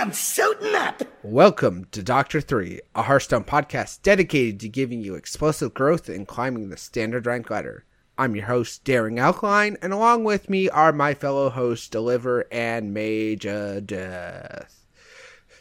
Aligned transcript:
I'm 0.00 0.14
suiting 0.14 0.74
up. 0.76 1.02
Welcome 1.22 1.86
to 1.92 2.02
Doctor 2.02 2.40
3, 2.40 2.80
a 2.94 3.02
Hearthstone 3.02 3.44
podcast 3.44 4.00
dedicated 4.00 4.58
to 4.60 4.68
giving 4.70 5.02
you 5.02 5.14
explosive 5.14 5.74
growth 5.74 6.08
and 6.08 6.26
climbing 6.26 6.70
the 6.70 6.78
standard 6.78 7.26
rank 7.26 7.50
ladder. 7.50 7.84
I'm 8.16 8.34
your 8.34 8.46
host, 8.46 8.82
Daring 8.84 9.18
Alkaline, 9.18 9.76
and 9.82 9.92
along 9.92 10.24
with 10.24 10.48
me 10.48 10.70
are 10.70 10.94
my 10.94 11.12
fellow 11.12 11.50
hosts, 11.50 11.86
Deliver 11.90 12.46
and 12.50 12.94
Major 12.94 13.82
Death. 13.82 14.86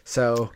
So, 0.06 0.52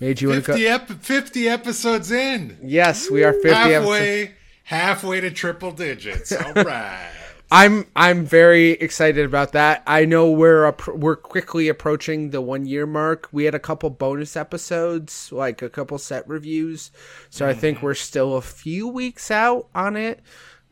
Mage, 0.00 0.22
you 0.22 0.28
want 0.30 0.46
to 0.46 0.52
50, 0.54 0.62
go? 0.64 0.74
ep- 0.74 0.88
50 0.88 1.48
episodes 1.50 2.10
in. 2.10 2.56
Yes, 2.64 3.10
we 3.10 3.24
are 3.24 3.34
50 3.34 3.48
episodes. 3.50 3.74
halfway, 3.74 4.34
halfway 4.64 5.20
to 5.20 5.30
triple 5.30 5.72
digits. 5.72 6.32
All 6.32 6.52
right. 6.54 7.12
I'm 7.50 7.86
I'm 7.94 8.24
very 8.24 8.70
excited 8.72 9.24
about 9.24 9.52
that. 9.52 9.82
I 9.86 10.04
know 10.04 10.30
we're 10.30 10.74
we're 10.88 11.16
quickly 11.16 11.68
approaching 11.68 12.30
the 12.30 12.40
one 12.40 12.66
year 12.66 12.86
mark. 12.86 13.28
We 13.30 13.44
had 13.44 13.54
a 13.54 13.60
couple 13.60 13.88
bonus 13.90 14.36
episodes, 14.36 15.30
like 15.30 15.62
a 15.62 15.70
couple 15.70 15.98
set 15.98 16.26
reviews, 16.28 16.90
so 17.30 17.46
I 17.46 17.54
think 17.54 17.82
we're 17.82 17.94
still 17.94 18.34
a 18.36 18.42
few 18.42 18.88
weeks 18.88 19.30
out 19.30 19.68
on 19.74 19.96
it. 19.96 20.20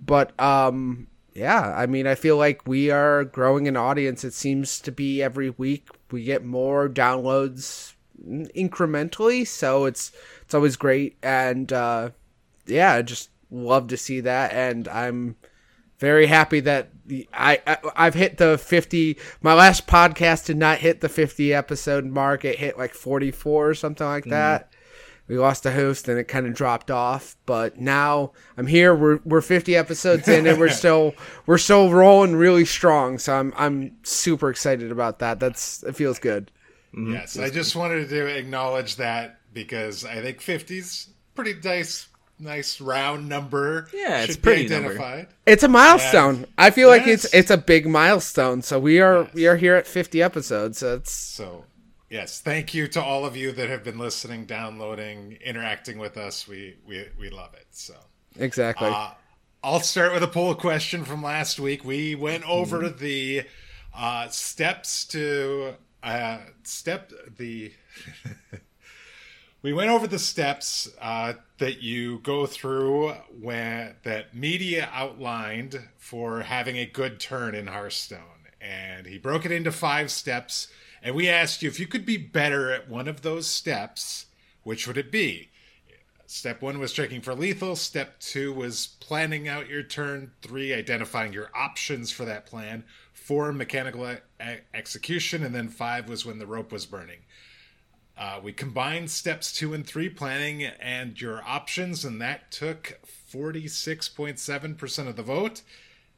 But 0.00 0.38
um, 0.40 1.06
yeah, 1.32 1.72
I 1.76 1.86
mean, 1.86 2.08
I 2.08 2.16
feel 2.16 2.36
like 2.36 2.66
we 2.66 2.90
are 2.90 3.22
growing 3.24 3.68
an 3.68 3.76
audience. 3.76 4.24
It 4.24 4.34
seems 4.34 4.80
to 4.80 4.90
be 4.90 5.22
every 5.22 5.50
week 5.50 5.88
we 6.10 6.24
get 6.24 6.44
more 6.44 6.88
downloads 6.88 7.94
incrementally, 8.26 9.46
so 9.46 9.84
it's 9.84 10.10
it's 10.42 10.54
always 10.54 10.74
great. 10.74 11.18
And 11.22 11.72
uh, 11.72 12.10
yeah, 12.66 12.94
I 12.94 13.02
just 13.02 13.30
love 13.48 13.86
to 13.88 13.96
see 13.96 14.18
that, 14.20 14.52
and 14.52 14.88
I'm 14.88 15.36
very 15.98 16.26
happy 16.26 16.60
that 16.60 16.90
the, 17.06 17.28
I, 17.32 17.60
I 17.66 17.78
I've 17.96 18.14
hit 18.14 18.38
the 18.38 18.58
50 18.58 19.18
my 19.42 19.54
last 19.54 19.86
podcast 19.86 20.46
did 20.46 20.56
not 20.56 20.78
hit 20.78 21.00
the 21.00 21.08
50 21.08 21.52
episode 21.54 22.04
mark. 22.04 22.44
It 22.44 22.58
hit 22.58 22.78
like 22.78 22.94
44 22.94 23.68
or 23.68 23.74
something 23.74 24.06
like 24.06 24.24
mm-hmm. 24.24 24.30
that. 24.30 24.72
We 25.26 25.38
lost 25.38 25.64
a 25.64 25.72
host 25.72 26.08
and 26.08 26.18
it 26.18 26.24
kind 26.24 26.46
of 26.46 26.54
dropped 26.54 26.90
off 26.90 27.36
but 27.46 27.80
now 27.80 28.32
I'm 28.56 28.66
here. 28.66 28.94
We're 28.94 29.20
we're 29.24 29.40
50 29.40 29.76
episodes 29.76 30.28
in 30.28 30.46
and 30.46 30.58
we're 30.58 30.68
still 30.70 31.14
we're 31.46 31.58
still 31.58 31.90
rolling 31.90 32.36
really 32.36 32.64
strong. 32.64 33.18
So 33.18 33.34
I'm 33.34 33.52
I'm 33.56 33.96
super 34.02 34.50
excited 34.50 34.90
about 34.90 35.20
that. 35.20 35.40
That's 35.40 35.82
it 35.82 35.96
feels 35.96 36.18
good. 36.18 36.50
Mm-hmm. 36.94 37.12
Yes, 37.12 37.38
I 37.38 37.50
just 37.50 37.74
wanted 37.74 38.08
to 38.08 38.26
acknowledge 38.26 38.96
that 38.96 39.40
because 39.52 40.04
I 40.04 40.20
think 40.20 40.40
50's 40.40 41.10
pretty 41.34 41.54
nice, 41.62 42.08
nice 42.38 42.80
round 42.80 43.28
number. 43.28 43.88
Yeah, 43.94 44.22
it's 44.24 44.36
pretty 44.36 44.64
be 44.64 44.68
number. 44.74 44.90
identified. 44.90 45.28
it's 45.46 45.62
a 45.62 45.68
milestone 45.68 46.46
I 46.58 46.70
feel 46.70 46.88
like 46.88 47.06
it's 47.06 47.32
it's 47.32 47.50
a 47.50 47.56
big 47.56 47.86
milestone 47.86 48.62
so 48.62 48.78
we 48.78 49.00
are 49.00 49.28
we 49.34 49.46
are 49.46 49.56
here 49.56 49.76
at 49.76 49.86
50 49.86 50.20
episodes 50.22 50.78
so 50.78 50.96
it's 50.96 51.12
So, 51.12 51.64
yes, 52.10 52.40
thank 52.40 52.74
you 52.74 52.88
to 52.88 53.02
all 53.02 53.24
of 53.24 53.36
you 53.36 53.52
that 53.52 53.68
have 53.70 53.84
been 53.84 53.98
listening, 53.98 54.46
downloading, 54.46 55.38
interacting 55.44 55.98
with 55.98 56.16
us. 56.16 56.46
We 56.48 56.76
we 56.86 57.06
we 57.18 57.30
love 57.30 57.54
it. 57.54 57.66
So. 57.70 57.94
exactly 58.36 58.88
Uh, 58.88 59.10
I'll 59.62 59.80
start 59.80 60.12
with 60.12 60.22
a 60.22 60.28
poll 60.28 60.54
question 60.54 61.04
from 61.04 61.22
last 61.22 61.58
week. 61.58 61.84
We 61.84 62.14
went 62.14 62.44
over 62.48 62.80
Mm-hmm. 62.82 62.98
the 62.98 63.42
uh, 63.96 64.28
steps 64.28 65.04
to 65.06 65.74
uh, 66.02 66.38
step 66.64 67.12
the. 67.38 67.72
we 69.64 69.72
went 69.72 69.88
over 69.88 70.06
the 70.06 70.18
steps 70.18 70.90
uh, 71.00 71.32
that 71.56 71.82
you 71.82 72.18
go 72.18 72.44
through 72.44 73.14
when 73.40 73.94
that 74.02 74.34
media 74.36 74.90
outlined 74.92 75.88
for 75.96 76.42
having 76.42 76.76
a 76.76 76.84
good 76.84 77.18
turn 77.18 77.54
in 77.54 77.68
Hearthstone, 77.68 78.50
and 78.60 79.06
he 79.06 79.16
broke 79.16 79.46
it 79.46 79.52
into 79.52 79.72
five 79.72 80.10
steps. 80.10 80.68
And 81.02 81.14
we 81.14 81.30
asked 81.30 81.62
you 81.62 81.70
if 81.70 81.80
you 81.80 81.86
could 81.86 82.04
be 82.04 82.18
better 82.18 82.70
at 82.70 82.90
one 82.90 83.08
of 83.08 83.22
those 83.22 83.46
steps, 83.46 84.26
which 84.64 84.86
would 84.86 84.98
it 84.98 85.10
be? 85.10 85.48
Step 86.26 86.60
one 86.60 86.78
was 86.78 86.92
checking 86.92 87.22
for 87.22 87.34
lethal. 87.34 87.74
Step 87.74 88.20
two 88.20 88.52
was 88.52 88.88
planning 89.00 89.48
out 89.48 89.70
your 89.70 89.82
turn. 89.82 90.32
Three, 90.42 90.74
identifying 90.74 91.32
your 91.32 91.50
options 91.54 92.10
for 92.10 92.26
that 92.26 92.44
plan. 92.44 92.84
Four, 93.14 93.50
mechanical 93.52 94.10
e- 94.10 94.16
execution. 94.74 95.42
And 95.42 95.54
then 95.54 95.68
five 95.68 96.06
was 96.06 96.26
when 96.26 96.38
the 96.38 96.46
rope 96.46 96.72
was 96.72 96.84
burning. 96.84 97.20
Uh, 98.16 98.40
we 98.42 98.52
combined 98.52 99.10
steps 99.10 99.52
two 99.52 99.74
and 99.74 99.86
three, 99.86 100.08
planning 100.08 100.64
and 100.64 101.20
your 101.20 101.42
options, 101.44 102.04
and 102.04 102.20
that 102.20 102.50
took 102.50 103.00
46.7% 103.32 105.08
of 105.08 105.16
the 105.16 105.22
vote. 105.22 105.62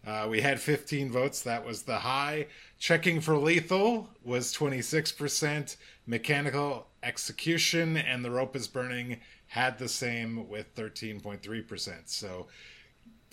Uh, 0.07 0.29
we 0.31 0.41
had 0.41 0.61
15 0.61 1.11
votes. 1.11 1.43
That 1.43 1.65
was 1.65 1.83
the 1.83 1.99
high. 1.99 2.47
Checking 2.79 3.21
for 3.21 3.37
lethal 3.37 4.09
was 4.23 4.55
26%. 4.55 5.77
Mechanical 6.07 6.87
execution 7.03 7.97
and 7.97 8.25
the 8.25 8.31
rope 8.31 8.55
is 8.55 8.69
burning 8.69 9.19
had 9.49 9.79
the 9.79 9.89
same 9.89 10.49
with 10.49 10.75
13.3%. 10.75 11.93
So 12.07 12.47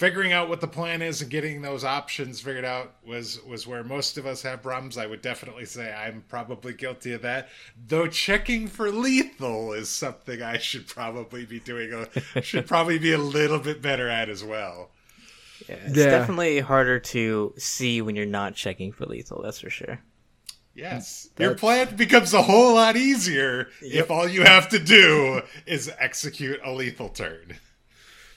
figuring 0.04 0.34
out 0.34 0.50
what 0.50 0.60
the 0.60 0.68
plan 0.68 1.02
is 1.02 1.22
and 1.22 1.32
getting 1.32 1.62
those 1.62 1.86
options 1.86 2.42
figured 2.42 2.66
out 2.66 2.94
was 3.06 3.42
was 3.46 3.66
where 3.66 3.86
most 3.86 4.18
of 4.18 4.26
us 4.26 4.42
have 4.42 4.62
problems. 4.62 4.98
I 4.98 5.06
would 5.06 5.22
definitely 5.22 5.64
say 5.64 5.94
I'm 5.94 6.26
probably 6.28 6.74
guilty 6.74 7.14
of 7.14 7.22
that. 7.22 7.48
Though 7.88 8.08
checking 8.08 8.68
for 8.68 8.92
lethal 8.92 9.72
is 9.72 9.88
something 9.88 10.42
I 10.42 10.58
should 10.58 10.88
probably 10.88 11.46
be 11.46 11.62
doing 11.62 12.06
a 12.36 12.42
should 12.42 12.68
probably 12.68 13.00
be 13.00 13.14
a 13.14 13.18
little 13.18 13.60
bit 13.60 13.82
better 13.82 14.10
at 14.10 14.28
as 14.28 14.44
well. 14.44 14.90
Yeah, 15.70 15.76
it's 15.86 15.98
Yeah. 15.98 16.06
definitely 16.10 16.60
harder 16.60 17.00
to 17.00 17.54
see 17.58 18.02
when 18.02 18.18
you're 18.18 18.26
not 18.26 18.56
checking 18.56 18.92
for 18.92 19.06
lethal. 19.06 19.42
That's 19.42 19.62
for 19.62 19.70
sure. 19.70 20.02
Yes. 20.76 21.30
Your 21.40 21.56
plan 21.56 21.96
becomes 21.96 22.34
a 22.34 22.42
whole 22.42 22.74
lot 22.74 22.98
easier 22.98 23.70
if 23.82 24.12
all 24.12 24.28
you 24.28 24.44
have 24.44 24.68
to 24.70 24.80
do 24.80 25.44
is 25.66 25.90
execute 25.98 26.60
a 26.66 26.74
lethal 26.74 27.08
turn. 27.08 27.56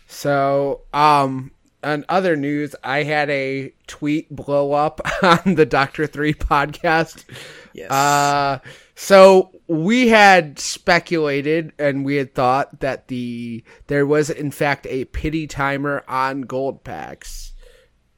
So, 0.06 0.82
um, 0.94 1.50
on 1.86 2.04
other 2.08 2.36
news, 2.36 2.74
I 2.82 3.04
had 3.04 3.30
a 3.30 3.72
tweet 3.86 4.28
blow 4.34 4.72
up 4.72 5.00
on 5.22 5.54
the 5.54 5.64
Doctor 5.66 6.06
Three 6.06 6.34
podcast. 6.34 7.24
Yes. 7.72 7.90
Uh, 7.90 8.58
so 8.94 9.52
we 9.68 10.08
had 10.08 10.58
speculated 10.58 11.72
and 11.78 12.04
we 12.04 12.16
had 12.16 12.34
thought 12.34 12.80
that 12.80 13.08
the 13.08 13.62
there 13.86 14.06
was 14.06 14.30
in 14.30 14.50
fact 14.50 14.86
a 14.88 15.04
pity 15.06 15.46
timer 15.46 16.02
on 16.08 16.42
gold 16.42 16.82
packs, 16.84 17.52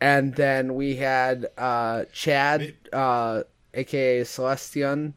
and 0.01 0.35
then 0.35 0.75
we 0.75 0.97
had 0.97 1.47
uh 1.59 2.05
Chad, 2.13 2.75
uh, 2.93 3.43
aka 3.75 4.25
Celestion. 4.25 5.15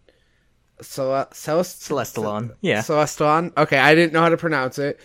Cele- 0.82 1.28
Celest- 1.32 1.88
Celestalon. 1.88 2.56
Yeah. 2.62 2.82
Celestion. 2.82 3.54
Okay, 3.56 3.78
I 3.78 3.94
didn't 3.94 4.14
know 4.14 4.22
how 4.22 4.30
to 4.30 4.38
pronounce 4.38 4.80
it. 4.80 5.00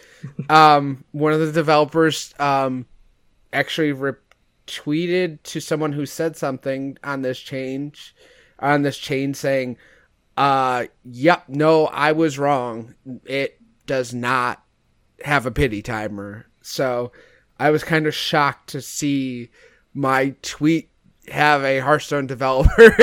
Um, 0.48 1.04
one 1.12 1.34
of 1.34 1.40
the 1.40 1.52
developers 1.52 2.32
um, 2.38 2.86
actually 3.52 3.92
retweeted 3.92 5.42
to 5.44 5.60
someone 5.60 5.92
who 5.92 6.06
said 6.06 6.36
something 6.36 6.98
on 7.04 7.22
this 7.22 7.38
change, 7.38 8.14
on 8.58 8.82
this 8.82 8.98
chain 8.98 9.34
saying, 9.34 9.76
uh, 10.36 10.86
yep, 11.04 11.44
no, 11.48 11.86
I 11.86 12.12
was 12.12 12.38
wrong. 12.38 12.94
It 13.24 13.60
does 13.86 14.12
not 14.12 14.62
have 15.24 15.46
a 15.46 15.50
pity 15.50 15.82
timer. 15.82 16.46
So 16.60 17.12
I 17.58 17.70
was 17.70 17.84
kind 17.84 18.06
of 18.06 18.14
shocked 18.14 18.70
to 18.70 18.80
see 18.80 19.50
my 19.94 20.34
tweet 20.42 20.90
have 21.28 21.64
a 21.64 21.80
Hearthstone 21.80 22.26
developer 22.26 22.94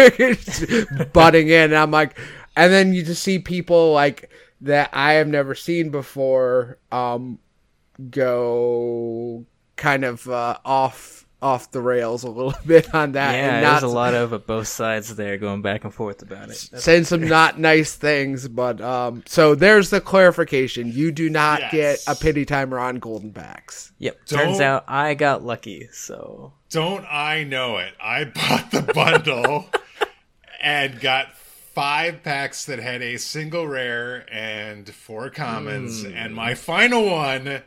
butting 1.14 1.48
in. 1.50 1.64
And 1.66 1.76
I'm 1.76 1.92
like, 1.92 2.18
and 2.56 2.72
then 2.72 2.94
you 2.94 3.04
just 3.04 3.24
see 3.24 3.40
people 3.40 3.92
like 3.92 4.30
that 4.62 4.90
I 4.94 5.14
have 5.14 5.28
never 5.28 5.56
seen 5.56 5.90
before 5.90 6.78
um, 6.92 7.40
go 8.10 9.46
kind 9.76 10.04
of 10.06 10.28
uh, 10.30 10.58
off 10.66 11.20
off 11.42 11.72
the 11.72 11.82
rails 11.82 12.24
a 12.24 12.30
little 12.30 12.54
bit 12.66 12.94
on 12.96 13.12
that. 13.12 13.34
yeah, 13.34 13.56
and 13.56 13.66
there's 13.66 13.82
not 13.82 13.84
a 13.84 13.88
lot 13.94 14.14
of 14.14 14.32
uh, 14.32 14.38
both 14.38 14.66
sides 14.68 15.14
there 15.18 15.38
going 15.38 15.62
back 15.62 15.84
and 15.84 15.94
forth 15.94 16.22
about 16.22 16.44
it. 16.44 16.48
That's- 16.72 16.84
saying 16.86 17.04
some 17.04 17.28
not 17.28 17.60
nice 17.60 17.96
things, 17.96 18.48
but 18.48 18.80
um, 18.80 19.24
so 19.26 19.54
there's 19.54 19.90
the 19.90 20.00
clarification. 20.00 20.90
You 20.90 21.12
do 21.12 21.30
not 21.30 21.60
Yes. 21.74 22.06
get 22.06 22.16
a 22.16 22.18
pity 22.18 22.46
timer 22.46 22.80
on 22.80 22.96
golden 23.00 23.32
backs. 23.32 23.92
Yep. 24.00 24.26
Turns 24.26 24.58
Don't- 24.60 24.62
out 24.62 24.86
I 24.88 25.16
got 25.16 25.44
lucky. 25.44 25.90
So 25.92 26.54
Don't 26.70 27.06
I 27.12 27.44
know 27.44 27.78
it? 27.78 27.94
I 28.02 28.24
bought 28.34 28.72
the 28.72 28.82
bundle 28.94 29.66
and 30.62 30.98
got 31.02 31.34
five 31.38 32.24
packs 32.24 32.66
that 32.66 32.80
had 32.80 33.02
a 33.02 33.18
single 33.18 33.68
rare 33.68 34.26
and 34.32 34.88
four 34.90 35.30
commons. 35.30 36.06
And 36.06 36.34
my 36.34 36.54
final 36.56 37.10
one, 37.10 37.64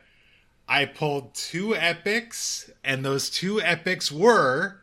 I 0.68 0.84
pulled 0.86 1.34
two 1.34 1.76
epics, 1.76 2.70
and 2.82 3.04
those 3.04 3.30
two 3.30 3.60
epics 3.60 4.10
were 4.10 4.80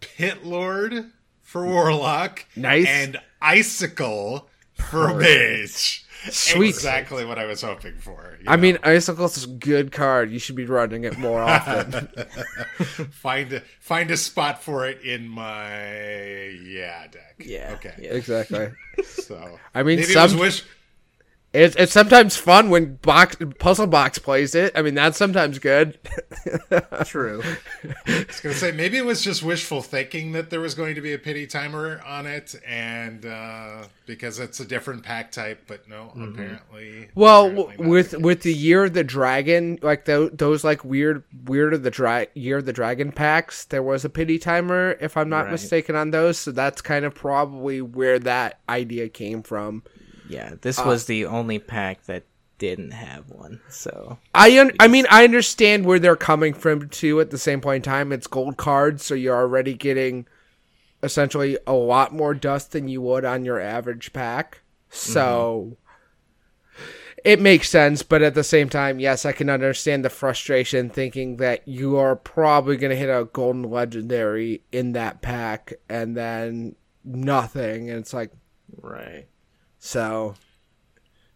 Pit 0.00 0.44
Lord 0.44 1.10
for 1.42 1.66
Warlock 1.66 2.44
Nice. 2.56 2.86
and 2.88 3.18
Icicle 3.40 4.48
for 4.74 5.14
Mage. 5.14 6.04
Sweet. 6.30 6.68
Exactly 6.68 7.24
what 7.24 7.36
I 7.40 7.46
was 7.46 7.62
hoping 7.62 7.98
for. 7.98 8.38
you 8.40 8.44
I 8.48 8.56
mean, 8.56 8.76
know. 8.76 8.92
Icicle's 8.92 9.36
is 9.38 9.44
a 9.44 9.48
good 9.48 9.90
card. 9.90 10.30
You 10.30 10.38
should 10.38 10.54
be 10.54 10.64
running 10.66 11.02
it 11.02 11.18
more 11.18 11.40
often. 11.42 12.06
find 13.10 13.52
a 13.54 13.60
find 13.80 14.08
a 14.12 14.16
spot 14.16 14.62
for 14.62 14.86
it 14.86 15.00
in 15.02 15.26
my 15.26 16.46
yeah 16.64 17.08
deck. 17.08 17.34
Yeah, 17.40 17.72
Okay. 17.74 17.94
yeah. 18.00 18.10
exactly. 18.12 18.68
So 19.04 19.58
I 19.74 19.82
mean, 19.82 19.98
maybe 19.98 20.12
some- 20.12 20.30
it 20.30 20.34
was 20.34 20.40
wish. 20.40 20.64
It's, 21.52 21.76
it's 21.76 21.92
sometimes 21.92 22.34
fun 22.34 22.70
when 22.70 22.94
box 22.96 23.36
puzzle 23.58 23.86
box 23.86 24.18
plays 24.18 24.54
it. 24.54 24.72
I 24.74 24.80
mean, 24.80 24.94
that's 24.94 25.18
sometimes 25.18 25.58
good. 25.58 25.98
True. 27.04 27.42
I 28.06 28.24
was 28.26 28.40
gonna 28.40 28.54
say 28.54 28.72
maybe 28.72 28.96
it 28.96 29.04
was 29.04 29.22
just 29.22 29.42
wishful 29.42 29.82
thinking 29.82 30.32
that 30.32 30.48
there 30.48 30.60
was 30.60 30.74
going 30.74 30.94
to 30.94 31.02
be 31.02 31.12
a 31.12 31.18
pity 31.18 31.46
timer 31.46 32.00
on 32.06 32.26
it, 32.26 32.54
and 32.66 33.26
uh, 33.26 33.84
because 34.06 34.38
it's 34.38 34.60
a 34.60 34.64
different 34.64 35.02
pack 35.02 35.30
type. 35.30 35.64
But 35.66 35.86
no, 35.88 36.10
apparently. 36.14 36.84
Mm-hmm. 36.84 37.20
Well, 37.20 37.46
apparently 37.50 37.86
with 37.86 38.10
the 38.12 38.20
with 38.20 38.42
the 38.42 38.54
year 38.54 38.84
of 38.84 38.94
the 38.94 39.04
dragon, 39.04 39.78
like 39.82 40.06
tho- 40.06 40.30
those 40.30 40.64
like 40.64 40.84
weird 40.86 41.22
weird 41.44 41.74
of 41.74 41.82
the 41.82 41.90
dra- 41.90 42.28
year 42.34 42.58
of 42.58 42.64
the 42.64 42.72
dragon 42.72 43.12
packs, 43.12 43.66
there 43.66 43.82
was 43.82 44.06
a 44.06 44.10
pity 44.10 44.38
timer, 44.38 44.96
if 45.00 45.18
I'm 45.18 45.28
not 45.28 45.42
Right. 45.44 45.52
mistaken, 45.52 45.96
on 45.96 46.12
those. 46.12 46.38
So 46.38 46.50
that's 46.52 46.80
kind 46.80 47.04
of 47.04 47.14
probably 47.14 47.82
where 47.82 48.18
that 48.20 48.60
idea 48.70 49.10
came 49.10 49.42
from. 49.42 49.82
Yeah, 50.28 50.54
this 50.60 50.78
Uh, 50.78 50.84
was 50.84 51.06
the 51.06 51.26
only 51.26 51.58
pack 51.58 52.04
that 52.06 52.24
didn't 52.58 52.92
have 52.92 53.28
one. 53.28 53.60
So 53.68 54.18
I 54.34 54.58
un- 54.58 54.72
I 54.78 54.86
mean 54.88 55.06
I 55.10 55.24
understand 55.24 55.84
where 55.84 55.98
they're 55.98 56.14
coming 56.16 56.54
from 56.54 56.88
too. 56.88 57.20
At 57.20 57.30
the 57.30 57.38
same 57.38 57.60
point 57.60 57.84
in 57.86 57.90
time, 57.92 58.12
it's 58.12 58.26
gold 58.28 58.56
cards, 58.56 59.04
so 59.04 59.14
you're 59.14 59.34
already 59.36 59.74
getting 59.74 60.26
essentially 61.02 61.58
a 61.66 61.72
lot 61.72 62.14
more 62.14 62.34
dust 62.34 62.70
than 62.72 62.86
you 62.86 63.00
would 63.02 63.24
on 63.24 63.44
your 63.44 63.58
average 63.60 64.12
pack. 64.12 64.60
So 64.90 65.76
it 67.24 67.40
makes 67.40 67.68
sense, 67.68 68.02
but 68.02 68.22
at 68.22 68.34
the 68.34 68.44
same 68.44 68.68
time, 68.68 69.00
yes, 69.00 69.24
I 69.24 69.32
can 69.32 69.48
understand 69.50 70.04
the 70.04 70.10
frustration 70.10 70.88
thinking 70.90 71.36
that 71.38 71.66
you 71.66 71.96
are 71.96 72.14
probably 72.14 72.76
going 72.76 72.90
to 72.90 72.96
hit 72.96 73.08
a 73.08 73.24
golden 73.24 73.62
legendary 73.70 74.62
in 74.70 74.92
that 74.92 75.22
pack 75.22 75.72
and 75.88 76.16
then 76.16 76.76
nothing, 77.04 77.90
and 77.90 77.98
it's 77.98 78.12
like 78.14 78.30
right. 78.80 79.26
So, 79.84 80.36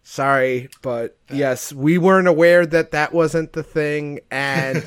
sorry, 0.05 0.69
but 0.81 1.19
yes, 1.29 1.73
we 1.73 1.99
weren't 1.99 2.29
aware 2.29 2.65
that 2.65 2.93
that 2.93 3.13
wasn't 3.13 3.53
the 3.55 3.65
thing, 3.65 4.21
and 4.31 4.87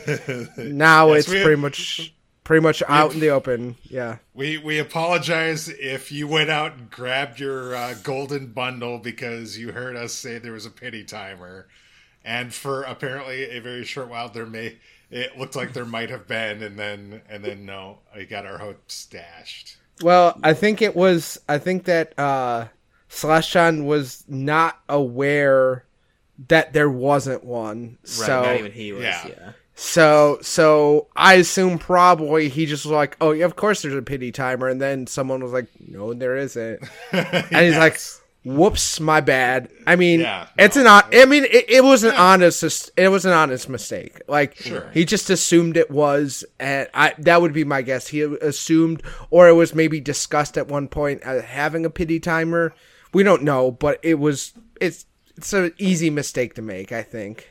now 0.58 1.10
Yes, 1.12 1.28
it's 1.30 1.44
pretty 1.44 1.58
much 1.60 2.14
pretty 2.46 2.64
much 2.64 2.82
out 2.88 3.14
in 3.14 3.20
the 3.20 3.32
open. 3.32 3.76
Yeah, 3.84 4.20
We 4.34 4.58
we 4.58 4.80
apologize 4.80 5.68
if 5.68 6.10
you 6.10 6.26
went 6.26 6.50
out 6.50 6.78
and 6.78 6.90
grabbed 6.90 7.42
your 7.42 7.76
uh, 7.76 7.96
golden 8.02 8.54
bundle 8.54 8.98
because 8.98 9.58
you 9.58 9.74
heard 9.74 9.98
us 9.98 10.14
say 10.14 10.38
there 10.38 10.54
was 10.54 10.66
a 10.66 10.72
pity 10.72 11.04
timer, 11.04 11.68
and 12.24 12.54
for 12.54 12.84
apparently 12.84 13.44
a 13.50 13.60
very 13.60 13.84
short 13.84 14.08
while 14.08 14.30
there 14.30 14.46
may 14.46 14.78
it 15.12 15.38
looked 15.38 15.58
like 15.58 15.74
there 15.74 15.84
might 15.84 16.12
have 16.12 16.30
been, 16.30 16.64
and 16.64 16.80
then 16.80 17.24
and 17.30 17.44
then 17.44 17.66
no, 17.66 18.00
we 18.16 18.26
got 18.26 18.46
our 18.46 18.58
hopes 18.58 19.06
dashed. 19.08 19.76
Well, 20.02 20.40
I 20.42 20.54
think 20.54 20.82
it 20.82 20.96
was. 20.96 21.42
I 21.50 21.58
think 21.58 21.84
that 21.84 22.18
uh, 22.18 22.68
Celestion 23.10 23.86
was 23.86 24.24
not 24.28 24.80
aware 24.88 25.84
that 26.48 26.72
there 26.74 26.90
wasn't 26.90 27.44
one. 27.44 27.98
Right. 28.04 28.08
so 28.08 28.42
not 28.44 28.58
even 28.60 28.72
he 28.72 28.92
was. 28.94 29.04
yeah. 29.04 29.28
Yeah. 29.28 29.52
So, 29.76 30.40
so 30.42 31.08
I 31.16 31.36
assume 31.36 31.80
probably 31.80 32.50
he 32.50 32.66
just 32.66 32.86
was 32.86 32.92
like, 32.92 33.16
"Oh 33.22 33.32
yeah, 33.32 33.46
of 33.46 33.56
course 33.56 33.82
there's 33.82 33.96
a 33.96 34.02
pity 34.02 34.32
timer," 34.32 34.68
and 34.68 34.82
then 34.82 35.08
someone 35.08 35.42
was 35.42 35.54
like, 35.54 35.68
"No, 35.80 36.14
there 36.14 36.36
isn't," 36.38 36.84
and 37.14 37.66
he's 37.66 37.78
like, 37.78 37.98
"Whoops, 38.44 39.00
my 39.00 39.22
bad." 39.22 39.70
I 39.88 39.96
mean, 39.96 40.20
Yeah, 40.20 40.48
it's 40.58 40.76
no, 40.76 40.82
an 40.82 40.88
on- 40.88 41.04
I 41.14 41.24
mean, 41.26 41.46
it, 41.46 41.70
it 41.70 41.84
was 41.84 42.04
an 42.04 42.14
honest. 42.16 42.92
It 42.98 43.08
was 43.08 43.26
an 43.26 43.32
honest 43.32 43.70
mistake. 43.70 44.20
Like 44.28 44.58
Sure. 44.58 44.90
he 44.94 45.06
just 45.06 45.30
assumed 45.30 45.78
it 45.78 45.90
was, 45.90 46.44
and 46.60 46.90
I 46.94 47.14
that 47.20 47.42
would 47.42 47.54
be 47.54 47.64
my 47.64 47.82
guess. 47.82 48.10
He 48.10 48.22
assumed, 48.22 49.02
or 49.30 49.48
it 49.48 49.54
was 49.54 49.74
maybe 49.74 50.02
discussed 50.02 50.58
at 50.58 50.68
one 50.68 50.90
point 50.90 51.22
uh, 51.26 51.42
having 51.42 51.86
a 51.86 51.90
pity 51.90 52.20
timer. 52.20 52.74
We 53.14 53.24
don't 53.24 53.44
know, 53.44 53.72
but 53.72 54.00
it 54.04 54.16
was. 54.16 54.54
It's 54.80 55.06
it's 55.36 55.54
an 55.54 55.74
easy 55.78 56.10
mistake 56.10 56.54
to 56.56 56.62
make. 56.62 56.92
I 56.92 57.04
think. 57.04 57.50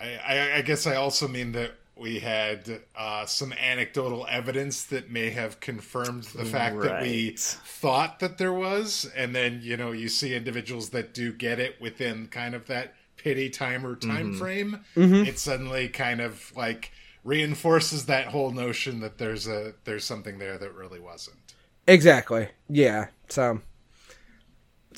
I, 0.00 0.16
I, 0.16 0.56
I 0.56 0.62
guess 0.62 0.86
I 0.86 0.94
also 0.94 1.26
mean 1.26 1.52
that 1.52 1.72
we 1.96 2.20
had 2.20 2.80
uh, 2.96 3.26
some 3.26 3.52
anecdotal 3.52 4.26
evidence 4.30 4.84
that 4.84 5.10
may 5.10 5.30
have 5.30 5.58
confirmed 5.58 6.22
the 6.24 6.44
fact 6.44 6.80
that 6.82 7.02
we 7.02 7.34
thought 7.36 8.20
that 8.20 8.38
there 8.38 8.52
was, 8.52 9.10
and 9.16 9.34
then 9.34 9.60
you 9.62 9.76
know 9.76 9.92
you 9.92 10.08
see 10.08 10.34
individuals 10.34 10.90
that 10.90 11.12
do 11.12 11.32
get 11.32 11.58
it 11.58 11.80
within 11.80 12.28
kind 12.28 12.54
of 12.54 12.66
that 12.66 12.94
pity 13.16 13.50
timer 13.50 13.96
time 13.96 14.34
frame. 14.34 14.84
It 14.94 15.38
suddenly 15.38 15.88
kind 15.88 16.20
of 16.20 16.52
like 16.56 16.92
reinforces 17.24 18.06
that 18.06 18.28
whole 18.28 18.52
notion 18.52 19.00
that 19.00 19.18
there's 19.18 19.46
a 19.48 19.74
there's 19.84 20.04
something 20.04 20.38
there 20.38 20.56
that 20.56 20.74
really 20.74 21.00
wasn't. 21.00 21.38
Exactly. 21.86 22.48
Yeah. 22.68 23.08
So 23.28 23.60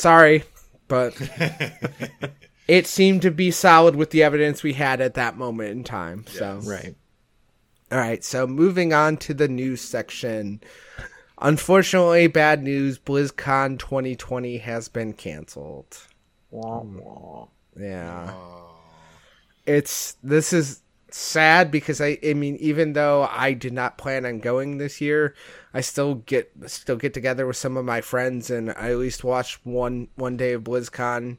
sorry, 0.01 0.45
but 0.89 1.15
it 2.69 2.87
seemed 2.87 3.23
to 3.23 3.31
be 3.31 3.51
solid 3.51 3.97
with 3.97 4.11
the 4.11 4.23
evidence 4.23 4.63
we 4.63 4.73
had 4.73 5.01
at 5.01 5.15
that 5.15 5.37
moment 5.37 5.71
in 5.71 5.85
time. 5.85 6.25
So 6.29 6.61
Right. 6.65 6.95
all 7.93 7.99
right. 7.99 8.25
So 8.25 8.47
moving 8.47 8.93
on 8.93 9.17
to 9.19 9.35
the 9.35 9.49
news 9.49 9.81
section. 9.81 10.61
Unfortunately, 11.43 12.27
bad 12.27 12.63
news. 12.63 12.99
BlizzCon 12.99 13.79
2020 13.79 14.59
has 14.59 14.89
been 14.89 15.13
canceled. 15.15 15.97
Wah, 16.51 16.81
wah. 16.83 17.47
Yeah. 17.79 18.33
It's 19.67 20.17
this 20.23 20.53
is 20.53 20.83
sad 21.19 21.71
because 21.71 22.01
I 22.01 22.19
I 22.25 22.35
mean 22.35 22.57
even 22.57 22.93
though 22.93 23.29
I 23.31 23.53
did 23.53 23.73
not 23.73 23.99
plan 23.99 24.27
on 24.27 24.41
going 24.41 24.79
this 24.79 25.01
year, 25.01 25.35
I 25.73 25.81
still 25.81 26.17
get 26.17 26.53
still 26.67 26.97
get 26.97 27.15
together 27.15 27.47
with 27.47 27.57
some 27.57 27.77
of 27.77 27.85
my 27.85 28.01
friends 28.01 28.51
and 28.51 28.71
I 28.71 28.91
at 28.91 28.99
least 28.99 29.25
watch 29.25 29.61
one 29.65 30.09
one 30.17 30.37
day 30.37 30.53
of 30.53 30.65
BlizzCon 30.65 31.39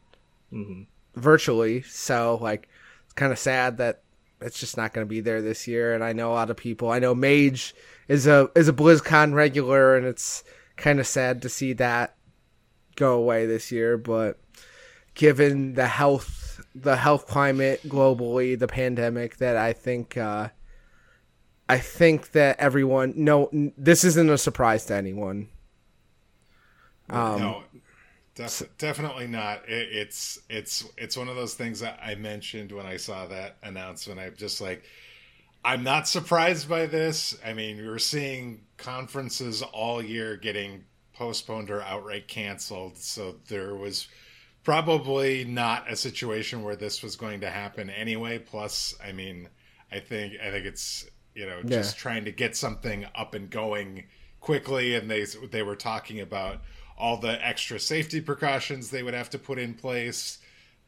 mm-hmm. 0.52 0.84
virtually. 1.16 1.82
So 1.84 2.38
like 2.42 2.70
it's 3.06 3.14
kind 3.14 3.32
of 3.32 3.40
sad 3.40 3.78
that 3.78 4.02
it's 4.40 4.60
just 4.60 4.78
not 4.78 4.94
going 4.94 5.06
to 5.06 5.10
be 5.10 5.22
there 5.22 5.42
this 5.42 5.68
year 5.68 5.94
and 5.94 6.04
I 6.04 6.14
know 6.14 6.32
a 6.32 6.36
lot 6.36 6.50
of 6.50 6.58
people. 6.58 6.90
I 6.90 7.00
know 7.00 7.14
Mage 7.14 7.76
is 8.08 8.28
a 8.28 8.50
is 8.56 8.68
a 8.68 8.74
BlizzCon 8.74 9.34
regular 9.34 9.96
and 9.96 10.06
it's 10.06 10.44
kind 10.78 11.00
of 11.00 11.08
sad 11.08 11.42
to 11.44 11.50
see 11.50 11.74
that 11.74 12.16
go 12.96 13.14
away 13.14 13.46
this 13.46 13.72
year, 13.72 13.98
but 13.98 14.40
given 15.14 15.74
the 15.74 15.88
health 15.88 16.41
the 16.76 16.96
health 16.96 17.28
climate 17.28 17.82
globally, 17.88 18.58
the 18.58 18.68
pandemic 18.68 19.38
that 19.38 19.58
I 19.58 19.74
think 19.74 20.18
uh 20.18 20.50
I 21.70 21.78
think 21.78 22.32
that 22.32 22.60
everyone 22.60 23.14
no 23.16 23.50
this 23.78 24.04
isn't 24.04 24.30
a 24.30 24.38
surprise 24.38 24.86
to 24.86 24.96
anyone. 24.96 25.50
Um 27.10 27.40
no, 27.40 27.64
def- 28.36 28.78
definitely 28.78 29.28
not. 29.28 29.68
It, 29.68 29.90
it's 29.92 30.40
it's 30.50 30.86
it's 30.98 31.18
one 31.18 31.28
of 31.28 31.36
those 31.36 31.54
things 31.54 31.80
that 31.82 32.00
I 32.02 32.16
mentioned 32.16 32.72
when 32.72 32.86
I 32.86 32.98
saw 32.98 33.26
that 33.28 33.58
announcement. 33.64 34.20
I'm 34.20 34.36
just 34.36 34.62
like, 34.62 34.84
I'm 35.64 35.84
not 35.84 36.08
surprised 36.08 36.68
by 36.70 36.86
this. 36.86 37.38
I 37.46 37.54
mean, 37.54 37.78
we 37.78 37.88
were 37.88 38.00
seeing 38.00 38.62
conferences 38.78 39.62
all 39.62 40.02
year 40.02 40.38
getting 40.38 40.86
postponed 41.14 41.70
or 41.70 41.82
outright 41.82 42.28
canceled, 42.28 42.98
so 42.98 43.36
there 43.48 43.76
was 43.76 44.08
probably 44.64 45.44
not 45.44 45.92
a 45.92 45.96
situation 45.96 46.64
where 46.64 46.76
this 46.76 47.02
was 47.02 47.16
going 47.16 47.42
to 47.42 47.50
happen 47.50 47.90
anyway. 47.90 48.40
Plus, 48.40 48.96
I 49.04 49.12
mean, 49.12 49.50
I 49.92 50.00
think 50.00 50.34
I 50.44 50.52
think 50.52 50.66
it's 50.66 51.06
you 51.36 51.46
know 51.46 51.62
just 51.64 51.96
Yeah. 51.96 52.02
trying 52.02 52.26
to 52.26 52.32
get 52.32 52.56
something 52.56 53.06
up 53.16 53.34
and 53.34 53.50
going 53.50 54.06
quickly, 54.40 54.96
and 54.96 55.10
they 55.10 55.26
they 55.50 55.64
were 55.64 55.76
talking 55.76 56.20
about 56.20 56.62
all 56.98 57.18
the 57.18 57.46
extra 57.46 57.80
safety 57.80 58.22
precautions 58.22 58.90
they 58.90 59.02
would 59.04 59.14
have 59.14 59.30
to 59.32 59.40
put 59.40 59.58
in 59.58 59.74
place 59.74 60.38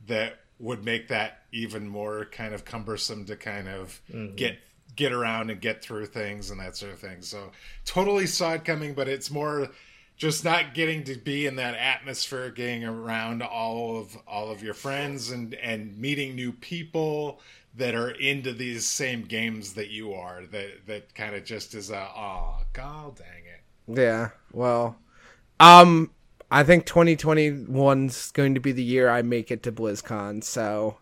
that 0.06 0.39
would 0.60 0.86
make 0.86 1.08
that 1.08 1.39
even 1.51 1.88
more 1.88 2.25
kind 2.25 2.53
of 2.53 2.63
cumbersome 2.65 3.25
to 3.25 3.36
kind 3.36 3.68
of 3.68 4.01
mm-hmm. 4.12 4.36
get 4.36 4.60
get 4.96 5.12
around 5.12 5.50
and 5.50 5.60
get 5.60 5.82
through 5.82 6.06
things 6.06 6.51
and 6.51 6.60
that 6.60 6.77
sort 6.77 6.94
of 6.94 7.00
thing. 7.00 7.22
So 7.22 7.51
totally 7.86 8.27
saw 8.27 8.53
it 8.53 8.63
coming, 8.63 8.94
but 8.94 9.08
it's 9.08 9.32
more 9.32 9.72
just 10.17 10.43
not 10.43 10.74
getting 10.74 11.03
to 11.05 11.15
be 11.15 11.46
in 11.46 11.55
that 11.58 11.75
atmosphere, 11.75 12.50
getting 12.50 12.84
around 12.84 13.41
all 13.41 13.98
of 14.00 14.17
all 14.27 14.51
of 14.51 14.63
your 14.63 14.74
friends 14.74 15.32
and 15.32 15.53
and 15.55 15.98
meeting 15.98 16.36
new 16.36 16.51
people 16.51 17.39
that 17.75 17.96
are 17.96 18.12
into 18.12 18.53
these 18.53 18.88
same 18.88 19.24
games 19.24 19.74
that 19.74 19.89
you 19.89 20.13
are. 20.13 20.43
That 20.46 20.86
that 20.88 21.15
kind 21.15 21.36
of 21.36 21.43
just 21.43 21.74
is 21.74 21.89
a 21.89 22.08
oh 22.15 22.58
god 22.74 23.17
dang 23.17 23.46
it. 23.46 24.00
Yeah. 24.00 24.29
Well, 24.51 24.96
um, 25.60 26.12
I 26.51 26.63
think 26.63 26.86
2021's 26.86 28.32
going 28.32 28.53
to 28.53 28.60
be 28.60 28.72
the 28.72 28.84
year 28.84 29.10
I 29.10 29.22
make 29.24 29.51
it 29.51 29.63
to 29.63 29.72
BlizzCon. 29.72 30.43
So 30.43 30.98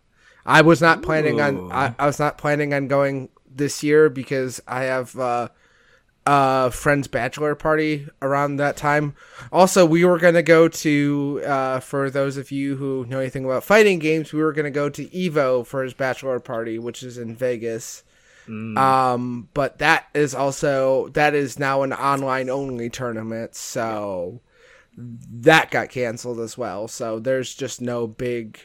I 0.46 0.62
was 0.62 0.82
not 0.82 1.01
planning 1.03 1.41
on. 1.41 1.72
I, 1.72 1.94
I 2.00 2.06
was 2.06 2.20
not 2.20 2.38
planning 2.38 2.74
on 2.74 2.88
going 2.88 3.30
this 3.53 3.84
year 3.84 4.10
because 4.10 4.62
I 4.68 4.84
have 4.84 5.18
uh, 5.18 5.50
uh 6.25 6.70
friend's 6.70 7.08
bachelor 7.08 7.56
party 7.56 8.08
around 8.22 8.58
that 8.58 8.78
time. 8.78 9.16
Also, 9.51 9.86
we 9.86 10.06
were 10.06 10.20
gonna 10.20 10.44
go 10.44 10.68
to 10.68 11.42
uh 11.46 11.80
for 11.80 12.10
those 12.10 12.38
of 12.38 12.51
you 12.51 12.75
who 12.75 13.06
know 13.08 13.20
anything 13.20 13.46
about 13.46 13.63
fighting 13.63 14.00
games, 14.00 14.32
we 14.32 14.42
were 14.42 14.54
gonna 14.54 14.72
go 14.72 14.90
to 14.90 15.08
Evo 15.08 15.66
for 15.66 15.84
his 15.84 15.94
bachelor 15.94 16.40
party, 16.40 16.78
which 16.78 17.04
is 17.04 17.18
in 17.18 17.36
Vegas. 17.36 18.04
Um, 18.78 19.50
but 19.54 19.78
that 19.78 20.08
is 20.13 20.36
also 20.36 21.08
that 21.10 21.34
is 21.34 21.58
now 21.58 21.84
an 21.84 21.94
online 21.94 22.50
only 22.50 22.90
tournament, 22.90 23.56
so 23.56 24.42
that 24.98 25.72
got 25.72 25.90
canceled 25.90 26.40
as 26.40 26.58
well. 26.58 26.88
So 26.88 27.20
there's 27.20 27.54
just 27.54 27.82
no 27.82 28.08
big 28.08 28.60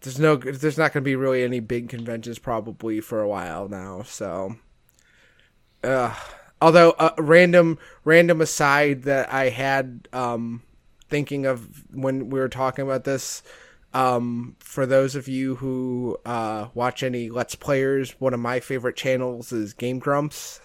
there's 0.00 0.18
no 0.18 0.36
there's 0.36 0.78
not 0.78 0.92
going 0.92 1.02
to 1.02 1.08
be 1.08 1.16
really 1.16 1.42
any 1.42 1.60
big 1.60 1.88
conventions 1.88 2.38
probably 2.38 3.00
for 3.00 3.20
a 3.20 3.28
while 3.28 3.68
now. 3.68 4.02
So 4.02 4.56
uh 5.84 6.14
although 6.60 6.90
uh, 6.92 7.14
random 7.18 7.78
random 8.04 8.40
aside 8.40 9.02
that 9.04 9.32
I 9.32 9.48
had 9.48 10.08
um 10.12 10.62
thinking 11.08 11.46
of 11.46 11.84
when 11.92 12.30
we 12.30 12.38
were 12.38 12.48
talking 12.48 12.84
about 12.84 13.04
this 13.04 13.42
um 13.92 14.56
for 14.60 14.86
those 14.86 15.14
of 15.14 15.28
you 15.28 15.56
who 15.56 16.16
uh 16.24 16.68
watch 16.74 17.02
any 17.02 17.28
let's 17.30 17.54
players 17.54 18.12
one 18.20 18.34
of 18.34 18.40
my 18.40 18.60
favorite 18.60 18.96
channels 18.96 19.52
is 19.52 19.72
game 19.72 19.98
grumps 19.98 20.60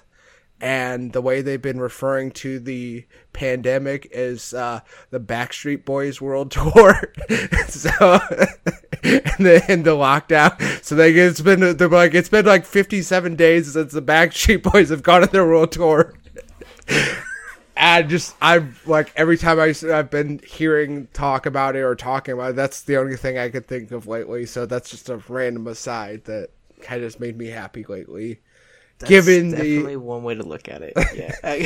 and 0.62 1.12
the 1.12 1.21
way 1.21 1.41
they've 1.41 1.62
been 1.62 1.79
referring 1.79 2.31
to 2.31 2.59
the 2.59 3.05
pandemic 3.33 4.07
is 4.12 4.53
uh, 4.53 4.79
the 5.09 5.19
Backstreet 5.19 5.83
Boys 5.83 6.21
World 6.21 6.51
Tour. 6.51 7.13
so 7.67 8.19
and 9.03 9.45
the 9.45 9.63
and 9.67 9.85
the 9.85 9.91
lockdown. 9.91 10.83
So 10.83 10.95
they 10.95 11.13
it's 11.13 11.41
been 11.41 11.77
they're 11.77 11.89
like 11.89 12.13
it's 12.13 12.29
been 12.29 12.45
like 12.45 12.65
fifty 12.65 13.01
seven 13.01 13.35
days 13.35 13.74
since 13.74 13.91
the 13.91 14.01
Backstreet 14.01 14.63
Boys 14.63 14.89
have 14.89 15.03
gone 15.03 15.24
on 15.24 15.29
their 15.29 15.45
world 15.45 15.71
tour. 15.71 16.13
And 17.77 18.09
just 18.09 18.35
I'm 18.41 18.77
like 18.85 19.12
every 19.17 19.38
time 19.38 19.59
I, 19.59 19.74
I've 19.91 20.09
been 20.09 20.39
hearing 20.47 21.07
talk 21.13 21.45
about 21.45 21.75
it 21.75 21.81
or 21.81 21.95
talking 21.95 22.33
about 22.33 22.51
it, 22.51 22.55
that's 22.55 22.81
the 22.81 22.97
only 22.97 23.17
thing 23.17 23.38
I 23.38 23.50
could 23.50 23.67
think 23.67 23.91
of 23.91 24.07
lately. 24.07 24.45
So 24.45 24.65
that's 24.65 24.89
just 24.89 25.09
a 25.09 25.17
random 25.27 25.67
aside 25.67 26.24
that 26.25 26.51
kind 26.81 27.03
of 27.03 27.07
just 27.07 27.19
made 27.19 27.38
me 27.38 27.47
happy 27.47 27.83
lately. 27.88 28.39
That's 28.99 29.09
Given 29.09 29.49
the- 29.49 29.57
definitely 29.57 29.97
one 29.97 30.23
way 30.23 30.35
to 30.35 30.43
look 30.43 30.69
at 30.69 30.81
it. 30.81 30.93
Yeah, 31.13 31.35
I 31.43 31.57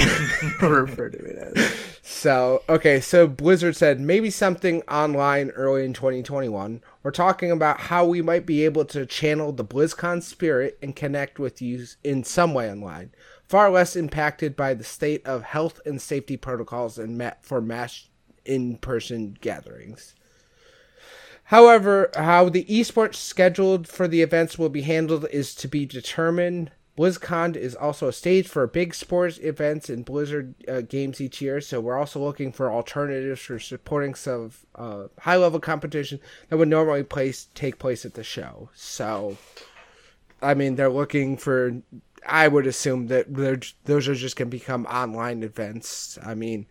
refer 0.66 1.10
to 1.10 1.18
it 1.18 1.36
as. 1.58 1.76
So, 2.02 2.64
okay, 2.68 3.00
so 3.00 3.28
Blizzard 3.28 3.76
said 3.76 4.00
maybe 4.00 4.32
something 4.32 4.82
online 4.90 5.52
early 5.52 5.86
in 5.86 5.94
2021. 5.94 6.82
We're 7.04 7.12
talking 7.12 7.52
about 7.52 7.80
how 7.82 8.04
we 8.06 8.24
might 8.24 8.48
be 8.48 8.66
able 8.66 8.84
to 8.86 9.06
channel 9.06 9.52
the 9.52 9.64
BlizzCon 9.64 10.24
spirit 10.24 10.80
and 10.82 10.96
connect 10.96 11.38
with 11.38 11.62
you 11.62 11.86
in 12.04 12.24
some 12.24 12.56
way 12.56 12.70
online. 12.72 13.12
Far 13.48 13.70
less 13.70 13.96
impacted 13.96 14.56
by 14.56 14.74
the 14.74 14.84
state 14.84 15.24
of 15.28 15.44
health 15.44 15.80
and 15.86 16.02
safety 16.02 16.36
protocols 16.36 16.98
and 16.98 17.16
ma- 17.18 17.32
for 17.42 17.62
mass 17.62 18.10
in 18.44 18.78
person 18.78 19.38
gatherings. 19.40 20.16
However, 21.46 22.10
how 22.16 22.50
the 22.50 22.66
esports 22.66 23.16
scheduled 23.16 23.88
for 23.88 24.08
the 24.08 24.22
events 24.22 24.58
will 24.60 24.70
be 24.70 24.82
handled 24.82 25.26
is 25.32 25.56
to 25.56 25.68
be 25.68 25.86
determined. 25.86 26.72
BlizzCon 27.00 27.56
is 27.56 27.76
also 27.76 28.10
a 28.10 28.14
stage 28.14 28.46
for 28.46 28.68
big 28.68 28.94
sports 28.94 29.40
events 29.42 29.90
and 29.90 30.04
Blizzard 30.04 30.54
uh, 30.68 30.82
games 30.82 31.22
each 31.22 31.40
year, 31.40 31.62
so 31.62 31.80
we're 31.80 31.98
also 31.98 32.20
looking 32.20 32.52
for 32.52 32.70
alternatives 32.70 33.40
for 33.40 33.58
supporting 33.58 34.14
some 34.16 34.52
uh, 34.76 35.06
high 35.20 35.38
level 35.38 35.62
competition 35.62 36.20
that 36.50 36.58
would 36.58 36.68
normally 36.68 37.04
place 37.04 37.48
take 37.56 37.80
place 37.80 38.04
at 38.04 38.16
the 38.16 38.24
show. 38.24 38.70
So, 38.76 39.38
I 40.42 40.54
mean, 40.56 40.76
they're 40.76 40.90
looking 40.90 41.38
for. 41.38 41.82
I 42.28 42.50
would 42.50 42.68
assume 42.68 43.08
that 43.08 43.34
those 43.86 44.10
are 44.10 44.16
just 44.16 44.36
going 44.36 44.52
to 44.52 44.58
become 44.58 44.86
online 44.88 45.42
events. 45.42 46.20
I 46.22 46.36
mean, 46.36 46.66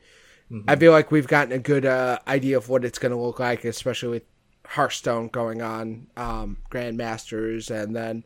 I 0.69 0.77
feel 0.77 0.93
like 0.93 1.11
we've 1.11 1.27
gotten 1.27 1.53
a 1.53 1.59
good 1.59 1.87
uh, 1.87 2.19
idea 2.29 2.59
of 2.59 2.69
what 2.69 2.85
it's 2.85 2.99
going 2.99 3.13
to 3.13 3.19
look 3.19 3.41
like, 3.41 3.65
especially 3.65 4.11
with 4.11 4.25
Hearthstone 4.67 5.29
going 5.29 5.63
on, 5.63 6.09
um, 6.19 6.59
Grandmasters, 6.71 7.71
and 7.71 7.97
then 7.97 8.25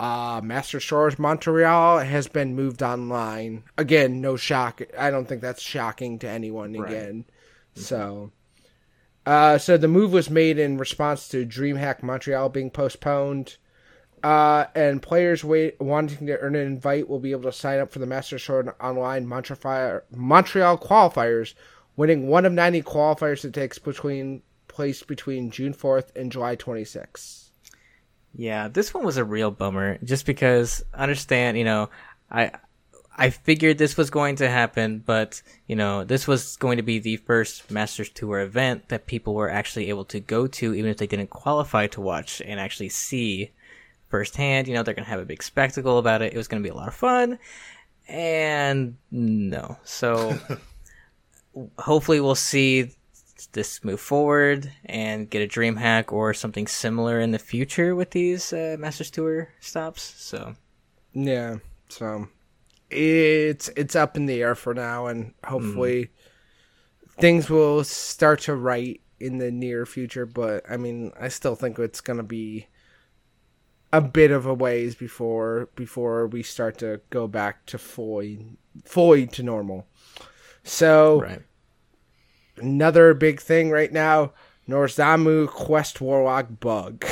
uh, 0.00 0.40
Masters 0.42 0.86
Tour 0.86 1.12
Montreal 1.18 1.98
has 1.98 2.26
been 2.26 2.56
moved 2.56 2.82
online. 2.82 3.64
Again, 3.76 4.22
no 4.22 4.34
shock. 4.34 4.80
I 4.98 5.10
don't 5.10 5.26
think 5.26 5.42
that's 5.42 5.60
shocking 5.60 6.18
to 6.20 6.28
anyone 6.28 6.74
again. 6.74 7.26
So, 7.74 8.32
uh, 9.26 9.58
so 9.58 9.76
the 9.76 9.88
move 9.88 10.10
was 10.10 10.30
made 10.30 10.58
in 10.58 10.78
response 10.78 11.28
to 11.28 11.44
DreamHack 11.44 12.02
Montreal 12.02 12.48
being 12.48 12.70
postponed. 12.70 13.58
Uh, 14.22 14.66
and 14.74 15.02
players 15.02 15.44
wait, 15.44 15.78
wanting 15.78 16.26
to 16.26 16.38
earn 16.38 16.54
an 16.54 16.66
invite 16.66 17.06
will 17.06 17.20
be 17.20 17.32
able 17.32 17.42
to 17.42 17.52
sign 17.52 17.78
up 17.78 17.92
for 17.92 17.98
the 17.98 18.06
Masters 18.06 18.44
Tour 18.44 18.74
Online 18.80 19.26
Montreal, 19.26 20.00
Montreal 20.10 20.78
qualifiers, 20.78 21.52
winning 21.96 22.26
one 22.26 22.46
of 22.46 22.54
90 22.54 22.82
qualifiers 22.82 23.42
that 23.42 23.52
takes 23.52 23.78
between 23.78 24.40
place 24.66 25.02
between 25.02 25.50
June 25.50 25.74
4th 25.74 26.16
and 26.16 26.32
July 26.32 26.56
26th. 26.56 27.49
Yeah, 28.34 28.68
this 28.68 28.94
one 28.94 29.04
was 29.04 29.16
a 29.16 29.24
real 29.24 29.50
bummer 29.50 29.98
just 30.04 30.24
because 30.26 30.84
understand, 30.94 31.58
you 31.58 31.64
know, 31.64 31.90
I 32.30 32.52
I 33.16 33.30
figured 33.30 33.76
this 33.76 33.96
was 33.96 34.08
going 34.08 34.36
to 34.36 34.48
happen, 34.48 35.02
but 35.04 35.42
you 35.66 35.76
know, 35.76 36.04
this 36.04 36.26
was 36.26 36.56
going 36.56 36.76
to 36.76 36.82
be 36.82 36.98
the 36.98 37.16
first 37.16 37.70
Masters 37.70 38.08
Tour 38.08 38.40
event 38.40 38.88
that 38.88 39.06
people 39.06 39.34
were 39.34 39.50
actually 39.50 39.88
able 39.88 40.04
to 40.06 40.20
go 40.20 40.46
to 40.46 40.74
even 40.74 40.90
if 40.90 40.96
they 40.96 41.06
didn't 41.06 41.30
qualify 41.30 41.86
to 41.88 42.00
watch 42.00 42.40
and 42.40 42.60
actually 42.60 42.88
see 42.88 43.50
firsthand, 44.08 44.68
you 44.68 44.74
know, 44.74 44.82
they're 44.82 44.94
going 44.94 45.04
to 45.04 45.10
have 45.10 45.20
a 45.20 45.24
big 45.24 45.42
spectacle 45.42 45.98
about 45.98 46.22
it. 46.22 46.32
It 46.32 46.36
was 46.36 46.48
going 46.48 46.62
to 46.62 46.66
be 46.66 46.72
a 46.72 46.76
lot 46.76 46.88
of 46.88 46.94
fun. 46.94 47.38
And 48.08 48.96
no. 49.10 49.78
So 49.84 50.38
hopefully 51.78 52.20
we'll 52.20 52.34
see 52.34 52.92
this 53.48 53.84
move 53.84 54.00
forward 54.00 54.70
and 54.84 55.28
get 55.30 55.42
a 55.42 55.46
dream 55.46 55.76
hack 55.76 56.12
or 56.12 56.34
something 56.34 56.66
similar 56.66 57.20
in 57.20 57.30
the 57.30 57.38
future 57.38 57.94
with 57.94 58.10
these 58.10 58.52
uh, 58.52 58.76
Masters 58.78 59.10
Tour 59.10 59.50
stops. 59.60 60.02
So 60.02 60.54
Yeah, 61.12 61.56
so 61.88 62.28
it's 62.90 63.68
it's 63.76 63.96
up 63.96 64.16
in 64.16 64.26
the 64.26 64.42
air 64.42 64.54
for 64.54 64.74
now, 64.74 65.06
and 65.06 65.34
hopefully 65.44 66.10
things 67.18 67.48
will 67.48 67.84
start 67.84 68.40
to 68.40 68.54
right 68.54 69.00
in 69.18 69.38
the 69.38 69.50
near 69.50 69.86
future. 69.86 70.26
But 70.26 70.64
I 70.68 70.76
mean, 70.76 71.12
I 71.18 71.28
still 71.28 71.54
think 71.54 71.78
it's 71.78 72.00
gonna 72.00 72.22
be 72.22 72.66
a 73.92 74.00
bit 74.00 74.30
of 74.30 74.46
a 74.46 74.54
ways 74.54 74.94
before 74.94 75.68
before 75.74 76.26
we 76.26 76.42
start 76.42 76.78
to 76.78 77.00
go 77.10 77.26
back 77.26 77.66
to 77.66 77.78
fully 77.78 78.56
fully 78.84 79.26
to 79.28 79.42
normal. 79.42 79.86
So 80.62 81.20
right. 81.22 81.42
Another 82.60 83.14
big 83.14 83.40
thing 83.40 83.70
right 83.70 83.92
now, 83.92 84.32
Nozdormu 84.68 85.48
Quest 85.48 86.00
Warlock 86.00 86.60
bug. 86.60 87.04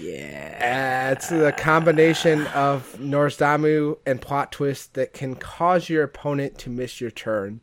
Yeah. 0.00 1.08
Uh, 1.08 1.12
it's 1.12 1.28
the 1.28 1.52
combination 1.52 2.46
of 2.48 2.96
Nozdormu 2.98 3.98
and 4.06 4.20
plot 4.20 4.52
twist 4.52 4.94
that 4.94 5.12
can 5.12 5.34
cause 5.34 5.88
your 5.88 6.04
opponent 6.04 6.58
to 6.58 6.70
miss 6.70 7.00
your 7.00 7.10
turn. 7.10 7.60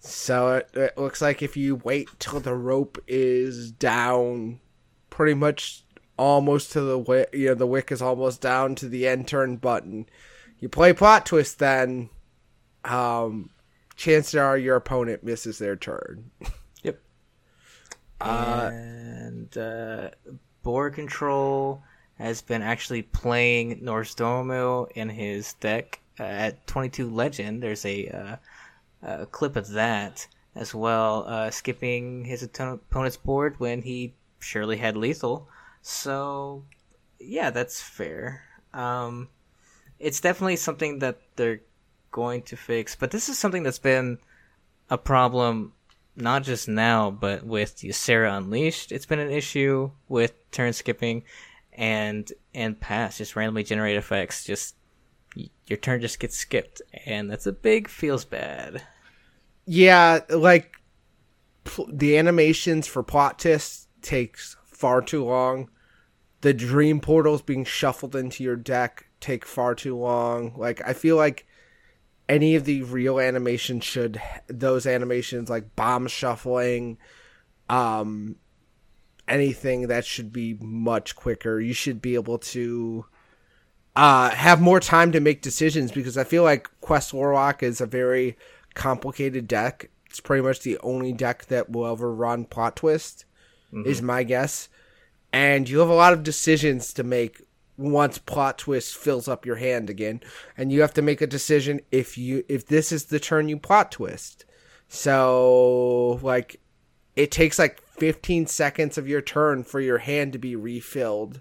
So 0.00 0.54
it, 0.56 0.70
it 0.74 0.98
looks 0.98 1.22
like 1.22 1.42
if 1.42 1.56
you 1.56 1.76
wait 1.76 2.08
till 2.18 2.40
the 2.40 2.54
rope 2.54 2.98
is 3.06 3.70
down, 3.70 4.58
pretty 5.10 5.34
much 5.34 5.84
almost 6.16 6.72
to 6.72 6.80
the 6.80 6.98
wick, 6.98 7.30
you 7.32 7.48
know, 7.48 7.54
the 7.54 7.66
wick 7.66 7.92
is 7.92 8.02
almost 8.02 8.40
down 8.40 8.74
to 8.76 8.88
the 8.88 9.06
end 9.06 9.28
turn 9.28 9.56
button. 9.56 10.06
You 10.58 10.68
play 10.68 10.92
plot 10.92 11.26
twist, 11.26 11.60
then 11.60 12.10
um, 12.84 13.50
chances 14.02 14.34
are 14.34 14.58
your 14.58 14.74
opponent 14.74 15.22
misses 15.22 15.58
their 15.58 15.76
turn. 15.76 16.30
Yep. 16.82 16.98
and 18.20 19.56
uh, 19.56 20.10
board 20.64 20.94
control 20.94 21.80
has 22.18 22.42
been 22.42 22.62
actually 22.62 23.02
playing 23.02 23.80
Nozdormu 23.80 24.90
in 24.96 25.08
his 25.08 25.54
deck 25.54 26.00
uh, 26.18 26.24
at 26.24 26.66
22 26.66 27.08
Legend. 27.08 27.62
There's 27.62 27.84
a, 27.84 28.08
uh, 28.08 28.36
a 29.02 29.26
clip 29.26 29.54
of 29.54 29.68
that 29.70 30.26
as 30.56 30.74
well, 30.74 31.24
uh, 31.28 31.50
skipping 31.50 32.24
his 32.24 32.42
opponent's 32.42 33.16
board 33.16 33.60
when 33.60 33.82
he 33.82 34.14
surely 34.40 34.78
had 34.78 34.96
lethal. 34.96 35.48
So, 35.82 36.64
yeah, 37.20 37.50
that's 37.50 37.80
fair. 37.80 38.42
Um, 38.74 39.28
it's 40.00 40.20
definitely 40.20 40.56
something 40.56 40.98
that 40.98 41.20
they're 41.36 41.60
going 42.12 42.42
to 42.42 42.56
fix, 42.56 42.94
but 42.94 43.10
this 43.10 43.28
is 43.28 43.38
something 43.38 43.64
that's 43.64 43.78
been 43.78 44.18
a 44.88 44.98
problem 44.98 45.72
not 46.16 46.42
just 46.42 46.68
now, 46.68 47.10
but 47.10 47.44
with 47.44 47.76
Ysera 47.78 48.36
Unleashed, 48.36 48.92
it's 48.92 49.06
been 49.06 49.18
an 49.18 49.30
issue 49.30 49.90
with 50.08 50.34
turn 50.50 50.72
skipping, 50.72 51.24
and 51.72 52.30
and 52.54 52.78
pass, 52.78 53.18
just 53.18 53.34
randomly 53.34 53.64
generate 53.64 53.96
effects. 53.96 54.44
Just 54.44 54.76
your 55.66 55.78
turn 55.78 56.00
just 56.00 56.20
gets 56.20 56.36
skipped, 56.36 56.82
and 57.06 57.30
that's 57.30 57.46
a 57.46 57.52
big 57.52 57.88
feels 57.88 58.24
bad. 58.24 58.82
Yeah, 59.64 60.20
like 60.28 60.76
pl- 61.64 61.88
the 61.90 62.18
animations 62.18 62.86
for 62.86 63.02
plot 63.02 63.38
twists 63.38 63.86
takes 64.02 64.56
far 64.66 65.00
too 65.00 65.24
long. 65.24 65.70
The 66.42 66.52
dream 66.52 67.00
portals 67.00 67.40
being 67.40 67.64
shuffled 67.64 68.16
into 68.16 68.42
your 68.44 68.56
deck 68.56 69.06
take 69.20 69.46
far 69.46 69.74
too 69.74 69.96
long. 69.96 70.54
Like 70.58 70.82
I 70.86 70.92
feel 70.92 71.16
like 71.16 71.46
any 72.32 72.54
of 72.54 72.64
the 72.64 72.82
real 72.84 73.20
animations 73.20 73.84
should 73.84 74.20
those 74.46 74.86
animations 74.86 75.50
like 75.50 75.76
bomb 75.76 76.06
shuffling, 76.06 76.96
um, 77.68 78.36
anything 79.28 79.88
that 79.88 80.06
should 80.06 80.32
be 80.32 80.56
much 80.58 81.14
quicker. 81.14 81.60
You 81.60 81.74
should 81.74 82.00
be 82.00 82.14
able 82.14 82.38
to 82.38 83.04
uh, 83.94 84.30
have 84.30 84.62
more 84.62 84.80
time 84.80 85.12
to 85.12 85.20
make 85.20 85.42
decisions 85.42 85.92
because 85.92 86.16
I 86.16 86.24
feel 86.24 86.42
like 86.42 86.70
Quest 86.80 87.12
Warlock 87.12 87.62
is 87.62 87.82
a 87.82 87.86
very 87.86 88.38
complicated 88.72 89.46
deck. 89.46 89.90
It's 90.06 90.20
pretty 90.20 90.42
much 90.42 90.60
the 90.60 90.78
only 90.78 91.12
deck 91.12 91.44
that 91.46 91.68
will 91.70 91.86
ever 91.86 92.14
run 92.14 92.46
plot 92.46 92.76
twist, 92.76 93.26
is 93.86 94.00
my 94.00 94.22
guess. 94.22 94.70
And 95.34 95.68
you 95.68 95.80
have 95.80 95.90
a 95.90 95.94
lot 95.94 96.14
of 96.14 96.22
decisions 96.22 96.94
to 96.94 97.02
make 97.02 97.42
once 97.76 98.18
plot 98.18 98.58
twist 98.58 98.96
fills 98.96 99.28
up 99.28 99.44
your 99.46 99.56
hand 99.56 99.88
again, 99.90 100.20
and 100.56 100.70
you 100.72 100.80
have 100.82 100.94
to 100.94 101.02
make 101.02 101.20
a 101.20 101.26
decision 101.26 101.80
if 101.90 102.16
you 102.18 102.44
if 102.48 102.66
this 102.66 102.92
is 102.92 103.06
the 103.06 103.18
turn 103.20 103.48
you 103.48 103.56
plot 103.56 103.90
twist. 103.92 104.44
So 104.88 106.20
like, 106.22 106.60
it 107.16 107.30
takes 107.30 107.58
like 107.58 107.80
15 107.98 108.46
seconds 108.46 108.98
of 108.98 109.08
your 109.08 109.20
turn 109.22 109.64
for 109.64 109.80
your 109.80 109.98
hand 109.98 110.32
to 110.32 110.38
be 110.38 110.56
refilled 110.56 111.40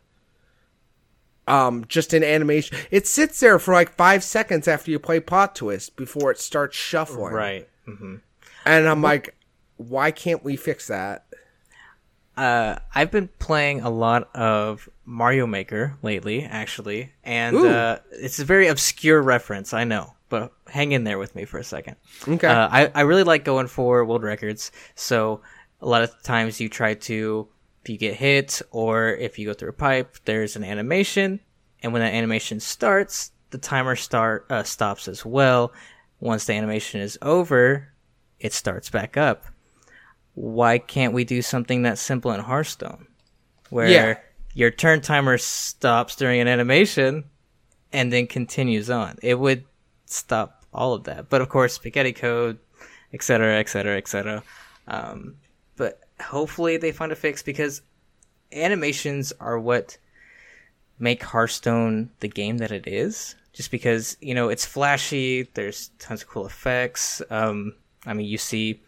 um 1.47 1.83
just 1.87 2.13
in 2.13 2.23
animation 2.23 2.77
it 2.91 3.07
sits 3.07 3.39
there 3.39 3.57
for 3.57 3.73
like 3.73 3.89
five 3.95 4.23
seconds 4.23 4.67
after 4.67 4.91
you 4.91 4.99
play 4.99 5.19
plot 5.19 5.55
twist 5.55 5.95
before 5.95 6.29
it 6.29 6.37
starts 6.39 6.77
shuffling 6.77 7.33
Right. 7.33 7.67
hmm 7.85 8.17
and 8.63 8.87
i'm 8.87 9.01
like 9.01 9.35
why 9.77 10.11
can't 10.11 10.43
we 10.43 10.55
fix 10.55 10.87
that 10.87 11.25
Uh, 12.41 12.79
I've 12.95 13.11
been 13.11 13.29
playing 13.37 13.81
a 13.81 13.89
lot 13.91 14.35
of 14.35 14.89
Mario 15.05 15.45
Maker 15.45 15.95
lately, 16.01 16.43
actually, 16.43 17.11
and 17.23 17.55
uh, 17.55 17.99
it's 18.11 18.39
a 18.39 18.45
very 18.45 18.67
obscure 18.67 19.21
reference, 19.21 19.73
I 19.75 19.83
know, 19.83 20.13
but 20.29 20.51
hang 20.67 20.91
in 20.91 21.03
there 21.03 21.19
with 21.19 21.35
me 21.35 21.45
for 21.45 21.59
a 21.59 21.63
second. 21.63 21.97
okay 22.27 22.47
Uh, 22.47 22.67
I, 22.71 22.91
I 22.95 23.01
really 23.01 23.23
like 23.23 23.45
going 23.45 23.67
for 23.67 24.03
world 24.05 24.23
records. 24.23 24.71
So 24.95 25.41
a 25.81 25.87
lot 25.87 26.01
of 26.01 26.23
times 26.23 26.59
you 26.59 26.67
try 26.67 26.95
to, 26.95 27.47
if 27.83 27.89
you 27.91 27.97
get 27.97 28.15
hit 28.15 28.59
or 28.71 29.09
if 29.09 29.37
you 29.37 29.45
go 29.45 29.53
through 29.53 29.69
a 29.69 29.73
pipe, 29.73 30.17
there's 30.25 30.55
an 30.55 30.63
animation, 30.63 31.41
and 31.83 31.93
when 31.93 32.01
that 32.01 32.13
animation 32.15 32.59
starts, 32.59 33.31
the 33.51 33.59
timer 33.59 33.95
start 33.95 34.47
uh, 34.49 34.63
stops 34.63 35.07
as 35.07 35.23
well. 35.23 35.73
Once 36.19 36.45
the 36.45 36.53
animation 36.53 37.01
is 37.01 37.19
over, 37.21 37.89
it 38.39 38.51
starts 38.51 38.89
back 38.89 39.15
up. 39.15 39.45
Why 40.33 40.77
can't 40.77 41.13
we 41.13 41.23
do 41.23 41.41
something 41.41 41.83
that 41.83 41.97
simple 41.97 42.31
in 42.31 42.39
Hearthstone, 42.39 43.07
where 43.69 43.89
Yeah. 43.89 44.17
your 44.53 44.71
turn 44.71 45.01
timer 45.01 45.37
stops 45.37 46.15
during 46.15 46.39
an 46.39 46.47
animation 46.47 47.25
and 47.91 48.11
then 48.11 48.27
continues 48.27 48.89
on? 48.89 49.17
It 49.21 49.39
would 49.39 49.65
stop 50.05 50.65
all 50.73 50.93
of 50.93 51.03
that. 51.05 51.29
But 51.29 51.41
of 51.41 51.49
course, 51.49 51.73
spaghetti 51.73 52.13
code, 52.13 52.59
etc., 53.13 53.59
etc., 53.59 53.97
etc. 53.97 54.43
Um, 54.87 55.35
but 55.75 55.99
hopefully 56.21 56.77
they 56.77 56.91
find 56.91 57.11
a 57.11 57.15
fix 57.15 57.43
because 57.43 57.81
animations 58.51 59.33
are 59.39 59.59
what 59.59 59.97
make 60.99 61.23
Hearthstone 61.23 62.09
the 62.19 62.27
game 62.27 62.57
that 62.59 62.71
it 62.71 62.87
is. 62.87 63.35
Just 63.53 63.69
because 63.71 64.15
you 64.21 64.33
know 64.33 64.47
it's 64.47 64.65
flashy, 64.65 65.49
there's 65.55 65.89
tons 65.99 66.21
of 66.21 66.29
cool 66.29 66.45
effects. 66.45 67.21
Um, 67.29 67.75
I 68.05 68.13
mean, 68.13 68.27
you 68.27 68.37
see 68.37 68.81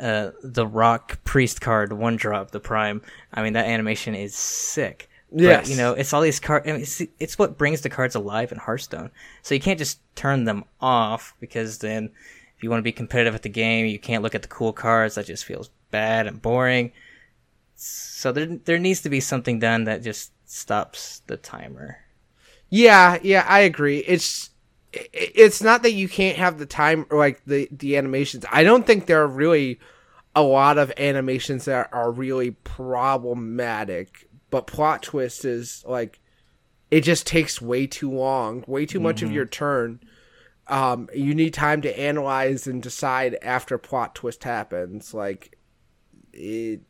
uh, 0.00 0.30
the 0.42 0.66
Rock 0.66 1.22
Priest 1.24 1.60
card 1.60 1.92
one 1.92 2.16
drop 2.16 2.50
the 2.50 2.60
Prime. 2.60 3.02
I 3.32 3.42
mean, 3.42 3.52
that 3.54 3.66
animation 3.66 4.14
is 4.14 4.34
sick. 4.34 5.08
Yes. 5.32 5.62
But, 5.62 5.70
you 5.70 5.76
know, 5.76 5.94
it's 5.94 6.12
all 6.12 6.20
these 6.20 6.38
cards. 6.38 6.68
I 6.68 6.72
mean, 6.72 6.82
it's, 6.82 7.02
it's 7.18 7.38
what 7.38 7.58
brings 7.58 7.80
the 7.80 7.90
cards 7.90 8.14
alive 8.14 8.52
in 8.52 8.58
Hearthstone. 8.58 9.10
So 9.42 9.54
you 9.54 9.60
can't 9.60 9.78
just 9.78 9.98
turn 10.14 10.44
them 10.44 10.64
off 10.80 11.34
because 11.40 11.78
then, 11.78 12.10
if 12.56 12.62
you 12.62 12.70
want 12.70 12.78
to 12.78 12.84
be 12.84 12.92
competitive 12.92 13.34
at 13.34 13.42
the 13.42 13.48
game, 13.48 13.86
you 13.86 13.98
can't 13.98 14.22
look 14.22 14.36
at 14.36 14.42
the 14.42 14.48
cool 14.48 14.72
cards. 14.72 15.16
That 15.16 15.26
just 15.26 15.44
feels 15.44 15.70
bad 15.90 16.28
and 16.28 16.40
boring. 16.40 16.92
So 17.74 18.30
there, 18.30 18.46
there 18.46 18.78
needs 18.78 19.00
to 19.02 19.10
be 19.10 19.18
something 19.20 19.58
done 19.58 19.84
that 19.84 20.02
just 20.02 20.30
stops 20.46 21.22
the 21.26 21.36
timer. 21.36 21.98
Yeah, 22.70 23.18
yeah, 23.22 23.44
I 23.48 23.60
agree. 23.60 23.98
It's 23.98 24.50
it's 25.12 25.62
not 25.62 25.82
that 25.82 25.92
you 25.92 26.08
can't 26.08 26.36
have 26.36 26.58
the 26.58 26.66
time 26.66 27.06
or 27.10 27.18
like 27.18 27.44
the 27.44 27.68
the 27.70 27.96
animations. 27.96 28.44
I 28.50 28.64
don't 28.64 28.86
think 28.86 29.06
there 29.06 29.22
are 29.22 29.28
really 29.28 29.80
a 30.36 30.42
lot 30.42 30.78
of 30.78 30.92
animations 30.98 31.64
that 31.66 31.88
are 31.92 32.10
really 32.10 32.52
problematic, 32.52 34.28
but 34.50 34.66
plot 34.66 35.02
twist 35.02 35.44
is 35.44 35.84
like 35.86 36.20
it 36.90 37.02
just 37.02 37.26
takes 37.26 37.60
way 37.60 37.86
too 37.86 38.10
long, 38.10 38.64
way 38.66 38.86
too 38.86 39.00
much 39.00 39.22
of 39.22 39.32
your 39.32 39.46
turn. 39.46 40.00
Um, 40.66 41.08
you 41.14 41.34
need 41.34 41.52
time 41.52 41.82
to 41.82 41.98
analyze 41.98 42.66
and 42.66 42.82
decide 42.82 43.36
after 43.42 43.78
plot 43.78 44.14
twist 44.14 44.44
happens. 44.44 45.12
Like 45.12 45.53
it, 46.34 46.80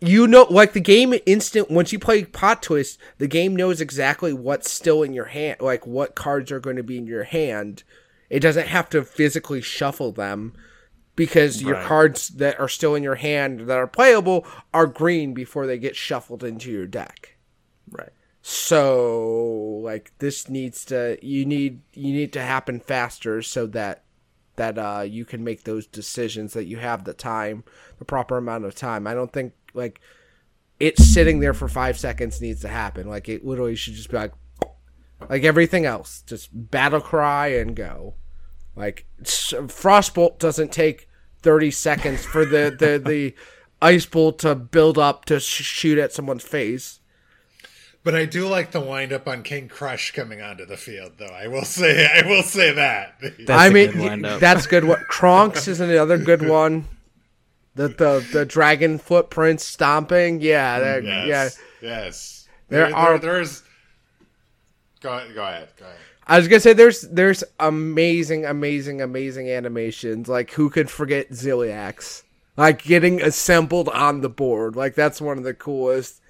you 0.00 0.26
know, 0.26 0.46
like 0.50 0.72
the 0.72 0.80
game 0.80 1.14
instant 1.26 1.70
once 1.70 1.92
you 1.92 1.98
play 1.98 2.24
Plot 2.24 2.62
twist, 2.62 2.98
the 3.18 3.26
game 3.26 3.54
knows 3.54 3.80
exactly 3.80 4.32
what's 4.32 4.70
still 4.70 5.02
in 5.02 5.12
your 5.12 5.26
hand, 5.26 5.60
like 5.60 5.86
what 5.86 6.14
cards 6.14 6.50
are 6.50 6.60
going 6.60 6.76
to 6.76 6.82
be 6.82 6.98
in 6.98 7.06
your 7.06 7.24
hand. 7.24 7.82
It 8.28 8.40
doesn't 8.40 8.68
have 8.68 8.88
to 8.90 9.04
physically 9.04 9.60
shuffle 9.60 10.12
them 10.12 10.54
because 11.16 11.60
your 11.62 11.74
Right. 11.74 11.86
cards 11.86 12.28
that 12.28 12.58
are 12.58 12.68
still 12.68 12.94
in 12.94 13.02
your 13.02 13.16
hand 13.16 13.60
that 13.68 13.76
are 13.76 13.86
playable 13.86 14.46
are 14.72 14.86
green 14.86 15.34
before 15.34 15.66
they 15.66 15.78
get 15.78 15.96
shuffled 15.96 16.42
into 16.44 16.70
your 16.70 16.86
deck. 16.86 17.36
Right. 17.90 18.12
So 18.42 19.80
like 19.82 20.12
this 20.18 20.48
needs 20.48 20.84
to 20.86 21.18
you 21.20 21.44
need 21.44 21.80
you 21.92 22.12
need 22.12 22.32
to 22.34 22.40
happen 22.40 22.80
faster 22.80 23.42
so 23.42 23.66
that 23.66 24.04
that 24.60 24.78
uh 24.78 25.00
you 25.00 25.24
can 25.24 25.42
make 25.42 25.64
those 25.64 25.86
decisions 25.86 26.52
that 26.52 26.66
you 26.66 26.76
have 26.76 27.04
the 27.04 27.14
time 27.14 27.64
the 27.98 28.04
proper 28.04 28.36
amount 28.36 28.66
of 28.66 28.74
time. 28.74 29.06
I 29.06 29.14
don't 29.14 29.32
think 29.32 29.54
like 29.72 30.02
it 30.78 30.98
sitting 30.98 31.40
there 31.40 31.54
for 31.54 31.66
5 31.66 31.98
seconds 31.98 32.42
needs 32.42 32.60
to 32.60 32.68
happen. 32.68 33.08
Like 33.08 33.26
it 33.28 33.44
literally 33.44 33.74
should 33.74 33.94
just 33.94 34.10
be 34.10 34.18
like 34.18 34.32
like 35.30 35.44
everything 35.44 35.86
else, 35.86 36.22
just 36.26 36.50
battle 36.52 37.00
cry 37.00 37.48
and 37.48 37.74
go. 37.74 38.16
Like 38.76 39.06
frostbolt 39.24 40.38
doesn't 40.38 40.72
take 40.72 41.08
30 41.40 41.70
seconds 41.70 42.26
for 42.26 42.44
the 42.44 42.74
the 42.78 43.02
the 43.02 43.34
ice 43.80 44.04
bolt 44.04 44.40
to 44.40 44.54
build 44.54 44.98
up 44.98 45.24
to 45.24 45.40
sh- 45.40 45.62
shoot 45.62 45.96
at 45.96 46.12
someone's 46.12 46.44
face. 46.44 46.99
But 48.02 48.14
I 48.14 48.24
do 48.24 48.48
like 48.48 48.70
the 48.70 48.80
wind 48.80 49.12
up 49.12 49.28
on 49.28 49.42
King 49.42 49.68
Krush 49.68 50.14
coming 50.14 50.40
onto 50.40 50.64
the 50.64 50.78
field, 50.78 51.12
though. 51.18 51.26
I 51.26 51.48
will 51.48 51.64
say, 51.66 52.06
I 52.06 52.26
will 52.26 52.42
say 52.42 52.72
that. 52.72 53.16
That's 53.20 53.50
I 53.50 53.66
a 53.66 53.70
mean, 53.70 53.90
good 53.92 54.00
windup. 54.00 54.40
that's 54.40 54.66
good. 54.66 54.84
What 54.84 55.00
Kronx 55.08 55.68
is 55.68 55.80
another 55.80 56.16
good 56.18 56.46
one. 56.48 56.86
The 57.74 57.88
the 57.88 58.26
the 58.32 58.44
dragon 58.46 58.98
footprints 58.98 59.64
stomping. 59.64 60.40
Yeah, 60.40 60.80
that, 60.80 61.04
yes, 61.04 61.58
yeah. 61.80 61.88
yes. 62.04 62.48
There 62.68 62.86
There, 62.88 62.96
are- 62.96 63.18
there, 63.18 63.32
there's. 63.34 63.62
Go 65.00 65.12
ahead. 65.16 65.34
Go 65.34 65.42
ahead. 65.42 65.68
Go 65.78 65.84
ahead. 65.84 65.96
I 66.26 66.38
was 66.38 66.48
gonna 66.48 66.60
say 66.60 66.72
there's 66.72 67.02
there's 67.02 67.42
amazing, 67.58 68.44
amazing, 68.44 69.00
amazing 69.00 69.50
animations. 69.50 70.28
Like 70.28 70.50
who 70.52 70.70
could 70.70 70.90
forget 70.90 71.30
Ziliax? 71.30 72.22
Like 72.56 72.82
getting 72.82 73.20
assembled 73.22 73.88
on 73.88 74.20
the 74.20 74.28
board. 74.28 74.76
Like 74.76 74.94
that's 74.94 75.20
one 75.20 75.38
of 75.38 75.44
the 75.44 75.54
coolest 75.54 76.20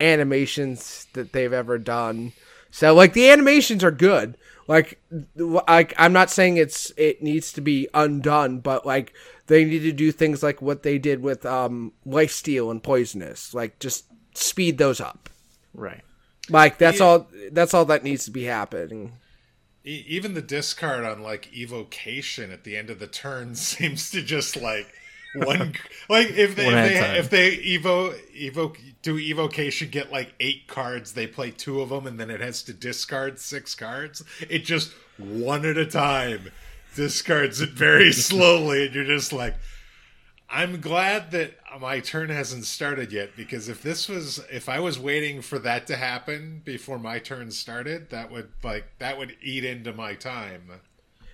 animations 0.00 1.06
that 1.12 1.32
they've 1.32 1.52
ever 1.52 1.78
done. 1.78 2.32
So 2.70 2.94
like 2.94 3.12
the 3.12 3.30
animations 3.30 3.82
are 3.84 3.90
good. 3.90 4.36
Like 4.66 5.00
like 5.36 5.94
I'm 5.96 6.12
not 6.12 6.30
saying 6.30 6.58
it's 6.58 6.92
it 6.96 7.22
needs 7.22 7.52
to 7.54 7.60
be 7.60 7.88
undone, 7.94 8.60
but 8.60 8.84
like 8.84 9.14
they 9.46 9.64
need 9.64 9.80
to 9.80 9.92
do 9.92 10.12
things 10.12 10.42
like 10.42 10.60
what 10.60 10.82
they 10.82 10.98
did 10.98 11.22
with 11.22 11.46
um 11.46 11.92
Lifesteal 12.06 12.70
and 12.70 12.82
Poisonous. 12.82 13.54
Like 13.54 13.78
just 13.78 14.04
speed 14.34 14.76
those 14.78 15.00
up. 15.00 15.30
Right. 15.72 16.02
Like 16.50 16.78
that's 16.78 17.00
Yeah. 17.00 17.06
all 17.06 17.28
that's 17.52 17.72
all 17.74 17.86
that 17.86 18.04
needs 18.04 18.24
to 18.26 18.30
be 18.30 18.44
happening. 18.44 19.12
E- 19.86 20.04
even 20.06 20.34
the 20.34 20.42
discard 20.42 21.04
on 21.04 21.22
like 21.22 21.48
evocation 21.56 22.50
at 22.50 22.64
the 22.64 22.76
end 22.76 22.90
of 22.90 22.98
the 22.98 23.06
turn 23.06 23.54
seems 23.54 24.10
to 24.10 24.22
just 24.22 24.56
like 24.56 24.92
one 25.34 25.74
like 26.08 26.30
if 26.30 26.56
they 26.56 26.64
One 26.66 26.74
at 26.74 26.84
a 26.84 26.86
if 26.86 26.92
they, 26.92 27.00
time. 27.00 27.16
if 27.16 27.30
they 27.30 27.56
evo 27.78 28.14
evo 28.34 28.76
do 29.02 29.18
evocation 29.18 29.88
get 29.90 30.10
like 30.10 30.32
eight 30.40 30.66
cards 30.66 31.12
they 31.12 31.26
play 31.26 31.50
two 31.50 31.80
of 31.80 31.90
them 31.90 32.06
and 32.06 32.18
then 32.18 32.30
it 32.30 32.40
has 32.40 32.62
to 32.64 32.72
discard 32.72 33.38
six 33.38 33.74
cards 33.74 34.22
it 34.48 34.64
just 34.64 34.92
one 35.18 35.64
at 35.66 35.76
a 35.76 35.86
time 35.86 36.50
discards 36.94 37.60
it 37.60 37.70
very 37.70 38.12
slowly 38.28 38.86
and 38.86 38.94
you're 38.94 39.04
just 39.04 39.32
like 39.32 39.54
I'm 40.50 40.80
glad 40.80 41.30
that 41.32 41.56
my 41.78 42.00
turn 42.00 42.30
hasn't 42.30 42.64
started 42.64 43.12
yet 43.12 43.36
because 43.36 43.68
if 43.68 43.82
this 43.82 44.08
was 44.08 44.40
if 44.50 44.68
I 44.68 44.80
was 44.80 44.98
waiting 44.98 45.42
for 45.42 45.58
that 45.58 45.86
to 45.88 45.96
happen 45.96 46.62
before 46.64 46.98
my 46.98 47.18
turn 47.18 47.50
started, 47.50 48.08
that 48.10 48.30
would 48.30 48.48
like 48.62 48.86
that 48.98 49.18
would 49.18 49.36
eat 49.42 49.62
into 49.64 49.92
my 49.92 50.14
time. 50.14 50.80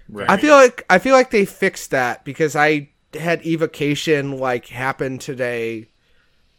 Right. 0.08 0.28
I 0.28 0.36
feel 0.36 0.54
like 0.54 0.84
I 0.90 0.98
feel 0.98 1.14
like 1.14 1.30
they 1.30 1.44
fixed 1.44 1.92
that 1.92 2.24
because 2.24 2.56
I 2.56 2.88
had 3.14 3.44
evocation 3.46 4.38
like 4.38 4.66
happen 4.66 5.18
today 5.18 5.88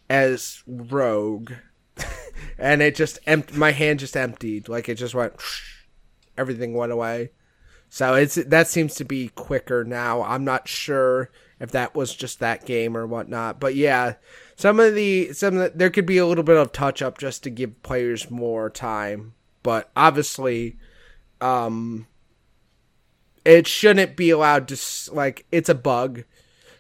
as 0.10 0.64
rogue, 0.68 1.54
and 2.58 2.82
it 2.82 2.96
just 2.96 3.20
my 3.54 3.72
hand 3.72 4.00
just 4.00 4.18
emptied 4.18 4.68
like 4.68 4.90
it 4.90 4.96
just 4.96 5.16
went 5.16 5.34
everything 6.38 6.74
went 6.74 6.92
away. 6.92 7.32
So 7.90 8.14
it's 8.16 8.36
that 8.36 8.68
seems 8.68 8.96
to 8.96 9.06
be 9.06 9.30
quicker 9.30 9.84
now. 9.84 10.22
I'm 10.24 10.44
not 10.44 10.68
sure 10.68 11.30
if 11.60 11.72
that 11.72 11.96
was 11.96 12.14
just 12.14 12.40
that 12.40 12.66
game 12.66 12.98
or 12.98 13.08
whatnot, 13.08 13.60
but 13.60 13.76
yeah, 13.76 14.16
some 14.56 14.80
of 14.80 14.96
the 14.96 15.34
some 15.34 15.58
of 15.58 15.72
the, 15.72 15.78
there 15.78 15.90
could 15.90 16.06
be 16.06 16.18
a 16.18 16.26
little 16.26 16.44
bit 16.44 16.58
of 16.58 16.72
touch 16.72 17.02
up 17.02 17.18
just 17.18 17.44
to 17.44 17.50
give 17.50 17.82
players 17.84 18.30
more 18.30 18.70
time, 18.70 19.34
but 19.64 19.90
obviously, 19.96 20.78
um, 21.40 22.08
it 23.46 23.68
shouldn't 23.68 24.18
be 24.18 24.30
allowed 24.30 24.68
to 24.70 24.78
like 25.14 25.46
it's 25.52 25.70
a 25.70 25.76
bug. 25.76 26.24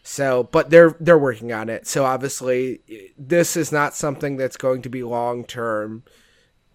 So, 0.07 0.43
but 0.43 0.69
they're 0.69 0.95
they're 0.99 1.17
working 1.17 1.51
on 1.51 1.67
it. 1.67 1.87
So 1.87 2.05
obviously, 2.05 3.11
this 3.17 3.57
is 3.57 3.71
not 3.71 3.95
something 3.95 4.37
that's 4.37 4.55
going 4.55 4.83
to 4.83 4.89
be 4.89 5.01
long 5.01 5.43
term, 5.43 6.03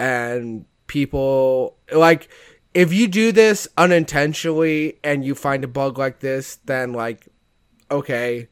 and 0.00 0.64
people 0.88 1.76
like 1.92 2.28
if 2.74 2.92
you 2.92 3.06
do 3.06 3.30
this 3.30 3.68
unintentionally 3.78 4.98
and 5.04 5.24
you 5.24 5.36
find 5.36 5.62
a 5.62 5.68
bug 5.68 5.96
like 5.96 6.18
this, 6.18 6.56
then 6.64 6.92
like 6.92 7.28
okay, 7.88 8.48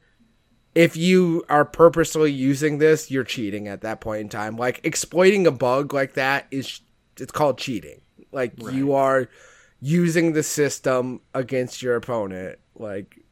if 0.77 0.97
you 0.97 1.45
are 1.49 1.65
purposely 1.65 2.31
using 2.31 2.79
this, 2.79 3.11
you're 3.11 3.25
cheating 3.25 3.67
at 3.67 3.81
that 3.81 4.01
point 4.01 4.21
in 4.21 4.29
time. 4.29 4.57
Like 4.57 4.81
exploiting 4.85 5.45
a 5.49 5.51
bug 5.51 5.93
like 5.93 6.15
that 6.15 6.47
is 6.53 6.83
it's 7.17 7.33
called 7.33 7.59
cheating. 7.59 8.01
Like 8.31 8.53
you 8.71 8.93
are 8.93 9.29
using 9.81 10.35
the 10.35 10.45
system 10.45 11.21
against 11.35 11.83
your 11.83 11.97
opponent. 11.97 12.61
Like 12.77 13.25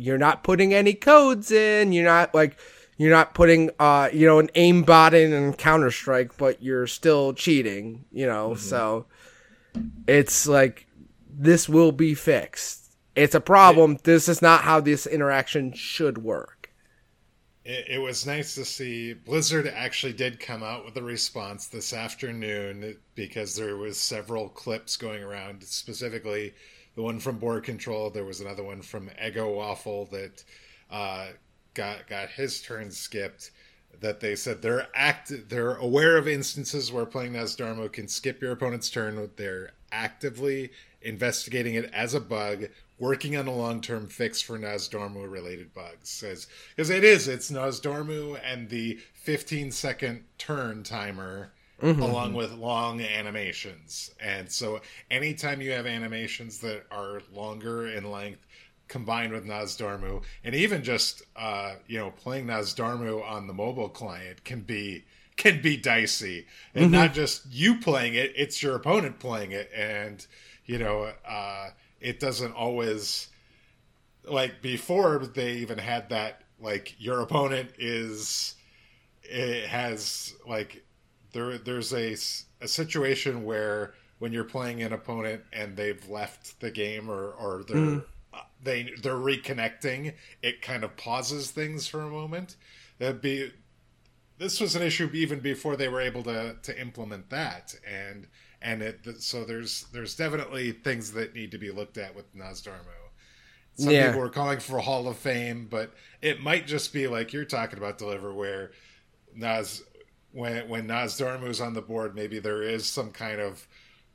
you're 0.00 0.18
not 0.18 0.42
putting 0.42 0.72
any 0.72 0.94
codes 0.94 1.50
in. 1.50 1.92
You're 1.92 2.04
not 2.04 2.34
like 2.34 2.58
you're 2.96 3.10
not 3.10 3.34
putting 3.34 3.70
uh 3.78 4.08
you 4.12 4.26
know 4.26 4.38
an 4.38 4.48
aimbot 4.54 5.12
in 5.12 5.32
and 5.32 5.56
Counter 5.56 5.90
Strike, 5.90 6.36
but 6.36 6.62
you're 6.62 6.86
still 6.86 7.32
cheating. 7.32 8.04
You 8.10 8.26
know, 8.26 8.54
so 8.54 9.06
it's 10.06 10.46
like 10.46 10.86
this 11.28 11.68
will 11.68 11.92
be 11.92 12.14
fixed. 12.14 12.94
It's 13.16 13.34
a 13.34 13.40
problem. 13.40 13.98
This 14.04 14.28
is 14.28 14.40
not 14.40 14.62
how 14.62 14.80
this 14.80 15.06
interaction 15.06 15.72
should 15.72 16.18
work. 16.18 16.70
It, 17.64 17.86
it 17.88 17.98
was 17.98 18.26
nice 18.26 18.54
to 18.54 18.64
see 18.64 19.12
Blizzard 19.12 19.66
actually 19.66 20.12
did 20.12 20.40
come 20.40 20.62
out 20.62 20.84
with 20.84 20.96
a 20.96 21.02
response 21.02 21.66
this 21.66 21.92
afternoon 21.92 22.96
because 23.14 23.54
there 23.56 23.76
was 23.76 23.98
several 23.98 24.48
clips 24.48 24.96
going 24.96 25.22
around, 25.22 25.62
specifically 25.62 26.54
the 27.00 27.04
one 27.04 27.18
from 27.18 27.38
Board 27.38 27.64
Control. 27.64 28.10
There 28.10 28.26
was 28.26 28.42
another 28.42 28.62
one 28.62 28.82
from 28.82 29.08
Eggowaffle 29.22 30.10
that 30.10 30.44
uh, 30.90 31.28
got 31.72 32.06
got 32.06 32.28
his 32.28 32.60
turn 32.60 32.90
skipped. 32.90 33.52
That 34.00 34.20
they 34.20 34.36
said 34.36 34.60
they're 34.60 34.88
act 34.94 35.32
they're 35.48 35.76
aware 35.76 36.18
of 36.18 36.28
instances 36.28 36.92
where 36.92 37.06
playing 37.06 37.32
Nozdormu 37.32 37.90
can 37.90 38.06
skip 38.06 38.42
your 38.42 38.52
opponent's 38.52 38.90
turn. 38.90 39.30
They're 39.36 39.72
actively 39.90 40.70
investigating 41.00 41.74
it 41.74 41.90
as 41.92 42.12
a 42.12 42.20
bug, 42.20 42.66
working 42.98 43.34
on 43.36 43.46
a 43.46 43.54
long 43.54 43.80
term 43.80 44.06
fix 44.06 44.42
for 44.42 44.58
Nozdormu 44.58 45.30
related 45.30 45.72
bugs. 45.72 46.10
Says 46.10 46.48
because 46.76 46.90
it 46.90 47.02
is 47.02 47.28
it's 47.28 47.50
Nozdormu 47.50 48.38
and 48.44 48.68
the 48.68 49.00
15 49.14 49.70
second 49.70 50.24
turn 50.36 50.82
timer. 50.82 51.52
Along 51.82 52.34
with 52.34 52.52
long 52.52 53.00
animations. 53.00 54.10
And 54.20 54.50
so, 54.50 54.80
anytime 55.10 55.60
you 55.60 55.70
have 55.72 55.86
animations 55.86 56.58
that 56.58 56.84
are 56.90 57.22
longer 57.32 57.88
in 57.88 58.10
length, 58.10 58.46
combined 58.88 59.32
with 59.32 59.46
Nozdormu, 59.46 60.22
and 60.44 60.54
even 60.54 60.82
just 60.82 61.22
uh, 61.36 61.76
you 61.86 61.98
know 61.98 62.10
playing 62.10 62.46
Nozdormu 62.46 63.24
on 63.24 63.46
the 63.46 63.54
mobile 63.54 63.88
client 63.88 64.44
can 64.44 64.60
be 64.60 65.04
can 65.36 65.62
be 65.62 65.76
dicey, 65.76 66.46
and 66.74 66.92
not 66.92 67.14
just 67.14 67.46
you 67.50 67.78
playing 67.78 68.14
it; 68.14 68.32
it's 68.36 68.62
your 68.62 68.74
opponent 68.74 69.18
playing 69.18 69.52
it, 69.52 69.70
and 69.74 70.26
you 70.66 70.78
know 70.78 71.10
uh, 71.26 71.70
it 72.00 72.20
doesn't 72.20 72.52
always 72.52 73.28
like 74.24 74.60
before 74.60 75.18
they 75.18 75.52
even 75.54 75.78
had 75.78 76.10
that 76.10 76.42
like 76.60 76.94
your 76.98 77.20
opponent 77.20 77.70
is 77.78 78.54
it 79.22 79.66
has 79.66 80.34
like 80.46 80.84
there 81.32 81.58
there's 81.58 81.92
a, 81.92 82.16
a 82.60 82.68
situation 82.68 83.44
where 83.44 83.94
when 84.18 84.32
you're 84.32 84.44
playing 84.44 84.82
an 84.82 84.92
opponent 84.92 85.42
and 85.52 85.76
they've 85.76 86.08
left 86.08 86.60
the 86.60 86.70
game 86.70 87.10
or 87.10 87.30
or 87.32 87.62
they're 87.64 88.04
uh, 88.32 88.40
they 88.62 88.90
they're 89.02 89.14
reconnecting 89.14 90.14
it 90.42 90.62
kind 90.62 90.84
of 90.84 90.96
pauses 90.96 91.50
things 91.50 91.86
for 91.86 92.02
a 92.02 92.10
moment. 92.10 92.56
That'd 92.98 93.20
be 93.20 93.52
this 94.38 94.60
was 94.60 94.74
an 94.76 94.82
issue 94.82 95.10
even 95.12 95.40
before 95.40 95.76
they 95.76 95.88
were 95.88 96.00
able 96.00 96.22
to 96.24 96.56
to 96.62 96.80
implement 96.80 97.30
that. 97.30 97.74
And 97.86 98.26
and 98.62 98.82
it 98.82 99.00
so 99.22 99.44
there's 99.44 99.86
there's 99.92 100.16
definitely 100.16 100.72
things 100.72 101.12
that 101.12 101.34
need 101.34 101.50
to 101.52 101.58
be 101.58 101.70
looked 101.70 101.98
at 101.98 102.14
with 102.14 102.34
Nozdormu. 102.36 102.86
Some 103.74 103.96
Yeah. 103.96 103.98
people 103.98 104.20
are 104.20 104.28
calling 104.28 104.60
for 104.60 104.78
a 104.78 104.82
Hall 104.82 105.08
of 105.08 105.16
Fame, 105.16 105.66
but 105.70 105.94
it 106.20 106.40
might 106.40 106.66
just 106.66 106.92
be 106.92 107.06
like 107.08 107.32
you're 107.32 107.44
talking 107.44 107.78
about, 107.78 107.98
Deliver, 107.98 108.32
where 108.34 108.72
Nas, 109.34 109.82
when 110.32 110.68
when 110.68 110.86
Nozdormu's 110.86 111.60
on 111.60 111.74
the 111.74 111.82
board, 111.82 112.14
maybe 112.14 112.38
there 112.38 112.62
is 112.62 112.86
some 112.86 113.10
kind 113.10 113.40
of 113.40 113.66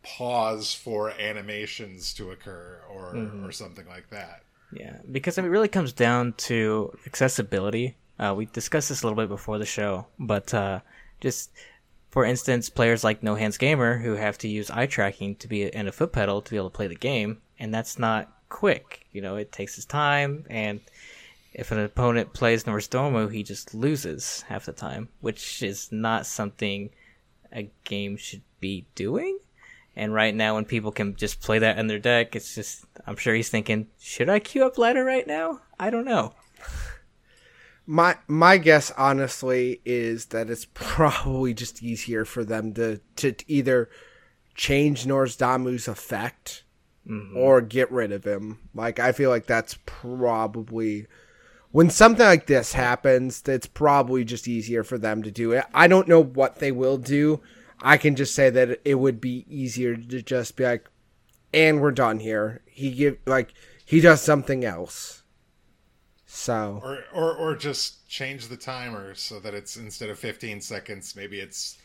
pause 0.04 0.74
for 0.74 1.12
animations 1.20 2.14
to 2.14 2.32
occur 2.32 2.82
or 2.90 3.30
or 3.44 3.52
something 3.52 3.88
like 3.88 4.10
that. 4.10 4.44
Yeah, 4.72 4.98
because 5.12 5.38
I 5.38 5.42
mean, 5.42 5.50
it 5.50 5.52
really 5.52 5.68
comes 5.68 5.94
down 5.94 6.34
to 6.34 6.98
accessibility. 7.06 7.96
Uh, 8.20 8.34
we 8.36 8.46
discussed 8.46 8.90
this 8.90 9.04
a 9.04 9.08
little 9.08 9.22
bit 9.22 9.30
before 9.30 9.58
the 9.58 9.66
show, 9.66 10.08
but 10.20 10.54
uh, 10.54 10.80
just 11.20 11.52
for 12.12 12.24
instance, 12.24 12.70
players 12.70 13.04
like 13.04 13.24
No 13.24 13.36
Hands 13.36 13.58
Gamer 13.58 13.98
who 13.98 14.14
have 14.14 14.38
to 14.40 14.48
use 14.48 14.72
eye 14.72 14.86
tracking 14.86 15.36
to 15.38 15.48
be 15.48 15.64
in 15.64 15.88
a 15.88 15.92
foot 15.92 16.14
pedal 16.14 16.42
to 16.42 16.52
be 16.52 16.58
able 16.58 16.70
to 16.70 16.76
play 16.76 16.88
the 16.88 16.96
game, 16.96 17.42
and 17.60 17.74
that's 17.74 18.00
not 18.00 18.32
quick. 18.48 19.06
You 19.12 19.22
know, 19.22 19.36
it 19.36 19.52
takes 19.52 19.76
his 19.76 19.86
time, 19.86 20.46
and 20.50 20.80
if 21.56 21.72
an 21.72 21.80
opponent 21.80 22.34
plays 22.34 22.66
Nozdormu, 22.66 23.32
he 23.32 23.42
just 23.42 23.74
loses 23.74 24.42
half 24.50 24.66
the 24.66 24.74
time, 24.74 25.08
which 25.22 25.64
is 25.64 25.90
not 25.90 26.26
something 26.26 26.90
a 27.52 27.72
game 27.86 28.18
should 28.18 28.42
be 28.60 28.86
doing. 28.94 29.40
And 29.96 30.14
right 30.14 30.36
now, 30.36 30.56
when 30.56 30.66
people 30.66 30.92
can 30.92 31.16
just 31.16 31.40
play 31.40 31.60
that 31.60 31.80
in 31.80 31.88
their 31.88 31.98
deck, 31.98 32.36
it's 32.36 32.54
just, 32.54 32.84
I'm 33.08 33.16
sure 33.16 33.34
he's 33.34 33.48
thinking, 33.48 33.88
should 33.98 34.28
I 34.28 34.40
queue 34.40 34.66
up 34.66 34.78
ladder 34.78 35.06
right 35.06 35.26
now? 35.26 35.62
I 35.80 35.90
don't 35.90 36.04
know. 36.04 36.34
My 37.88 38.18
my 38.28 38.58
guess, 38.58 38.92
honestly, 38.98 39.80
is 39.86 40.26
that 40.28 40.50
it's 40.50 40.66
probably 40.74 41.54
just 41.54 41.82
easier 41.82 42.26
for 42.26 42.44
them 42.44 42.74
to 42.74 43.00
to 43.18 43.34
either 43.48 43.90
change 44.56 45.06
Nozdormu's 45.06 45.88
effect 45.88 46.64
mm-hmm. 47.08 47.38
or 47.38 47.62
get 47.62 47.90
rid 47.92 48.12
of 48.12 48.26
him. 48.26 48.60
Like 48.74 49.00
I 49.00 49.14
feel 49.14 49.30
like 49.30 49.46
that's 49.46 49.78
probably 49.86 51.06
when 51.76 51.90
something 51.90 52.26
like 52.26 52.48
this 52.48 52.72
happens, 52.72 53.44
it's 53.48 53.68
probably 53.68 54.24
just 54.24 54.48
easier 54.48 54.82
for 54.82 54.98
them 54.98 55.22
to 55.22 55.30
do 55.30 55.52
it. 55.52 55.66
I 55.74 55.90
don't 55.90 56.08
know 56.08 56.24
what 56.24 56.60
they 56.60 56.72
will 56.72 56.98
do. 56.98 57.42
I 57.82 57.98
can 57.98 58.16
just 58.16 58.34
say 58.34 58.50
that 58.50 58.80
it 58.86 58.96
would 58.96 59.20
be 59.20 59.46
easier 59.50 59.98
to 59.98 60.22
just 60.22 60.56
be 60.56 60.64
like, 60.64 60.90
and 61.54 61.82
we're 61.82 61.92
done 61.92 62.20
here. 62.20 62.62
He 62.66 62.92
give 62.92 63.18
like 63.26 63.54
he 63.84 64.00
does 64.00 64.22
something 64.22 64.64
else. 64.64 65.24
So 66.26 66.80
Or, 66.82 67.00
or 67.14 67.36
or 67.36 67.56
just 67.58 68.08
change 68.08 68.48
the 68.48 68.56
timer 68.56 69.14
so 69.14 69.42
that 69.42 69.54
it's 69.54 69.76
instead 69.76 70.10
of 70.10 70.18
15 70.18 70.62
seconds, 70.62 71.14
maybe 71.14 71.42
it's 71.42 71.78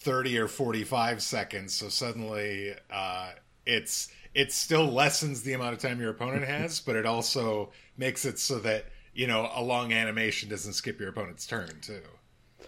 30 0.00 0.38
or 0.38 0.48
45 0.48 1.22
seconds. 1.22 1.72
So 1.72 1.88
suddenly, 1.88 2.74
uh, 2.92 3.30
it's 3.64 4.08
it 4.34 4.52
still 4.52 4.86
lessens 4.86 5.40
the 5.40 5.54
amount 5.54 5.72
of 5.72 5.78
time 5.80 5.98
your 5.98 6.10
opponent 6.10 6.44
has, 6.46 6.80
but 6.80 6.94
it 6.94 7.06
also 7.06 7.72
makes 7.96 8.26
it 8.26 8.38
so 8.38 8.58
that 8.58 8.84
you 9.14 9.26
know 9.26 9.50
a 9.54 9.62
long 9.62 9.92
animation 9.92 10.48
doesn't 10.48 10.72
skip 10.74 11.00
your 11.00 11.08
opponent's 11.10 11.46
turn 11.46 11.70
too. 11.80 12.00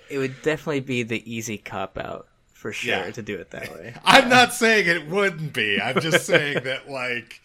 It 0.09 0.19
would 0.19 0.41
definitely 0.43 0.81
be 0.81 1.03
the 1.03 1.23
easy 1.31 1.59
cop 1.59 1.99
out 1.99 2.29
for 2.53 2.73
sure 2.73 2.91
Yeah. 2.95 3.11
to 3.11 3.23
do 3.23 3.37
it 3.37 3.51
that 3.51 3.75
way. 3.75 3.95
I'm 4.05 4.29
not 4.29 4.53
saying 4.55 4.87
it 4.87 5.09
wouldn't 5.09 5.53
be. 5.53 5.81
I'm 5.81 6.01
just 6.01 6.25
saying 6.27 6.63
that 6.65 6.89
like 6.91 7.41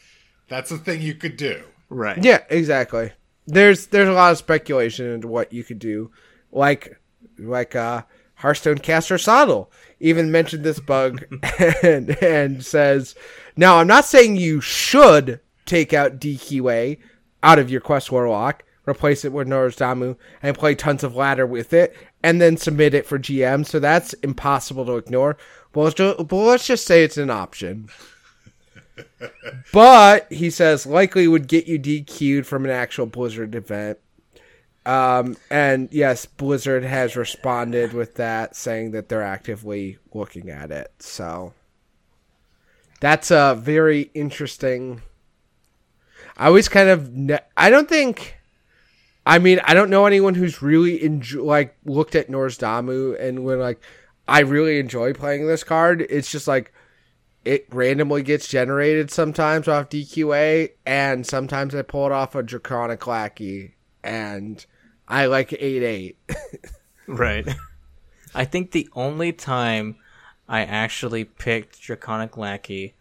that's 0.47 0.71
a 0.71 0.77
thing 0.77 1.01
you 1.01 1.15
could 1.15 1.37
do. 1.37 1.63
Right. 1.89 2.23
Yeah, 2.23 2.39
exactly. 2.49 3.11
There's 3.47 3.87
there's 3.87 4.07
a 4.09 4.13
lot 4.13 4.31
of 4.31 4.37
speculation 4.37 5.07
into 5.07 5.27
what 5.27 5.51
you 5.51 5.63
could 5.63 5.79
do, 5.79 6.11
like 6.51 6.99
like 7.39 7.75
uh, 7.75 8.03
Hearthstone 8.35 8.77
caster 8.77 9.17
Sottle 9.17 9.71
even 9.99 10.31
mentioned 10.31 10.63
this 10.63 10.79
bug 10.79 11.25
and 11.83 12.11
and 12.23 12.63
says, 12.63 13.15
now 13.57 13.77
I'm 13.77 13.87
not 13.87 14.05
saying 14.05 14.35
you 14.37 14.61
should 14.61 15.39
take 15.65 15.93
out 15.93 16.19
DQA 16.19 16.97
out 17.43 17.59
of 17.59 17.69
your 17.71 17.81
Quest 17.81 18.11
Warlock, 18.11 18.63
replace 18.87 19.23
it 19.25 19.31
with 19.31 19.47
Nozdormu, 19.47 20.17
and 20.41 20.57
play 20.57 20.75
tons 20.75 21.03
of 21.03 21.15
ladder 21.15 21.45
with 21.45 21.73
it, 21.73 21.95
and 22.23 22.41
then 22.41 22.57
submit 22.57 22.93
it 22.93 23.05
for 23.05 23.19
GM. 23.19 23.65
So 23.65 23.79
that's 23.79 24.13
impossible 24.13 24.85
to 24.85 24.97
ignore. 24.97 25.37
Well, 25.73 25.85
let's 25.85 25.95
ju- 25.95 26.15
but 26.17 26.35
let's 26.35 26.67
just 26.67 26.85
say 26.85 27.03
it's 27.03 27.17
an 27.17 27.29
option. 27.29 27.89
But 29.71 30.31
he 30.31 30.49
says 30.49 30.85
likely 30.85 31.27
would 31.27 31.47
get 31.47 31.67
you 31.67 31.79
DQ'd 31.79 32.45
from 32.45 32.65
an 32.65 32.71
actual 32.71 33.05
Blizzard 33.05 33.55
event. 33.55 33.99
Um, 34.85 35.37
and 35.49 35.89
yes, 35.91 36.25
Blizzard 36.25 36.83
has 36.83 37.15
responded 37.15 37.93
with 37.93 38.15
that, 38.15 38.55
saying 38.55 38.91
that 38.91 39.09
they're 39.09 39.21
actively 39.21 39.97
looking 40.13 40.49
at 40.49 40.71
it. 40.71 40.91
So 40.99 41.53
that's 42.99 43.31
a 43.31 43.55
very 43.59 44.11
interesting 44.13 45.01
I 46.37 46.47
always 46.47 46.67
kind 46.67 46.89
of 46.89 47.13
ne- 47.13 47.39
I 47.55 47.69
don't 47.69 47.89
think 47.89 48.35
I 49.25 49.39
mean, 49.39 49.59
I 49.63 49.73
don't 49.73 49.89
know 49.89 50.05
anyone 50.05 50.35
who's 50.35 50.61
really 50.61 51.07
like 51.35 51.75
looked 51.85 52.15
at 52.15 52.29
Nozdormu 52.29 53.19
and 53.19 53.43
when 53.43 53.59
like 53.59 53.81
I 54.27 54.39
really 54.39 54.79
enjoy 54.79 55.13
playing 55.13 55.47
this 55.47 55.63
card. 55.63 56.01
It's 56.09 56.31
just 56.31 56.47
like 56.47 56.73
it 57.45 57.67
randomly 57.71 58.23
gets 58.23 58.47
generated 58.47 59.11
sometimes 59.11 59.67
off 59.67 59.89
DQA 59.89 60.71
and 60.85 61.25
sometimes 61.25 61.73
I 61.75 61.81
pull 61.81 62.05
it 62.05 62.11
off 62.11 62.35
a 62.35 62.43
Draconic 62.43 63.05
Lackey 63.07 63.75
and 64.03 64.65
I 65.07 65.25
like 65.25 65.53
8 65.53 65.83
8. 65.83 66.17
Right. 67.07 67.47
I 68.33 68.45
think 68.45 68.71
the 68.71 68.87
only 68.93 69.33
time 69.33 69.97
I 70.47 70.61
actually 70.61 71.25
picked 71.25 71.81
Draconic 71.81 72.37
Lackey 72.37 72.95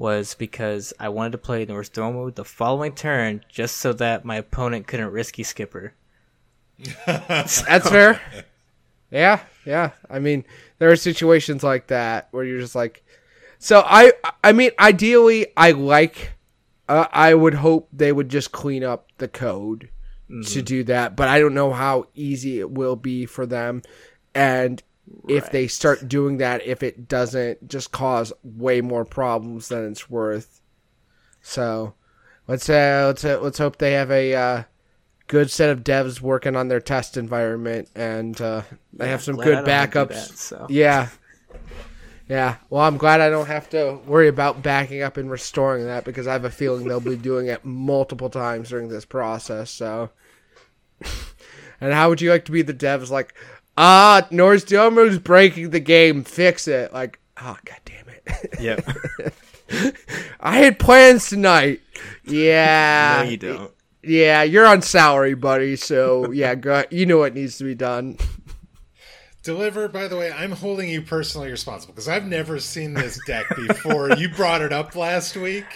was 0.00 0.34
because 0.34 0.94
I 0.98 1.10
wanted 1.10 1.32
to 1.32 1.38
play 1.38 1.66
Nozdormu 1.66 1.66
the 1.66 1.74
restore 1.74 2.12
mode 2.12 2.34
the 2.34 2.44
following 2.44 2.94
turn 2.94 3.44
just 3.50 3.76
so 3.76 3.92
that 3.92 4.24
my 4.24 4.36
opponent 4.36 4.86
couldn't 4.86 5.12
risky 5.12 5.42
skipper. 5.42 5.92
That's 7.06 7.60
fair. 7.60 8.18
Yeah, 9.10 9.40
yeah. 9.66 9.90
I 10.08 10.18
mean, 10.18 10.46
there 10.78 10.90
are 10.90 10.96
situations 10.96 11.62
like 11.62 11.88
that 11.88 12.28
where 12.30 12.44
you're 12.44 12.60
just 12.60 12.74
like, 12.74 13.04
so 13.58 13.82
I, 13.84 14.12
I 14.42 14.52
mean, 14.52 14.70
ideally, 14.78 15.48
I 15.54 15.72
like, 15.72 16.32
uh, 16.88 17.06
I 17.12 17.34
would 17.34 17.54
hope 17.54 17.90
they 17.92 18.10
would 18.10 18.30
just 18.30 18.52
clean 18.52 18.82
up 18.82 19.08
the 19.18 19.28
code 19.28 19.90
to 20.46 20.62
do 20.62 20.82
that, 20.84 21.14
but 21.14 21.28
I 21.28 21.40
don't 21.40 21.54
know 21.54 21.72
how 21.72 22.06
easy 22.14 22.58
it 22.58 22.70
will 22.70 22.96
be 22.96 23.26
for 23.26 23.44
them, 23.44 23.82
and 24.34 24.82
if 25.28 25.50
they 25.50 25.66
start 25.66 26.08
doing 26.08 26.38
that, 26.38 26.64
if 26.66 26.82
it 26.82 27.08
doesn't 27.08 27.68
just 27.68 27.92
cause 27.92 28.32
way 28.42 28.80
more 28.80 29.04
problems 29.04 29.68
than 29.68 29.90
it's 29.90 30.10
worth. 30.10 30.60
So, 31.42 31.94
let's 32.46 32.68
uh, 32.68 33.04
let's 33.06 33.24
uh, 33.24 33.40
let's 33.40 33.58
hope 33.58 33.78
they 33.78 33.92
have 33.92 34.10
a. 34.10 34.34
Uh, 34.34 34.62
good 35.30 35.48
set 35.48 35.70
of 35.70 35.84
devs 35.84 36.20
working 36.20 36.56
on 36.56 36.66
their 36.66 36.80
test 36.80 37.16
environment 37.16 37.88
and 37.94 38.40
uh, 38.40 38.62
they 38.92 39.08
have 39.08 39.22
some 39.22 39.36
good 39.36 39.64
don't 39.64 39.68
have 39.68 39.90
to 39.92 39.98
do 39.98 40.04
backups. 40.04 40.08
that, 40.28 40.38
so. 40.38 40.66
Yeah. 40.68 41.08
Yeah. 42.28 42.56
Well, 42.68 42.82
I'm 42.82 42.96
glad 42.96 43.20
I 43.20 43.30
don't 43.30 43.46
have 43.46 43.70
to 43.70 44.00
worry 44.06 44.26
about 44.26 44.60
backing 44.60 45.02
up 45.02 45.16
and 45.16 45.30
restoring 45.30 45.86
that 45.86 46.04
because 46.04 46.26
I 46.26 46.32
have 46.32 46.44
a 46.44 46.50
feeling 46.50 46.86
they'll 46.86 46.98
be 46.98 47.14
doing 47.14 47.46
it 47.46 47.64
multiple 47.64 48.28
times 48.28 48.70
during 48.70 48.88
this 48.88 49.04
process. 49.04 49.70
So, 49.70 50.10
and 51.80 51.92
how 51.92 52.08
would 52.08 52.20
you 52.20 52.30
like 52.30 52.44
to 52.46 52.52
be 52.52 52.62
the 52.62 52.74
devs 52.74 53.10
like, 53.10 53.34
ah, 53.80 54.28
Nozdormu's 54.30 55.18
breaking 55.18 55.70
the 55.70 55.80
game, 55.80 56.22
fix 56.22 56.68
it? 56.68 56.92
Like, 56.92 57.18
oh, 57.40 57.56
god 57.64 57.80
damn 57.84 58.08
it. 58.08 58.10
Yep. 58.60 58.86
I 60.40 60.56
had 60.58 60.78
plans 60.78 61.28
tonight. 61.28 61.80
Yeah. 62.24 63.22
no, 63.24 63.30
you 63.30 63.36
don't. 63.36 63.72
Yeah, 64.02 64.42
you're 64.42 64.66
on 64.66 64.82
salary, 64.82 65.34
buddy. 65.34 65.76
So 65.76 66.30
yeah, 66.32 66.54
go, 66.54 66.84
you 66.90 67.06
know 67.06 67.18
what 67.18 67.34
needs 67.34 67.58
to 67.58 67.64
be 67.64 67.74
done. 67.74 68.18
Deliver, 69.42 69.88
by 69.88 70.06
the 70.06 70.16
way, 70.16 70.30
I'm 70.30 70.52
holding 70.52 70.90
you 70.90 71.02
personally 71.02 71.50
responsible 71.50 71.94
because 71.94 72.08
I've 72.08 72.26
never 72.26 72.60
seen 72.60 72.94
this 72.94 73.18
deck 73.26 73.46
before. 73.56 74.10
you 74.16 74.28
brought 74.28 74.60
it 74.60 74.72
up 74.72 74.94
last 74.94 75.36
week, 75.36 75.66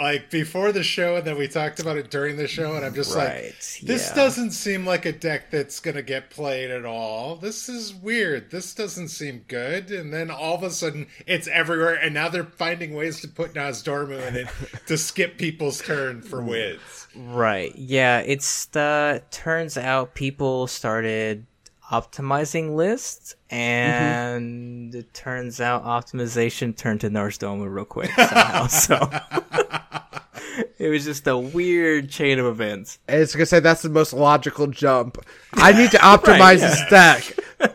like 0.00 0.30
before 0.30 0.72
the 0.72 0.82
show, 0.82 1.16
and 1.16 1.26
then 1.26 1.36
we 1.38 1.48
talked 1.48 1.80
about 1.80 1.96
it 1.96 2.10
during 2.10 2.36
the 2.36 2.46
show, 2.48 2.74
and 2.74 2.84
I'm 2.84 2.94
just 2.94 3.14
Right, 3.14 3.44
like, 3.46 3.54
this 3.82 4.08
yeah. 4.08 4.14
doesn't 4.14 4.50
seem 4.52 4.86
like 4.86 5.04
a 5.06 5.12
deck 5.12 5.50
that's 5.50 5.80
going 5.80 5.96
to 5.96 6.02
get 6.02 6.30
played 6.30 6.70
at 6.70 6.84
all. 6.84 7.36
This 7.36 7.68
is 7.68 7.94
weird. 7.94 8.50
This 8.50 8.74
doesn't 8.74 9.08
seem 9.08 9.44
good. 9.48 9.90
And 9.90 10.12
then 10.12 10.30
all 10.30 10.54
of 10.54 10.62
a 10.62 10.70
sudden, 10.70 11.06
it's 11.26 11.48
everywhere, 11.48 11.94
and 11.94 12.14
now 12.14 12.28
they're 12.28 12.44
finding 12.44 12.94
ways 12.94 13.20
to 13.22 13.28
put 13.28 13.54
Nozdormu 13.54 14.26
in 14.28 14.36
it 14.36 14.48
to 14.86 14.96
skip 14.96 15.38
people's 15.38 15.80
turn 15.82 16.22
for 16.22 16.42
wins. 16.42 17.06
Right. 17.14 17.74
Yeah, 17.74 18.20
it's 18.20 18.66
the 18.66 19.22
turns 19.30 19.76
out 19.76 20.14
people 20.14 20.66
started 20.66 21.46
optimizing 21.90 22.74
list, 22.74 23.36
mm-hmm. 23.50 23.56
and 23.56 24.94
it 24.94 25.12
turns 25.14 25.60
out 25.60 25.84
optimization 25.84 26.76
turned 26.76 27.00
to 27.00 27.10
Nozdormu 27.10 27.72
real 27.72 27.84
quick 27.84 28.10
somehow. 28.10 28.66
so 28.66 28.96
it 30.78 30.88
was 30.88 31.04
just 31.04 31.26
a 31.26 31.36
weird 31.36 32.10
chain 32.10 32.38
of 32.38 32.46
events. 32.46 32.98
And 33.08 33.20
it's 33.20 33.34
gonna 33.34 33.46
say 33.46 33.60
that's 33.60 33.82
the 33.82 33.88
most 33.88 34.12
logical 34.12 34.66
jump. 34.66 35.24
I 35.54 35.72
need 35.72 35.90
to 35.92 35.98
optimize 35.98 36.38
Right, 36.38 36.60
the 36.60 36.70
stack. 36.70 37.22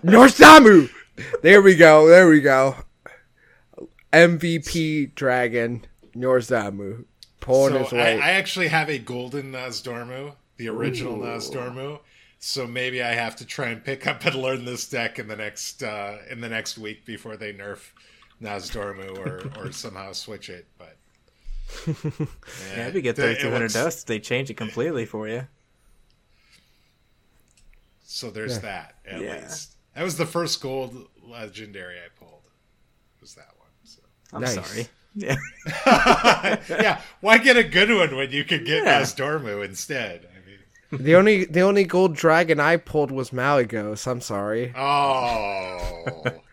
Nozdormu. 0.03 0.89
There 1.41 1.61
we 1.61 1.75
go. 1.75 2.07
There 2.07 2.27
we 2.27 2.41
go. 2.41 2.75
MVP 4.11 5.15
Dragon 5.15 5.85
Nozdormu 6.15 7.05
pulling 7.39 7.73
So 7.73 7.79
his 7.79 7.93
I, 7.93 7.95
weight. 7.97 8.21
I 8.21 8.31
actually 8.31 8.67
have 8.67 8.89
a 8.89 8.99
golden 8.99 9.51
Nozdormu, 9.51 10.33
the 10.57 10.69
original 10.69 11.17
Nozdormu. 11.17 11.99
So 12.45 12.67
maybe 12.67 13.01
I 13.01 13.13
have 13.13 13.37
to 13.37 13.45
try 13.45 13.67
and 13.69 13.81
pick 13.81 14.05
up 14.05 14.25
and 14.25 14.35
learn 14.35 14.65
this 14.65 14.89
deck 14.89 15.17
in 15.17 15.29
the 15.29 15.35
next 15.37 15.81
uh, 15.81 16.17
in 16.29 16.41
the 16.41 16.49
next 16.49 16.77
week 16.77 17.05
before 17.05 17.37
they 17.37 17.53
nerf 17.53 17.79
Nozdormu 18.41 19.17
or 19.17 19.49
or 19.57 19.71
somehow 19.71 20.11
switch 20.11 20.49
it. 20.49 20.67
But 20.77 20.97
Yeah, 21.87 22.87
if 22.87 22.95
you 22.95 23.01
get 23.01 23.17
it 23.17 23.37
3200 23.39 23.71
dust, 23.71 24.07
they 24.07 24.19
change 24.19 24.49
it 24.49 24.55
completely 24.55 25.05
for 25.05 25.25
you. 25.29 25.47
So 28.03 28.29
there's 28.29 28.59
that 28.59 28.95
at 29.09 29.21
Yeah. 29.21 29.35
least. 29.43 29.75
That 29.95 30.03
was 30.03 30.17
the 30.17 30.25
first 30.25 30.61
gold 30.61 31.07
legendary 31.25 31.95
I 31.95 32.09
pulled. 32.19 32.41
Was 33.21 33.35
that 33.35 33.53
one? 33.57 33.69
So. 33.85 34.01
I'm 34.33 34.41
Nice. 34.41 34.53
sorry. 34.55 34.87
Yeah. 35.15 35.35
yeah, 36.67 37.01
why 37.21 37.37
get 37.37 37.55
a 37.55 37.63
good 37.63 37.89
one 37.91 38.15
when 38.15 38.31
you 38.31 38.43
could 38.43 38.65
get 38.65 38.83
Yeah. 38.83 38.99
Nozdormu 38.99 39.63
instead? 39.63 40.27
I 40.93 40.97
mean, 40.97 41.03
the 41.03 41.15
only 41.15 41.45
the 41.45 41.61
only 41.61 41.83
gold 41.83 42.15
dragon 42.15 42.59
I 42.59 42.77
pulled 42.77 43.11
was 43.11 43.31
Malygos. 43.31 44.05
I'm 44.07 44.21
sorry. 44.21 44.73
Oh, 44.75 46.05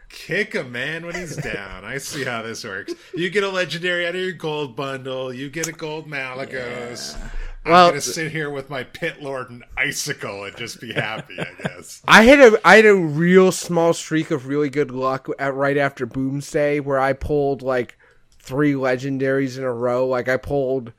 kick 0.09 0.55
a 0.55 0.64
man 0.64 1.07
when 1.07 1.14
he's 1.14 1.37
down. 1.37 1.85
I 1.85 1.98
see 1.98 2.24
how 2.24 2.42
this 2.42 2.64
works. 2.64 2.94
You 3.14 3.31
get 3.31 3.44
a 3.44 3.48
legendary 3.48 4.07
out 4.07 4.14
of 4.14 4.20
your 4.20 4.33
gold 4.33 4.76
bundle. 4.76 5.33
You 5.33 5.50
get 5.50 5.66
a 5.68 5.72
gold 5.72 6.07
Malygos. 6.09 7.16
I'm 7.64 7.72
Well- 7.72 7.88
gonna 7.90 8.00
sit 8.00 8.33
here 8.33 8.48
with 8.48 8.70
my 8.70 8.85
pit 8.85 9.20
lord 9.22 9.50
and 9.50 9.62
icicle 9.76 10.44
and 10.44 10.57
just 10.57 10.81
be 10.81 10.92
happy. 10.94 11.38
I 11.38 11.48
guess. 11.62 12.03
I 12.09 12.22
had 12.22 12.40
a 12.40 12.59
I 12.66 12.76
had 12.76 12.87
a 12.87 12.94
real 12.96 13.53
small 13.53 13.92
streak 13.92 14.31
of 14.31 14.46
really 14.46 14.70
good 14.70 14.90
luck 14.90 15.29
at 15.38 15.55
right 15.55 15.76
after 15.76 16.07
Boomsday 16.07 16.81
where 16.81 16.98
I 16.98 17.12
pulled 17.12 17.61
like 17.62 17.98
three 18.38 18.72
legendaries 18.72 19.59
in 19.59 19.64
a 19.64 19.72
row. 19.72 20.07
Like 20.07 20.29
I 20.29 20.38
pulled 20.38 20.92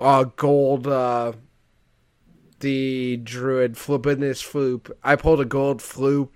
uh 0.00 0.24
gold 0.24 0.86
uh 0.86 1.32
the 2.62 3.18
druid 3.18 3.74
Flipinus 3.74 4.42
Floop. 4.42 4.90
I 5.04 5.16
pulled 5.16 5.40
a 5.42 5.44
gold 5.44 5.80
Floop 5.80 6.30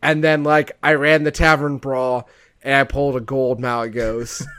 and 0.00 0.24
then 0.24 0.42
like 0.44 0.72
I 0.82 0.94
ran 0.94 1.24
the 1.24 1.30
tavern 1.30 1.76
brawl 1.76 2.28
and 2.62 2.74
I 2.74 2.84
pulled 2.84 3.16
a 3.16 3.20
gold 3.20 3.60
Malygos. 3.60 4.44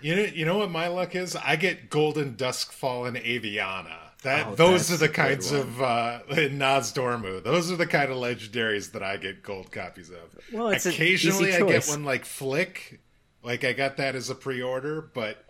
You 0.00 0.16
know, 0.16 0.22
you 0.24 0.44
know 0.44 0.58
what 0.58 0.70
my 0.70 0.88
luck 0.88 1.14
is? 1.14 1.34
I 1.34 1.56
get 1.56 1.88
golden 1.88 2.34
duskfallen 2.34 3.16
Aviana. 3.24 3.96
That 4.22 4.46
Oh, 4.48 4.54
those 4.54 4.90
are 4.92 4.98
the 4.98 5.08
kinds 5.08 5.50
one. 5.50 5.60
of 5.62 5.80
uh, 5.82 6.20
in 6.30 6.58
Nozdormu. 6.58 7.42
Those 7.42 7.72
are 7.72 7.76
the 7.76 7.86
kind 7.86 8.10
of 8.10 8.18
legendaries 8.18 8.92
that 8.92 9.02
I 9.02 9.16
get 9.16 9.42
gold 9.42 9.72
copies 9.72 10.10
of. 10.10 10.36
Well, 10.52 10.68
it's 10.68 10.84
an 10.84 10.92
Occasionally, 10.92 11.50
easy 11.50 11.62
I 11.62 11.66
get 11.66 11.86
one 11.86 12.04
like 12.04 12.26
Flick, 12.26 13.00
like 13.42 13.64
I 13.64 13.72
got 13.72 13.96
that 13.96 14.14
as 14.14 14.28
a 14.28 14.34
pre-order, 14.34 15.00
but 15.00 15.44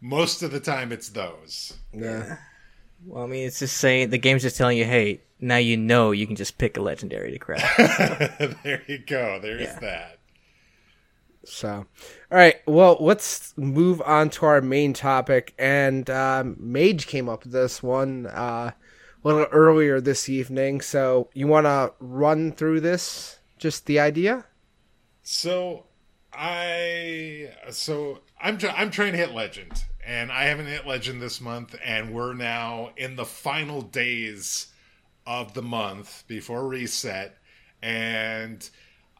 most 0.00 0.42
of 0.42 0.52
the 0.52 0.60
time 0.60 0.90
it's 0.90 1.10
those. 1.10 1.74
yeah. 1.92 2.38
Well, 3.04 3.24
I 3.24 3.26
mean, 3.26 3.46
it's 3.46 3.58
just 3.60 3.76
saying 3.76 4.10
the 4.10 4.18
game's 4.18 4.42
just 4.42 4.56
telling 4.56 4.76
you, 4.78 4.84
hey, 4.84 5.22
now 5.40 5.56
you 5.56 5.76
know 5.76 6.10
you 6.10 6.26
can 6.26 6.36
just 6.36 6.58
pick 6.58 6.76
a 6.76 6.80
legendary 6.82 7.30
to 7.32 7.38
craft. 7.38 7.78
there 8.64 8.82
you 8.86 8.98
go. 8.98 9.38
There's 9.40 9.62
Yeah. 9.62 9.78
that. 9.80 10.18
So, 11.44 11.68
all 11.70 11.86
right. 12.38 12.56
Well, 12.66 12.96
let's 13.00 13.54
move 13.56 14.02
on 14.02 14.28
to 14.30 14.46
our 14.46 14.60
main 14.60 14.92
topic. 14.92 15.54
And 15.58 16.10
um, 16.10 16.56
Mage 16.58 17.06
came 17.06 17.28
up 17.28 17.44
with 17.44 17.52
this 17.52 17.82
one 17.82 18.26
uh, 18.26 18.72
a 18.72 18.74
little 19.22 19.46
earlier 19.52 20.00
this 20.00 20.28
evening. 20.28 20.80
So, 20.82 21.30
you 21.32 21.46
want 21.46 21.64
to 21.66 21.92
run 22.00 22.52
through 22.52 22.80
this? 22.80 23.38
Just 23.56 23.86
the 23.86 23.98
idea? 24.00 24.44
So 25.22 25.86
I 26.32 27.50
so 27.70 28.20
I'm 28.40 28.56
try, 28.58 28.70
I'm 28.70 28.90
trying 28.90 29.12
to 29.12 29.18
hit 29.18 29.32
legend, 29.32 29.84
and 30.08 30.32
I 30.32 30.44
haven't 30.44 30.66
hit 30.66 30.86
legend 30.86 31.20
this 31.20 31.38
month, 31.38 31.76
and 31.84 32.14
we're 32.14 32.32
now 32.32 32.92
in 32.96 33.16
the 33.16 33.26
final 33.26 33.82
days 33.82 34.68
of 35.26 35.52
the 35.52 35.60
month 35.60 36.24
before 36.26 36.66
reset, 36.66 37.36
and 37.82 38.68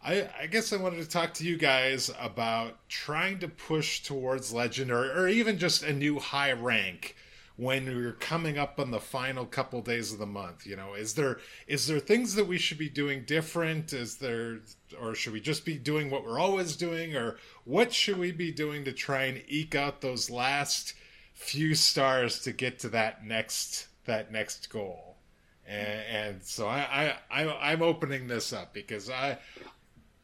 I 0.03 0.31
I 0.41 0.47
guess 0.47 0.73
I 0.73 0.79
wanted 0.79 1.03
to 1.03 1.09
talk 1.09 1.35
to 1.35 1.45
you 1.45 1.59
guys 1.59 2.11
about 2.19 2.89
trying 2.89 3.39
to 3.41 3.49
push 3.49 4.03
towards 4.03 4.55
legend, 4.55 4.91
or 4.91 5.13
or 5.13 5.29
even 5.29 5.59
just 5.59 5.83
a 5.83 5.93
new 5.93 6.19
high 6.19 6.53
rank 6.53 7.17
when 7.59 7.87
we're 7.87 8.13
coming 8.13 8.57
up 8.57 8.79
on 8.79 8.93
the 8.93 9.01
final 9.01 9.45
couple 9.45 9.83
days 9.83 10.13
of 10.13 10.19
the 10.21 10.27
month 10.27 10.65
you 10.65 10.77
know? 10.77 10.95
Is 10.95 11.15
there 11.15 11.39
is 11.67 11.87
there 11.87 11.99
things 11.99 12.35
that 12.37 12.47
we 12.47 12.57
should 12.57 12.79
be 12.79 12.89
doing 12.89 13.25
different? 13.25 13.93
Is 13.93 14.17
there 14.17 14.61
or 14.99 15.15
should 15.15 15.33
we 15.33 15.41
just 15.41 15.67
be 15.67 15.77
doing 15.77 16.09
what 16.09 16.25
we're 16.25 16.39
always 16.39 16.77
doing 16.77 17.15
or 17.17 17.37
what 17.69 17.93
should 17.93 18.19
we 18.19 18.33
be 18.33 18.51
doing 18.51 18.83
to 18.87 18.93
try 18.93 19.25
and 19.25 19.43
eke 19.47 19.75
out 19.75 20.01
those 20.01 20.31
last 20.31 20.95
few 21.35 21.75
stars 21.75 22.41
to 22.41 22.51
get 22.51 22.79
to 22.79 22.89
that 22.89 23.25
next 23.25 23.89
that 24.07 24.33
next 24.33 24.71
goal. 24.71 25.17
And, 25.67 26.01
and 26.11 26.43
so 26.43 26.67
I, 26.67 27.15
I, 27.31 27.45
I 27.45 27.73
I'm 27.73 27.83
opening 27.83 28.27
this 28.27 28.55
up 28.55 28.73
because 28.73 29.11
I 29.11 29.39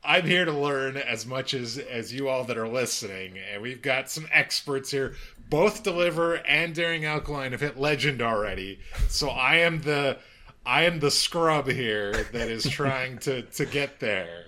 I'm 0.03 0.25
here 0.25 0.47
to 0.47 0.53
learn 0.53 0.97
as 0.97 1.27
much 1.27 1.53
as 1.53 1.77
as 1.77 2.15
you 2.15 2.29
all 2.29 2.45
that 2.45 2.57
are 2.57 2.69
listening, 2.69 3.39
and 3.53 3.61
we've 3.61 3.83
got 3.83 4.11
some 4.11 4.27
experts 4.33 4.91
here. 4.91 5.15
Both 5.51 5.83
Deliver 5.83 6.37
and 6.47 6.75
Daring 6.75 7.05
Alkaline 7.05 7.53
have 7.53 7.61
hit 7.61 7.79
Legend 7.79 8.23
already, 8.23 8.81
so 9.09 9.29
I 9.29 9.57
am 9.57 9.83
the 9.83 10.17
I 10.65 10.85
am 10.85 10.99
the 10.99 11.11
scrub 11.11 11.69
here 11.69 12.25
that 12.33 12.49
is 12.49 12.65
trying 12.71 13.19
to 13.19 13.43
to 13.43 13.67
get 13.67 14.01
there. 14.01 14.44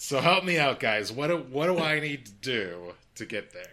So 0.00 0.20
help 0.20 0.44
me 0.44 0.58
out, 0.58 0.78
guys. 0.78 1.10
What 1.12 1.26
do, 1.26 1.38
what 1.38 1.66
do 1.66 1.80
I 1.80 1.98
need 1.98 2.24
to 2.26 2.32
do 2.32 2.94
to 3.16 3.26
get 3.26 3.52
there? 3.52 3.64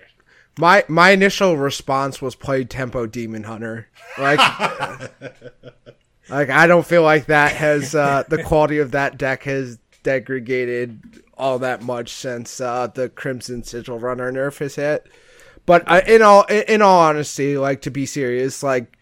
My 0.58 0.84
my 0.88 1.12
initial 1.12 1.56
response 1.56 2.20
was 2.20 2.34
play 2.34 2.64
Tempo 2.64 3.06
Demon 3.06 3.44
Hunter. 3.44 3.90
Like 4.18 4.40
like 6.30 6.50
I 6.50 6.66
don't 6.66 6.86
feel 6.86 7.04
like 7.04 7.28
that 7.28 7.52
has 7.52 7.94
uh, 7.94 8.24
the 8.28 8.42
quality 8.42 8.80
of 8.80 8.92
that 8.92 9.20
deck 9.20 9.44
has 9.44 9.78
degraded 10.02 11.24
all 11.38 11.60
that 11.60 11.84
much 11.84 12.10
since 12.12 12.60
uh, 12.60 12.88
the 12.88 13.08
Crimson 13.10 13.64
Sigil 13.64 14.00
Runner 14.00 14.32
nerf 14.32 14.58
has 14.60 14.76
hit. 14.76 15.08
But 15.68 15.84
uh, 15.86 16.02
in 16.08 16.24
all 16.24 16.46
in 16.46 16.82
all 16.82 17.02
honesty, 17.02 17.56
like 17.56 17.82
to 17.82 17.92
be 17.92 18.08
serious, 18.08 18.64
like 18.64 18.98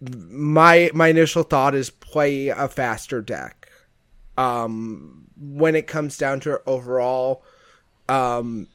my 0.00 0.92
my 0.94 1.08
initial 1.08 1.42
thought 1.42 1.74
is 1.74 1.90
play 1.90 2.46
a 2.48 2.68
faster 2.68 3.20
deck. 3.20 3.57
Um, 4.38 5.26
when 5.36 5.74
it 5.74 5.86
comes 5.86 6.16
down 6.16 6.40
to 6.40 6.62
overall, 6.64 7.42
um, 8.08 8.68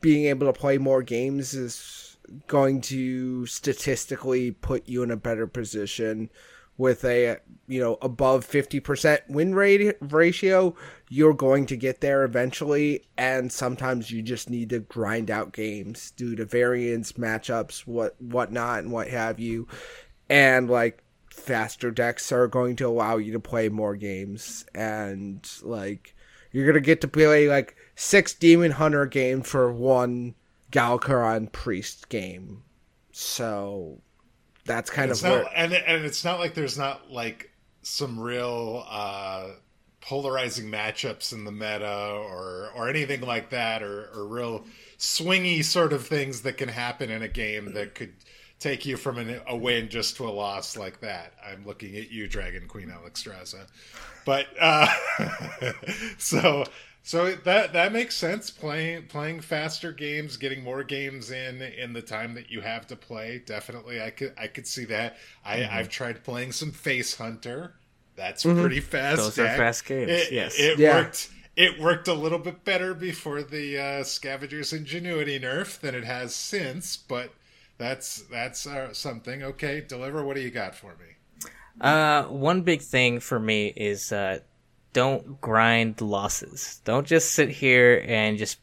being 0.00 0.26
able 0.26 0.46
to 0.46 0.58
play 0.58 0.78
more 0.78 1.02
games 1.02 1.54
is 1.54 2.16
going 2.46 2.80
to 2.80 3.46
statistically 3.46 4.50
put 4.50 4.88
you 4.88 5.02
in 5.02 5.10
a 5.10 5.16
better 5.16 5.46
position 5.46 6.30
with 6.78 7.04
a 7.04 7.36
you 7.68 7.78
know 7.78 7.98
above 8.00 8.48
50% 8.48 9.18
win 9.28 9.54
rate 9.54 9.96
ratio. 10.00 10.74
You're 11.10 11.34
going 11.34 11.66
to 11.66 11.76
get 11.76 12.00
there 12.00 12.24
eventually 12.24 13.04
and 13.18 13.52
sometimes 13.52 14.10
you 14.10 14.22
just 14.22 14.48
need 14.48 14.70
to 14.70 14.80
grind 14.80 15.30
out 15.30 15.52
games 15.52 16.12
due 16.12 16.34
to 16.36 16.44
variance 16.46 17.12
matchups 17.12 17.80
what 17.80 18.20
whatnot 18.20 18.78
and 18.80 18.92
what 18.92 19.08
have 19.08 19.38
you. 19.38 19.68
And 20.30 20.70
like 20.70 21.02
faster 21.40 21.90
decks 21.90 22.30
are 22.32 22.46
going 22.48 22.76
to 22.76 22.86
allow 22.86 23.16
you 23.16 23.32
to 23.32 23.40
play 23.40 23.68
more 23.68 23.96
games. 23.96 24.64
And 24.74 25.48
like 25.62 26.14
you're 26.52 26.66
gonna 26.66 26.80
get 26.80 27.00
to 27.02 27.08
play 27.08 27.48
like 27.48 27.76
six 27.94 28.34
demon 28.34 28.72
hunter 28.72 29.06
games 29.06 29.48
for 29.48 29.72
one 29.72 30.34
Galakrond 30.72 31.52
priest 31.52 32.08
game. 32.08 32.62
So 33.12 34.00
that's 34.64 34.90
kind 34.90 35.10
it's 35.10 35.22
of 35.22 35.28
not, 35.28 35.32
where, 35.44 35.50
and 35.54 35.72
and 35.72 36.04
it's 36.04 36.24
not 36.24 36.38
like 36.38 36.54
there's 36.54 36.78
not 36.78 37.10
like 37.10 37.50
some 37.82 38.20
real 38.20 38.84
uh 38.88 39.48
polarizing 40.00 40.70
matchups 40.70 41.32
in 41.32 41.44
the 41.44 41.52
meta 41.52 42.12
or 42.12 42.70
or 42.74 42.88
anything 42.88 43.20
like 43.20 43.50
that 43.50 43.82
or 43.82 44.10
or 44.14 44.26
real 44.26 44.64
swingy 44.98 45.64
sort 45.64 45.92
of 45.92 46.06
things 46.06 46.42
that 46.42 46.56
can 46.56 46.68
happen 46.68 47.10
in 47.10 47.22
a 47.22 47.28
game 47.28 47.72
that 47.74 47.94
could 47.94 48.12
take 48.60 48.84
you 48.84 48.96
from 48.96 49.18
an, 49.18 49.40
a 49.48 49.56
win 49.56 49.88
just 49.88 50.16
to 50.18 50.28
a 50.28 50.30
loss 50.30 50.76
like 50.76 51.00
that. 51.00 51.32
I'm 51.44 51.66
looking 51.66 51.96
at 51.96 52.10
you, 52.10 52.28
Dragon 52.28 52.68
Queen 52.68 52.88
Alexstrasza. 52.88 53.66
But 54.24 54.46
uh, 54.60 54.86
so 56.18 56.64
so 57.02 57.34
that 57.34 57.72
that 57.72 57.92
makes 57.92 58.14
sense. 58.14 58.50
Playing 58.50 59.06
playing 59.06 59.40
faster 59.40 59.92
games, 59.92 60.36
getting 60.36 60.62
more 60.62 60.84
games 60.84 61.30
in 61.30 61.62
in 61.62 61.94
the 61.94 62.02
time 62.02 62.34
that 62.34 62.50
you 62.50 62.60
have 62.60 62.86
to 62.88 62.96
play. 62.96 63.42
Definitely, 63.44 64.00
I 64.00 64.10
could 64.10 64.34
I 64.38 64.46
could 64.46 64.66
see 64.66 64.84
that. 64.84 65.16
I 65.44 65.58
mm-hmm. 65.58 65.74
I've 65.74 65.88
tried 65.88 66.22
playing 66.22 66.52
some 66.52 66.70
Face 66.70 67.16
Hunter. 67.16 67.74
That's 68.14 68.44
mm-hmm. 68.44 68.60
pretty 68.60 68.80
fast. 68.80 69.16
Those 69.16 69.36
deck. 69.36 69.54
are 69.54 69.56
fast 69.56 69.86
games. 69.86 70.10
It, 70.10 70.32
yes, 70.32 70.54
it 70.58 70.78
yeah. 70.78 70.96
worked. 70.96 71.30
It 71.56 71.80
worked 71.80 72.08
a 72.08 72.14
little 72.14 72.38
bit 72.38 72.64
better 72.64 72.94
before 72.94 73.42
the 73.42 73.78
uh, 73.78 74.04
Scavenger's 74.04 74.72
Ingenuity 74.72 75.38
nerf 75.40 75.80
than 75.80 75.94
it 75.94 76.04
has 76.04 76.34
since, 76.34 76.96
but 76.96 77.34
that's 77.80 78.22
that's 78.30 78.66
uh, 78.66 78.92
something. 78.92 79.42
Okay, 79.42 79.80
deliver. 79.80 80.22
What 80.22 80.36
do 80.36 80.42
you 80.42 80.50
got 80.50 80.74
for 80.74 80.94
me? 80.96 81.50
Uh, 81.80 82.24
one 82.24 82.60
big 82.60 82.82
thing 82.82 83.20
for 83.20 83.40
me 83.40 83.68
is 83.74 84.12
uh, 84.12 84.40
don't 84.92 85.40
grind 85.40 86.00
losses. 86.02 86.82
Don't 86.84 87.06
just 87.06 87.32
sit 87.32 87.48
here 87.48 88.04
and 88.06 88.36
just 88.36 88.58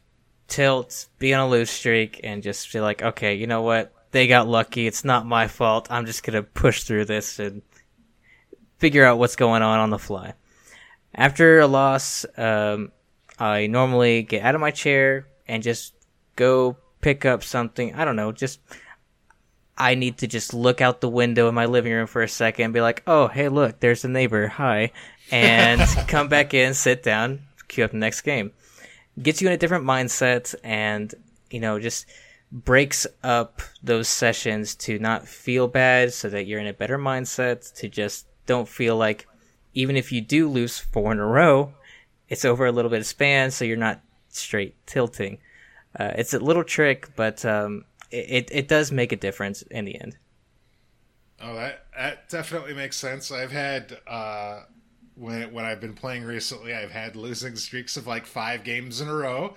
tilt, 0.46 1.08
be 1.18 1.34
on 1.34 1.40
a 1.40 1.48
lose 1.48 1.68
streak, 1.68 2.20
and 2.22 2.44
just 2.44 2.68
feel 2.68 2.84
like, 2.84 3.02
okay, 3.02 3.34
you 3.34 3.48
know 3.48 3.62
what? 3.62 3.92
They 4.12 4.28
got 4.28 4.46
lucky. 4.46 4.86
It's 4.86 5.04
not 5.04 5.26
my 5.26 5.48
fault. 5.48 5.88
I'm 5.90 6.06
just 6.06 6.22
gonna 6.22 6.44
push 6.44 6.84
through 6.84 7.06
this 7.06 7.40
and 7.40 7.62
figure 8.78 9.04
out 9.04 9.18
what's 9.18 9.36
going 9.36 9.62
on 9.62 9.80
on 9.80 9.90
the 9.90 9.98
fly. 9.98 10.34
After 11.12 11.58
a 11.58 11.66
loss, 11.66 12.24
um, 12.36 12.92
I 13.36 13.66
normally 13.66 14.22
get 14.22 14.44
out 14.44 14.54
of 14.54 14.60
my 14.60 14.70
chair 14.70 15.26
and 15.48 15.62
just 15.62 15.94
go 16.36 16.76
pick 17.00 17.24
up 17.24 17.42
something. 17.42 17.94
I 17.94 18.04
don't 18.04 18.16
know, 18.16 18.30
just 18.30 18.60
I 19.78 19.94
need 19.94 20.18
to 20.18 20.26
just 20.26 20.52
look 20.52 20.80
out 20.80 21.00
the 21.00 21.08
window 21.08 21.48
in 21.48 21.54
my 21.54 21.66
living 21.66 21.92
room 21.92 22.08
for 22.08 22.22
a 22.22 22.28
second 22.28 22.66
and 22.66 22.74
be 22.74 22.80
like, 22.80 23.02
oh, 23.06 23.28
hey, 23.28 23.48
look, 23.48 23.78
there's 23.78 24.04
a 24.04 24.08
neighbor. 24.08 24.48
Hi. 24.48 24.90
And 25.30 25.80
come 26.08 26.28
back 26.28 26.52
in, 26.52 26.74
sit 26.74 27.04
down, 27.04 27.42
queue 27.68 27.84
up 27.84 27.92
the 27.92 27.96
next 27.96 28.22
game. 28.22 28.50
Gets 29.22 29.40
you 29.40 29.46
in 29.46 29.54
a 29.54 29.58
different 29.58 29.84
mindset 29.84 30.54
and, 30.64 31.14
you 31.50 31.60
know, 31.60 31.78
just 31.78 32.06
breaks 32.50 33.06
up 33.22 33.62
those 33.82 34.08
sessions 34.08 34.74
to 34.74 34.98
not 34.98 35.28
feel 35.28 35.68
bad 35.68 36.12
so 36.12 36.28
that 36.28 36.46
you're 36.46 36.60
in 36.60 36.66
a 36.66 36.72
better 36.72 36.98
mindset 36.98 37.72
to 37.74 37.88
just 37.88 38.26
don't 38.46 38.68
feel 38.68 38.96
like 38.96 39.28
even 39.74 39.96
if 39.96 40.10
you 40.10 40.20
do 40.20 40.48
lose 40.48 40.78
four 40.78 41.12
in 41.12 41.18
a 41.18 41.26
row, 41.26 41.72
it's 42.28 42.44
over 42.44 42.66
a 42.66 42.72
little 42.72 42.90
bit 42.90 43.00
of 43.00 43.06
span 43.06 43.50
so 43.50 43.64
you're 43.64 43.76
not 43.76 44.00
straight 44.28 44.74
tilting. 44.86 45.38
Uh, 45.98 46.12
it's 46.16 46.34
a 46.34 46.38
little 46.38 46.64
trick, 46.64 47.14
but 47.16 47.44
um, 47.44 47.84
it, 48.10 48.48
it 48.50 48.68
does 48.68 48.90
make 48.90 49.12
a 49.12 49.16
difference 49.16 49.62
in 49.62 49.84
the 49.84 50.00
end. 50.00 50.16
Oh, 51.40 51.54
that 51.54 51.86
that 51.96 52.28
definitely 52.28 52.74
makes 52.74 52.96
sense. 52.96 53.30
I've 53.30 53.52
had 53.52 53.98
uh, 54.06 54.62
when 55.14 55.52
when 55.52 55.64
I've 55.64 55.80
been 55.80 55.94
playing 55.94 56.24
recently, 56.24 56.74
I've 56.74 56.90
had 56.90 57.16
losing 57.16 57.56
streaks 57.56 57.96
of 57.96 58.06
like 58.06 58.26
five 58.26 58.64
games 58.64 59.00
in 59.00 59.08
a 59.08 59.14
row, 59.14 59.54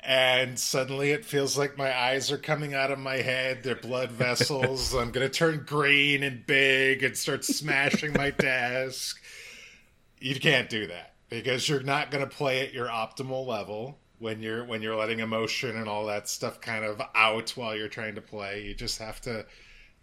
and 0.00 0.58
suddenly 0.58 1.10
it 1.10 1.24
feels 1.24 1.58
like 1.58 1.76
my 1.76 1.96
eyes 1.96 2.30
are 2.30 2.38
coming 2.38 2.74
out 2.74 2.92
of 2.92 2.98
my 2.98 3.16
head. 3.16 3.62
They're 3.64 3.74
blood 3.74 4.12
vessels. 4.12 4.94
I'm 4.96 5.10
gonna 5.10 5.28
turn 5.28 5.64
green 5.66 6.22
and 6.22 6.46
big 6.46 7.02
and 7.02 7.16
start 7.16 7.44
smashing 7.44 8.12
my 8.12 8.30
desk. 8.30 9.20
You 10.20 10.38
can't 10.38 10.68
do 10.68 10.86
that 10.86 11.14
because 11.28 11.68
you're 11.68 11.82
not 11.82 12.12
gonna 12.12 12.28
play 12.28 12.64
at 12.64 12.72
your 12.72 12.86
optimal 12.86 13.46
level 13.46 13.98
when 14.20 14.40
you're 14.40 14.64
when 14.64 14.82
you're 14.82 14.94
letting 14.94 15.18
emotion 15.18 15.76
and 15.76 15.88
all 15.88 16.06
that 16.06 16.28
stuff 16.28 16.60
kind 16.60 16.84
of 16.84 17.00
out 17.14 17.50
while 17.50 17.74
you're 17.74 17.88
trying 17.88 18.14
to 18.14 18.20
play. 18.20 18.62
You 18.62 18.74
just 18.74 18.98
have 18.98 19.20
to 19.22 19.44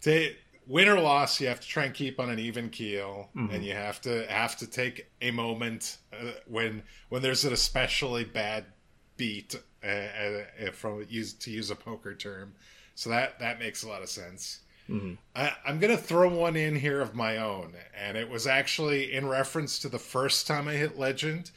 to 0.02 0.34
win 0.66 0.88
or 0.88 1.00
loss. 1.00 1.40
You 1.40 1.46
have 1.46 1.60
to 1.60 1.66
try 1.66 1.84
and 1.84 1.94
keep 1.94 2.20
on 2.20 2.28
an 2.28 2.38
even 2.38 2.68
keel, 2.68 3.30
mm-hmm. 3.34 3.54
and 3.54 3.64
you 3.64 3.72
have 3.72 4.00
to 4.02 4.26
have 4.30 4.56
to 4.58 4.66
take 4.66 5.10
a 5.22 5.30
moment 5.30 5.98
uh, 6.12 6.32
when 6.46 6.82
when 7.08 7.22
there's 7.22 7.44
an 7.44 7.52
especially 7.52 8.24
bad 8.24 8.66
beat 9.16 9.54
uh, 9.84 9.86
uh, 9.86 10.70
from 10.72 11.06
use 11.08 11.32
to 11.34 11.50
use 11.50 11.70
a 11.70 11.76
poker 11.76 12.14
term. 12.14 12.52
So 12.94 13.10
that 13.10 13.38
that 13.38 13.60
makes 13.60 13.84
a 13.84 13.88
lot 13.88 14.02
of 14.02 14.08
sense. 14.08 14.60
Mm-hmm. 14.90 15.14
I, 15.36 15.52
I'm 15.66 15.78
going 15.78 15.94
to 15.94 16.02
throw 16.02 16.34
one 16.34 16.56
in 16.56 16.74
here 16.74 17.00
of 17.00 17.14
my 17.14 17.36
own, 17.36 17.74
and 17.94 18.16
it 18.16 18.28
was 18.28 18.46
actually 18.46 19.12
in 19.12 19.28
reference 19.28 19.78
to 19.80 19.88
the 19.88 19.98
first 19.98 20.46
time 20.46 20.66
I 20.66 20.74
hit 20.74 20.98
Legend 20.98 21.50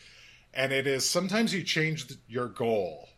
and 0.54 0.72
it 0.72 0.88
is 0.88 1.10
sometimes 1.10 1.54
you 1.54 1.64
change 1.64 2.08
the, 2.08 2.18
your 2.28 2.48
goal. 2.48 3.10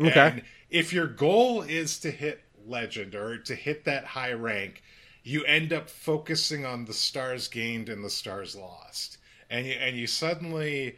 Okay. 0.00 0.20
And 0.20 0.42
if 0.70 0.92
your 0.92 1.06
goal 1.06 1.62
is 1.62 1.98
to 2.00 2.10
hit 2.10 2.40
legend 2.66 3.14
or 3.14 3.38
to 3.38 3.54
hit 3.54 3.84
that 3.84 4.04
high 4.04 4.32
rank, 4.32 4.82
you 5.22 5.44
end 5.44 5.72
up 5.72 5.88
focusing 5.88 6.66
on 6.66 6.84
the 6.84 6.94
stars 6.94 7.48
gained 7.48 7.88
and 7.88 8.04
the 8.04 8.10
stars 8.10 8.56
lost, 8.56 9.18
and 9.50 9.66
you, 9.66 9.72
and 9.72 9.96
you 9.96 10.06
suddenly 10.06 10.96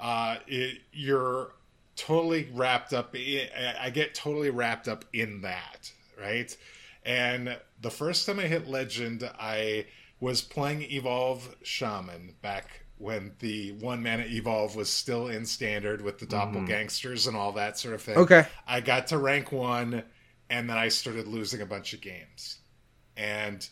uh, 0.00 0.36
it, 0.46 0.78
you're 0.92 1.52
totally 1.94 2.48
wrapped 2.52 2.92
up. 2.92 3.14
I 3.14 3.90
get 3.90 4.14
totally 4.14 4.50
wrapped 4.50 4.88
up 4.88 5.04
in 5.12 5.42
that, 5.42 5.92
right? 6.20 6.56
And 7.04 7.56
the 7.80 7.90
first 7.90 8.26
time 8.26 8.40
I 8.40 8.46
hit 8.46 8.68
legend, 8.68 9.30
I 9.38 9.86
was 10.18 10.42
playing 10.42 10.82
Evolve 10.82 11.54
Shaman 11.62 12.34
back 12.42 12.84
when 13.00 13.32
the 13.38 13.72
one 13.72 14.02
mana 14.02 14.24
evolve 14.26 14.76
was 14.76 14.90
still 14.90 15.28
in 15.28 15.46
standard 15.46 16.02
with 16.02 16.18
the 16.18 16.26
doppelgangsters 16.26 17.24
mm. 17.24 17.28
and 17.28 17.36
all 17.36 17.52
that 17.52 17.78
sort 17.78 17.94
of 17.94 18.02
thing. 18.02 18.16
Okay. 18.16 18.46
I 18.68 18.80
got 18.80 19.06
to 19.08 19.18
rank 19.18 19.52
one 19.52 20.04
and 20.50 20.68
then 20.68 20.76
I 20.76 20.88
started 20.88 21.26
losing 21.26 21.62
a 21.62 21.66
bunch 21.66 21.94
of 21.94 22.02
games. 22.02 22.58
And 23.16 23.66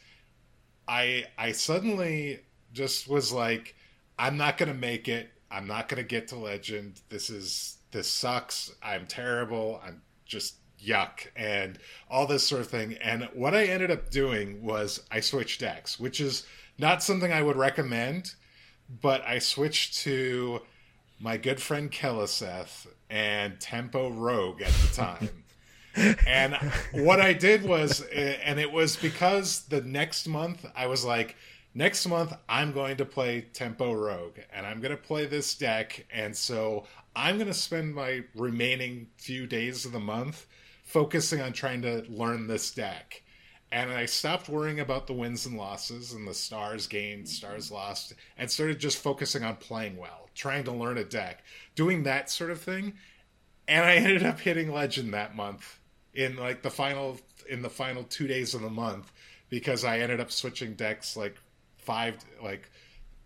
I 0.87 1.26
I 1.37 1.53
suddenly 1.53 2.41
just 2.72 3.07
was 3.07 3.33
like, 3.33 3.74
I'm 4.18 4.39
not 4.39 4.57
gonna 4.57 4.74
make 4.74 5.09
it. 5.09 5.31
I'm 5.51 5.66
not 5.66 5.89
gonna 5.89 6.03
get 6.03 6.29
to 6.29 6.37
legend. 6.37 7.01
This 7.11 7.29
is 7.29 7.76
this 7.91 8.09
sucks. 8.09 8.72
I'm 8.83 9.07
terrible. 9.07 9.81
I'm 9.85 10.01
just 10.24 10.57
yuck 10.83 11.26
and 11.37 11.79
all 12.09 12.26
this 12.26 12.47
sort 12.47 12.62
of 12.62 12.68
thing. 12.68 12.95
And 13.03 13.29
what 13.35 13.55
I 13.55 13.64
ended 13.64 13.91
up 13.91 14.11
doing 14.11 14.62
was 14.62 15.03
I 15.11 15.20
switched 15.20 15.61
decks, 15.61 16.01
which 16.01 16.20
is 16.20 16.47
not 16.79 17.03
something 17.03 17.33
I 17.33 17.43
would 17.43 17.57
recommend, 17.57 18.35
but 18.89 19.22
I 19.26 19.39
switched 19.39 19.99
to 19.99 20.62
my 21.20 21.36
good 21.36 21.61
friend 21.61 21.91
Keleseth 21.91 22.86
and 23.11 23.59
Tempo 23.61 24.11
Rogue 24.11 24.62
at 24.62 24.72
the 24.72 24.95
time. 24.95 25.45
and 26.26 26.55
what 26.93 27.20
I 27.20 27.32
did 27.32 27.64
was, 27.64 28.05
eh, 28.12 28.36
and 28.45 28.61
it 28.61 28.70
was 28.70 28.97
because 28.97 29.62
the 29.62 29.80
next 29.80 30.28
month 30.28 30.64
I 30.76 30.86
was 30.86 31.05
like, 31.05 31.36
next 31.74 32.07
month 32.07 32.32
I'm 32.49 32.72
going 32.72 32.97
to 32.99 33.05
play 33.05 33.43
Tempo 33.53 33.93
Rogue 33.93 34.39
and 34.53 34.66
I'm 34.66 34.80
going 34.80 34.97
to 34.97 35.03
play 35.03 35.26
this 35.26 35.55
deck. 35.55 36.07
And 36.12 36.36
so 36.36 36.84
I'm 37.16 37.36
going 37.36 37.49
to 37.49 37.55
spend 37.55 37.95
my 37.95 38.24
remaining 38.34 39.09
few 39.16 39.47
days 39.47 39.84
of 39.84 39.93
the 39.93 40.01
month 40.01 40.47
focusing 40.84 41.41
on 41.41 41.53
trying 41.53 41.82
to 41.82 42.05
learn 42.09 42.47
this 42.47 42.70
deck. 42.70 43.22
And 43.71 43.91
I 43.91 44.07
stopped 44.07 44.49
worrying 44.49 44.81
about 44.81 45.07
the 45.07 45.12
wins 45.12 45.45
and 45.45 45.57
losses 45.57 46.12
and 46.12 46.27
the 46.27 46.35
stars 46.35 46.87
gained, 46.87 47.25
mm-hmm. 47.25 47.33
stars 47.33 47.71
lost, 47.71 48.14
and 48.39 48.51
started 48.51 48.79
just 48.79 48.99
focusing 48.99 49.45
on 49.45 49.57
playing 49.57 49.97
well, 49.97 50.31
trying 50.35 50.64
to 50.64 50.73
learn 50.73 50.99
a 50.99 51.05
deck, 51.05 51.43
doing 51.75 52.05
that 52.05 52.31
sort 52.31 52.51
of 52.51 52.61
thing. 52.61 52.95
And 53.66 53.85
I 53.85 53.97
ended 53.97 54.25
up 54.25 54.41
hitting 54.41 54.73
legend 54.73 55.12
that 55.12 55.37
month 55.37 55.79
in 56.14 56.37
like 56.37 56.62
the 56.62 56.71
final 56.71 57.21
in 57.49 57.62
the 57.62 57.71
final 57.71 58.03
two 58.05 58.27
days 58.27 58.55
of 58.55 58.62
the 58.62 58.71
month 58.71 59.12
because 59.51 59.85
I 59.85 59.99
ended 59.99 60.21
up 60.21 60.33
switching 60.33 60.75
decks 60.75 61.16
like 61.16 61.37
five 61.77 62.16
like 62.43 62.71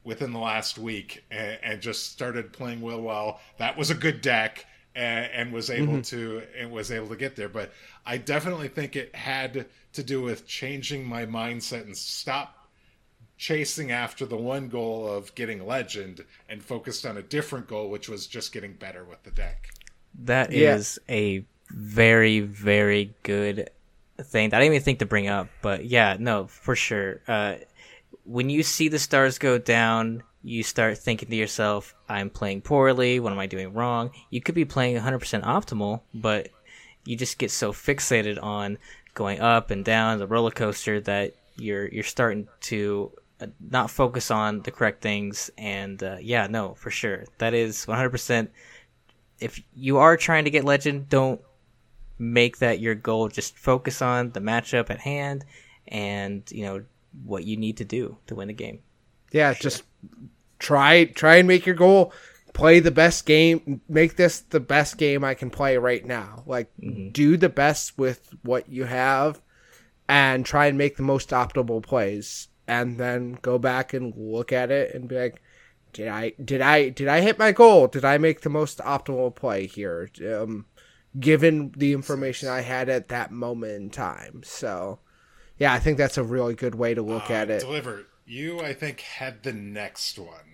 within 0.04 0.32
the 0.32 0.38
last 0.38 0.78
week 0.78 1.24
and, 1.30 1.58
and 1.62 1.80
just 1.80 2.10
started 2.10 2.52
playing 2.52 2.80
well 2.80 3.00
well. 3.00 3.40
That 3.58 3.76
was 3.76 3.90
a 3.90 3.94
good 3.94 4.20
deck 4.20 4.66
and, 4.94 5.30
and 5.32 5.52
was 5.52 5.70
able 5.70 5.94
mm-hmm. 5.94 6.00
to 6.02 6.42
and 6.58 6.70
was 6.70 6.90
able 6.90 7.08
to 7.08 7.16
get 7.16 7.36
there. 7.36 7.48
But 7.48 7.72
I 8.04 8.18
definitely 8.18 8.68
think 8.68 8.96
it 8.96 9.14
had 9.14 9.66
to 9.94 10.02
do 10.02 10.22
with 10.22 10.46
changing 10.46 11.04
my 11.04 11.26
mindset 11.26 11.82
and 11.82 11.96
stop 11.96 12.68
chasing 13.36 13.90
after 13.90 14.24
the 14.24 14.36
one 14.36 14.68
goal 14.68 15.06
of 15.06 15.34
getting 15.34 15.66
legend 15.66 16.24
and 16.48 16.62
focused 16.62 17.04
on 17.04 17.16
a 17.16 17.22
different 17.22 17.66
goal, 17.66 17.90
which 17.90 18.08
was 18.08 18.26
just 18.26 18.52
getting 18.52 18.72
better 18.74 19.04
with 19.04 19.22
the 19.24 19.30
deck. 19.30 19.70
That 20.24 20.52
yeah. 20.52 20.76
is 20.76 21.00
a 21.08 21.44
very 21.70 22.40
very 22.40 23.14
good 23.22 23.70
thing 24.20 24.50
that 24.50 24.58
I 24.58 24.60
didn't 24.60 24.74
even 24.74 24.84
think 24.84 24.98
to 24.98 25.06
bring 25.06 25.26
up, 25.26 25.48
but 25.62 25.84
yeah, 25.86 26.16
no, 26.18 26.46
for 26.46 26.76
sure. 26.76 27.20
Uh, 27.26 27.54
when 28.24 28.50
you 28.50 28.62
see 28.62 28.88
the 28.88 28.98
stars 28.98 29.38
go 29.38 29.58
down 29.58 30.22
you 30.42 30.62
start 30.62 30.98
thinking 30.98 31.28
to 31.30 31.36
yourself, 31.36 31.94
I'm 32.08 32.30
playing 32.30 32.62
poorly. 32.62 33.20
What 33.20 33.32
am 33.32 33.38
I 33.38 33.46
doing 33.46 33.72
wrong? 33.72 34.10
You 34.30 34.40
could 34.40 34.54
be 34.54 34.64
playing 34.64 34.96
100% 34.96 35.44
optimal, 35.44 36.00
but 36.12 36.48
you 37.04 37.16
just 37.16 37.38
get 37.38 37.50
so 37.50 37.72
fixated 37.72 38.42
on 38.42 38.78
going 39.14 39.40
up 39.40 39.70
and 39.70 39.84
down 39.84 40.18
the 40.18 40.26
roller 40.26 40.50
coaster 40.50 41.00
that 41.00 41.34
you're 41.56 41.86
you're 41.88 42.02
starting 42.02 42.48
to 42.60 43.12
uh, 43.40 43.46
not 43.60 43.90
focus 43.90 44.30
on 44.30 44.62
the 44.62 44.70
correct 44.70 45.02
things. 45.02 45.50
And 45.58 46.02
uh, 46.02 46.16
yeah, 46.20 46.46
no, 46.46 46.74
for 46.74 46.90
sure, 46.90 47.24
that 47.38 47.54
is 47.54 47.86
100%. 47.86 48.48
If 49.38 49.60
you 49.74 49.98
are 49.98 50.16
trying 50.16 50.44
to 50.44 50.50
get 50.50 50.64
legend, 50.64 51.08
don't 51.08 51.40
make 52.18 52.58
that 52.58 52.80
your 52.80 52.94
goal. 52.94 53.28
Just 53.28 53.58
focus 53.58 54.00
on 54.00 54.30
the 54.30 54.40
matchup 54.40 54.90
at 54.90 55.00
hand 55.00 55.44
and 55.88 56.42
you 56.50 56.64
know 56.64 56.84
what 57.24 57.44
you 57.44 57.56
need 57.56 57.76
to 57.76 57.84
do 57.84 58.16
to 58.26 58.34
win 58.34 58.48
the 58.48 58.54
game. 58.54 58.80
Yeah, 59.32 59.54
just 59.54 59.82
try 60.58 61.04
try 61.04 61.36
and 61.36 61.48
make 61.48 61.66
your 61.66 61.74
goal. 61.74 62.12
Play 62.52 62.80
the 62.80 62.90
best 62.90 63.24
game 63.24 63.80
make 63.88 64.16
this 64.16 64.40
the 64.40 64.60
best 64.60 64.98
game 64.98 65.24
i 65.24 65.32
can 65.32 65.48
play 65.50 65.78
right 65.78 66.04
now. 66.04 66.42
Like 66.46 66.70
mm-hmm. 66.78 67.08
do 67.08 67.36
the 67.36 67.48
best 67.48 67.98
with 67.98 68.34
what 68.42 68.68
you 68.68 68.84
have 68.84 69.40
and 70.08 70.44
try 70.44 70.66
and 70.66 70.76
make 70.76 70.96
the 70.96 71.02
most 71.02 71.30
optimal 71.30 71.82
plays 71.82 72.48
and 72.68 72.98
then 72.98 73.38
go 73.40 73.58
back 73.58 73.94
and 73.94 74.12
look 74.16 74.52
at 74.52 74.70
it 74.70 74.94
and 74.94 75.08
be 75.08 75.18
like 75.18 75.42
did 75.92 76.08
i 76.08 76.32
did 76.42 76.60
i 76.60 76.90
did 76.90 77.08
i 77.08 77.20
hit 77.20 77.38
my 77.38 77.52
goal? 77.52 77.86
Did 77.86 78.04
i 78.04 78.18
make 78.18 78.42
the 78.42 78.50
most 78.50 78.78
optimal 78.78 79.34
play 79.34 79.66
here 79.66 80.10
um, 80.22 80.66
given 81.18 81.72
the 81.76 81.92
information 81.92 82.48
i 82.48 82.60
had 82.60 82.88
at 82.88 83.08
that 83.08 83.30
moment 83.30 83.72
in 83.74 83.90
time? 83.90 84.42
So 84.44 84.98
yeah 85.58 85.72
i 85.72 85.78
think 85.78 85.96
that's 85.96 86.18
a 86.18 86.22
really 86.22 86.54
good 86.54 86.74
way 86.74 86.92
to 86.94 87.02
look 87.02 87.30
uh, 87.30 87.34
at 87.34 87.50
it. 87.50 87.60
deliver 87.60 88.06
you 88.24 88.60
i 88.60 88.72
think 88.72 89.00
had 89.00 89.42
the 89.42 89.52
next 89.52 90.18
one 90.18 90.52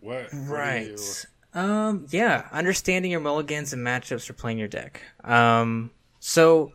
what? 0.00 0.28
Right. 0.32 0.92
What 0.92 1.26
um. 1.54 2.06
Yeah. 2.10 2.46
Understanding 2.52 3.10
your 3.10 3.20
mulligans 3.20 3.72
and 3.72 3.84
matchups 3.84 4.26
for 4.26 4.32
playing 4.32 4.58
your 4.58 4.68
deck. 4.68 5.02
Um. 5.24 5.90
So. 6.20 6.72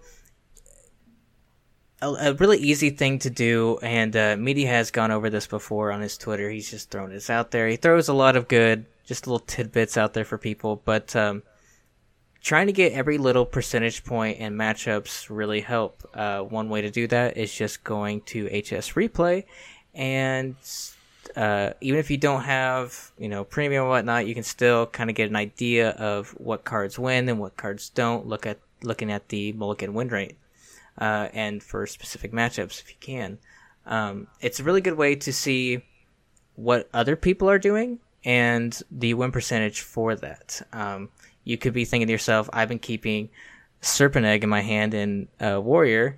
A, 2.01 2.09
a 2.09 2.33
really 2.33 2.57
easy 2.57 2.89
thing 2.89 3.19
to 3.19 3.29
do, 3.29 3.79
and 3.81 4.13
uh, 4.17 4.35
Meaty 4.37 4.65
has 4.65 4.91
gone 4.91 5.09
over 5.09 5.29
this 5.29 5.47
before 5.47 5.89
on 5.89 6.01
his 6.01 6.17
Twitter. 6.17 6.49
He's 6.49 6.69
just 6.69 6.91
thrown 6.91 7.11
this 7.11 7.29
out 7.29 7.51
there. 7.51 7.65
He 7.69 7.77
throws 7.77 8.09
a 8.09 8.13
lot 8.13 8.35
of 8.35 8.49
good, 8.49 8.87
just 9.05 9.25
little 9.25 9.39
tidbits 9.39 9.95
out 9.95 10.13
there 10.13 10.25
for 10.25 10.37
people. 10.37 10.81
But 10.83 11.15
um, 11.15 11.43
trying 12.41 12.67
to 12.67 12.73
get 12.73 12.91
every 12.91 13.17
little 13.17 13.45
percentage 13.45 14.03
point 14.03 14.41
and 14.41 14.53
matchups 14.53 15.27
really 15.29 15.61
help. 15.61 16.03
Uh, 16.13 16.41
one 16.41 16.67
way 16.67 16.81
to 16.81 16.91
do 16.91 17.07
that 17.07 17.37
is 17.37 17.55
just 17.55 17.85
going 17.85 18.19
to 18.23 18.47
HS 18.47 18.91
Replay 18.95 19.45
and 19.93 20.55
uh, 21.35 21.71
even 21.81 21.99
if 21.99 22.11
you 22.11 22.17
don't 22.17 22.43
have 22.43 23.11
you 23.17 23.29
know 23.29 23.43
premium 23.43 23.87
whatnot, 23.87 24.27
you 24.27 24.33
can 24.33 24.43
still 24.43 24.85
kind 24.87 25.09
of 25.09 25.15
get 25.15 25.29
an 25.29 25.35
idea 25.35 25.89
of 25.91 26.29
what 26.31 26.63
cards 26.63 26.99
win 26.99 27.29
and 27.29 27.39
what 27.39 27.57
cards 27.57 27.89
don't. 27.89 28.27
Look 28.27 28.45
at 28.45 28.59
looking 28.81 29.11
at 29.11 29.29
the 29.29 29.53
mulligan 29.53 29.93
win 29.93 30.09
rate, 30.09 30.37
uh, 30.97 31.29
and 31.33 31.63
for 31.63 31.87
specific 31.87 32.31
matchups 32.31 32.81
if 32.81 32.89
you 32.89 32.97
can. 32.99 33.37
Um, 33.85 34.27
it's 34.39 34.59
a 34.59 34.63
really 34.63 34.81
good 34.81 34.97
way 34.97 35.15
to 35.15 35.33
see 35.33 35.83
what 36.55 36.89
other 36.93 37.15
people 37.15 37.49
are 37.49 37.59
doing 37.59 37.99
and 38.23 38.79
the 38.91 39.13
win 39.13 39.31
percentage 39.31 39.81
for 39.81 40.15
that. 40.15 40.61
Um, 40.71 41.09
you 41.43 41.57
could 41.57 41.73
be 41.73 41.85
thinking 41.85 42.07
to 42.07 42.11
yourself, 42.11 42.49
I've 42.53 42.69
been 42.69 42.79
keeping 42.79 43.29
Serpent 43.81 44.25
Egg 44.25 44.43
in 44.43 44.49
my 44.49 44.61
hand 44.61 44.93
in 44.93 45.27
uh, 45.41 45.59
Warrior, 45.61 46.17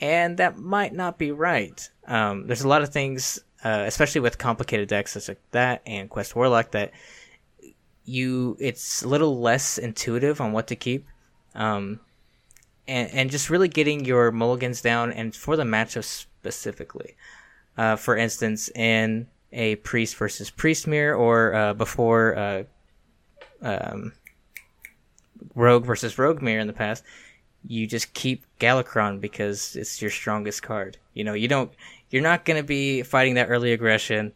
and 0.00 0.36
that 0.38 0.58
might 0.58 0.94
not 0.94 1.18
be 1.18 1.30
right. 1.30 1.88
Um, 2.06 2.46
there's 2.46 2.62
a 2.62 2.68
lot 2.68 2.82
of 2.82 2.90
things 2.90 3.40
uh, 3.64 3.84
especially 3.86 4.20
with 4.20 4.38
complicated 4.38 4.88
decks 4.88 5.12
such 5.12 5.28
like 5.28 5.40
that 5.50 5.82
and 5.86 6.08
Quest 6.08 6.36
Warlock, 6.36 6.70
that 6.72 6.92
you 8.04 8.56
it's 8.60 9.02
a 9.02 9.08
little 9.08 9.40
less 9.40 9.78
intuitive 9.78 10.40
on 10.40 10.52
what 10.52 10.68
to 10.68 10.76
keep, 10.76 11.06
um, 11.54 12.00
and 12.86 13.10
and 13.12 13.30
just 13.30 13.50
really 13.50 13.68
getting 13.68 14.04
your 14.04 14.30
mulligans 14.30 14.80
down 14.80 15.12
and 15.12 15.34
for 15.34 15.56
the 15.56 15.64
matchup 15.64 16.04
specifically. 16.04 17.16
Uh, 17.76 17.96
for 17.96 18.16
instance, 18.16 18.70
in 18.70 19.26
a 19.52 19.76
priest 19.76 20.16
versus 20.16 20.50
priest 20.50 20.86
mirror, 20.86 21.14
or 21.16 21.54
uh, 21.54 21.74
before 21.74 22.36
uh, 22.36 22.62
um, 23.60 24.12
rogue 25.54 25.84
versus 25.84 26.18
rogue 26.18 26.42
mirror 26.42 26.60
in 26.60 26.66
the 26.66 26.72
past, 26.72 27.02
you 27.66 27.86
just 27.86 28.14
keep 28.14 28.44
Galakrond 28.60 29.20
because 29.20 29.76
it's 29.76 30.00
your 30.00 30.10
strongest 30.10 30.62
card. 30.62 30.96
You 31.14 31.24
know, 31.24 31.34
you 31.34 31.48
don't 31.48 31.72
you're 32.10 32.22
not 32.22 32.44
going 32.44 32.60
to 32.60 32.66
be 32.66 33.02
fighting 33.02 33.34
that 33.34 33.48
early 33.48 33.72
aggression. 33.72 34.32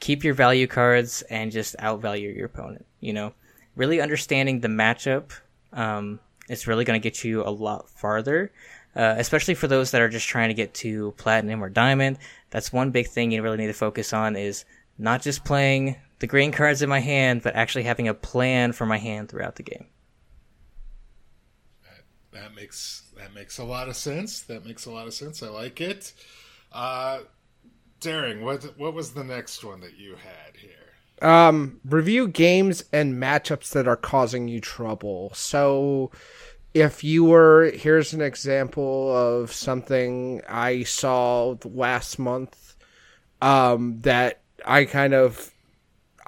Keep 0.00 0.24
your 0.24 0.34
value 0.34 0.66
cards 0.66 1.22
and 1.22 1.50
just 1.50 1.76
outvalue 1.78 2.34
your 2.34 2.46
opponent. 2.46 2.86
You 3.00 3.12
know, 3.12 3.32
really 3.76 4.00
understanding 4.00 4.60
the 4.60 4.68
matchup 4.68 5.32
um, 5.72 6.20
is 6.48 6.66
really 6.66 6.84
going 6.84 7.00
to 7.00 7.02
get 7.02 7.24
you 7.24 7.42
a 7.42 7.50
lot 7.50 7.88
farther. 7.90 8.52
Uh, 8.96 9.14
especially 9.18 9.54
for 9.54 9.68
those 9.68 9.92
that 9.92 10.00
are 10.00 10.08
just 10.08 10.26
trying 10.26 10.48
to 10.48 10.54
get 10.54 10.74
to 10.74 11.12
platinum 11.18 11.62
or 11.62 11.68
diamond. 11.68 12.18
That's 12.50 12.72
one 12.72 12.90
big 12.90 13.06
thing 13.06 13.30
you 13.30 13.42
really 13.42 13.58
need 13.58 13.66
to 13.68 13.72
focus 13.72 14.12
on 14.12 14.34
is 14.34 14.64
not 14.98 15.22
just 15.22 15.44
playing 15.44 15.96
the 16.18 16.26
green 16.26 16.50
cards 16.50 16.82
in 16.82 16.88
my 16.88 16.98
hand, 16.98 17.42
but 17.42 17.54
actually 17.54 17.84
having 17.84 18.08
a 18.08 18.14
plan 18.14 18.72
for 18.72 18.86
my 18.86 18.98
hand 18.98 19.28
throughout 19.28 19.54
the 19.54 19.62
game. 19.62 19.86
That, 22.42 22.54
makes 22.54 23.02
that 23.16 23.34
makes 23.34 23.58
a 23.58 23.64
lot 23.64 23.88
of 23.88 23.96
sense. 23.96 24.40
That 24.42 24.64
makes 24.64 24.86
a 24.86 24.90
lot 24.90 25.06
of 25.06 25.14
sense. 25.14 25.42
I 25.42 25.48
like 25.48 25.80
it. 25.80 26.12
Uh, 26.72 27.20
Daring, 28.00 28.44
what 28.44 28.62
what 28.78 28.94
was 28.94 29.12
the 29.12 29.24
next 29.24 29.64
one 29.64 29.80
that 29.80 29.98
you 29.98 30.10
had 30.12 30.56
here? 30.56 31.28
Um, 31.28 31.80
review 31.84 32.28
games 32.28 32.84
and 32.92 33.20
matchups 33.20 33.72
that 33.72 33.88
are 33.88 33.96
causing 33.96 34.46
you 34.46 34.60
trouble. 34.60 35.32
So, 35.34 36.12
if 36.74 37.02
you 37.02 37.24
were 37.24 37.72
here's 37.72 38.12
an 38.12 38.22
example 38.22 39.16
of 39.16 39.52
something 39.52 40.42
I 40.48 40.84
saw 40.84 41.56
last 41.64 42.18
month, 42.18 42.76
um, 43.42 44.00
that 44.02 44.40
I 44.64 44.84
kind 44.84 45.14
of 45.14 45.52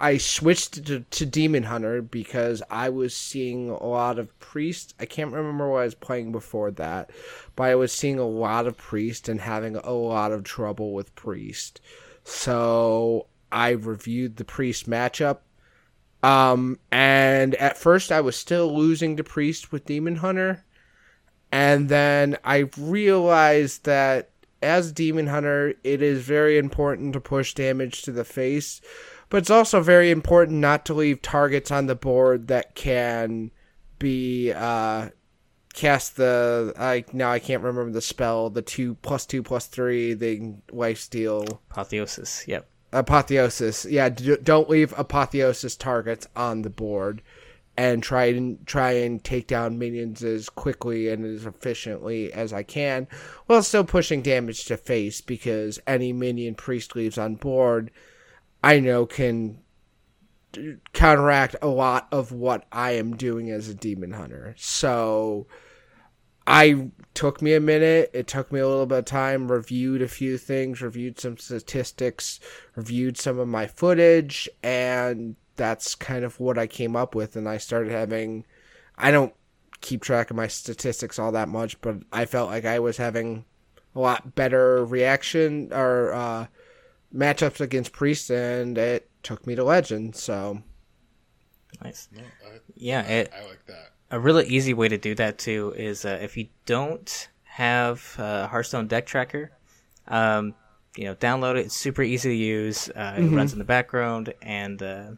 I 0.01 0.16
switched 0.16 0.86
to, 0.86 1.01
to 1.01 1.26
Demon 1.26 1.64
Hunter 1.64 2.01
because 2.01 2.62
I 2.70 2.88
was 2.88 3.14
seeing 3.14 3.68
a 3.68 3.86
lot 3.86 4.18
of 4.18 4.36
Priest. 4.40 4.94
I 4.98 5.05
can't 5.05 5.30
remember 5.30 5.68
what 5.68 5.80
I 5.80 5.84
was 5.84 5.94
playing 5.94 6.32
before 6.32 6.70
that, 6.72 7.11
but 7.55 7.64
I 7.64 7.74
was 7.74 7.92
seeing 7.92 8.18
a 8.18 8.26
lot 8.26 8.66
of 8.66 8.78
Priest 8.78 9.28
and 9.28 9.42
having 9.42 9.76
a 9.76 9.92
lot 9.92 10.32
of 10.32 10.42
trouble 10.42 10.94
with 10.94 11.14
Priest. 11.14 11.82
So 12.24 13.26
I 13.53 13.70
reviewed 13.70 14.36
the 14.36 14.44
Priest 14.44 14.88
matchup. 14.88 15.40
Um, 16.22 16.78
and 16.90 17.55
at 17.57 17.76
first 17.76 18.11
I 18.11 18.22
was 18.22 18.36
still 18.36 18.74
losing 18.74 19.18
to 19.18 19.24
Priest 19.24 19.70
with 19.70 19.84
Demon 19.84 20.16
Hunter. 20.16 20.64
And 21.53 21.90
then 21.90 22.38
I 22.42 22.70
realized 22.78 23.84
that 23.84 24.30
as 24.62 24.92
Demon 24.92 25.26
Hunter, 25.26 25.74
it 25.84 26.01
is 26.01 26.22
very 26.22 26.59
important 26.59 27.12
to 27.12 27.20
push 27.20 27.55
damage 27.55 28.03
to 28.03 28.12
the 28.12 28.24
face, 28.24 28.80
but 29.30 29.38
it's 29.38 29.50
also 29.50 29.80
very 29.80 30.10
important 30.10 30.58
not 30.58 30.84
to 30.84 30.94
leave 30.94 31.22
targets 31.22 31.70
on 31.70 31.86
the 31.86 31.94
board 31.94 32.48
that 32.48 32.74
can 32.74 33.50
be 33.98 34.52
uh, 34.52 35.08
cast 35.72 36.16
the 36.16 36.74
I 36.78 37.04
now 37.12 37.30
I 37.30 37.38
can't 37.38 37.62
remember 37.62 37.92
the 37.92 38.00
spell 38.00 38.50
the 38.50 38.62
two 38.62 38.96
plus 38.96 39.24
two 39.24 39.42
plus 39.42 39.66
three 39.66 40.14
the 40.14 40.54
life 40.72 40.98
steal 40.98 41.62
Apotheosis. 41.70 42.44
Yep. 42.48 42.68
apotheosis 42.92 43.86
yeah 43.88 44.08
d- 44.08 44.36
don't 44.42 44.68
leave 44.68 44.92
apotheosis 44.98 45.76
targets 45.76 46.26
on 46.34 46.62
the 46.62 46.70
board 46.70 47.22
and 47.76 48.02
try 48.02 48.24
and 48.24 48.66
try 48.66 48.90
and 48.90 49.22
take 49.22 49.46
down 49.46 49.78
minions 49.78 50.24
as 50.24 50.48
quickly 50.48 51.08
and 51.08 51.24
as 51.24 51.46
efficiently 51.46 52.32
as 52.32 52.52
I 52.52 52.64
can 52.64 53.06
while 53.46 53.62
still 53.62 53.84
pushing 53.84 54.22
damage 54.22 54.64
to 54.66 54.76
face 54.76 55.20
because 55.20 55.78
any 55.86 56.12
minion 56.12 56.56
priest 56.56 56.96
leaves 56.96 57.16
on 57.16 57.36
board 57.36 57.92
I 58.62 58.80
know 58.80 59.06
can 59.06 59.58
counteract 60.92 61.56
a 61.62 61.68
lot 61.68 62.08
of 62.11 62.32
what 62.32 62.66
I 62.72 62.92
am 62.92 63.16
doing 63.16 63.50
as 63.50 63.68
a 63.68 63.74
demon 63.74 64.12
hunter. 64.12 64.54
So 64.58 65.46
I 66.46 66.90
took 67.14 67.40
me 67.40 67.54
a 67.54 67.61
minute. 67.61 68.11
It 68.12 68.26
took 68.26 68.50
me 68.50 68.61
a 68.61 68.68
little 68.68 68.86
bit 68.86 68.98
of 68.98 69.04
time, 69.04 69.50
reviewed 69.50 70.02
a 70.02 70.08
few 70.08 70.38
things, 70.38 70.82
reviewed 70.82 71.20
some 71.20 71.36
statistics, 71.36 72.40
reviewed 72.74 73.16
some 73.16 73.38
of 73.38 73.48
my 73.48 73.66
footage, 73.66 74.48
and 74.62 75.36
that's 75.56 75.94
kind 75.94 76.24
of 76.24 76.40
what 76.40 76.58
I 76.58 76.66
came 76.66 76.96
up 76.96 77.14
with. 77.14 77.36
And 77.36 77.48
I 77.48 77.58
started 77.58 77.92
having, 77.92 78.44
I 78.98 79.11
don't 79.11 79.34
keep 79.80 80.02
track 80.02 80.30
of 80.30 80.36
my 80.36 80.48
statistics 80.48 81.18
all 81.18 81.32
that 81.32 81.48
much, 81.48 81.80
but 81.80 81.96
I 82.12 82.24
felt 82.24 82.50
like 82.50 82.64
I 82.64 82.78
was 82.78 82.96
having 82.96 83.44
a 83.94 84.00
lot 84.00 84.34
better 84.34 84.84
reaction 84.84 85.68
or 85.72 86.12
uh, 86.12 86.46
matchups 87.14 87.61
against 87.61 87.92
Priest, 87.92 88.30
and 88.30 88.76
it 88.78 89.11
took 89.22 89.46
me 89.46 89.54
to 89.54 89.64
Legend. 89.64 90.16
So 90.16 90.62
Nice. 91.82 92.08
No, 92.12 92.22
I, 92.22 92.58
Yeah. 92.74 93.02
It, 93.02 93.32
I 93.36 93.46
like 93.46 93.64
that. 93.66 93.92
a 94.11 94.18
really 94.18 94.46
easy 94.46 94.74
way 94.74 94.88
to 94.88 94.98
do 94.98 95.14
that 95.14 95.38
too 95.38 95.72
is 95.76 96.04
uh, 96.04 96.18
if 96.20 96.36
you 96.36 96.48
don't 96.66 97.28
have 97.44 98.14
uh, 98.18 98.46
Hearthstone 98.48 98.86
deck 98.88 99.06
tracker, 99.06 99.52
um, 100.08 100.54
you 100.96 101.04
know, 101.04 101.14
download 101.14 101.56
it. 101.56 101.66
It's 101.66 101.76
super 101.76 102.02
easy 102.02 102.30
to 102.30 102.34
use. 102.34 102.88
Uh, 102.90 103.14
It 103.18 103.28
runs 103.36 103.52
in 103.52 103.58
the 103.61 103.64
background, 103.64 104.34
and 104.42 104.82
uh, 104.82 105.11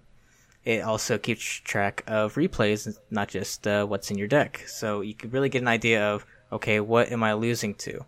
it 0.64 0.82
also 0.82 1.16
keeps 1.18 1.42
track 1.42 2.04
of 2.06 2.34
replays, 2.34 2.94
not 3.10 3.28
just 3.28 3.66
uh, 3.66 3.86
what's 3.86 4.10
in 4.10 4.18
your 4.18 4.28
deck. 4.28 4.62
So 4.66 5.00
you 5.00 5.14
can 5.14 5.30
really 5.30 5.48
get 5.48 5.62
an 5.62 5.68
idea 5.68 6.04
of 6.12 6.26
okay, 6.52 6.80
what 6.80 7.10
am 7.10 7.22
I 7.22 7.32
losing 7.32 7.74
to? 7.76 8.04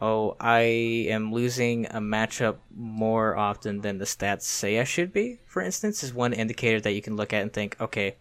Oh, 0.00 0.36
I 0.38 0.60
am 1.08 1.32
losing 1.32 1.86
a 1.86 2.00
matchup 2.00 2.56
more 2.74 3.36
often 3.36 3.80
than 3.80 3.98
the 3.98 4.04
stats 4.04 4.42
say 4.42 4.78
I 4.78 4.84
should 4.84 5.12
be. 5.12 5.40
For 5.46 5.62
instance, 5.62 6.02
is 6.02 6.12
one 6.12 6.34
indicator 6.34 6.80
that 6.82 6.92
you 6.92 7.00
can 7.00 7.16
look 7.16 7.32
at 7.32 7.42
and 7.42 7.52
think, 7.52 7.80
okay, 7.80 8.16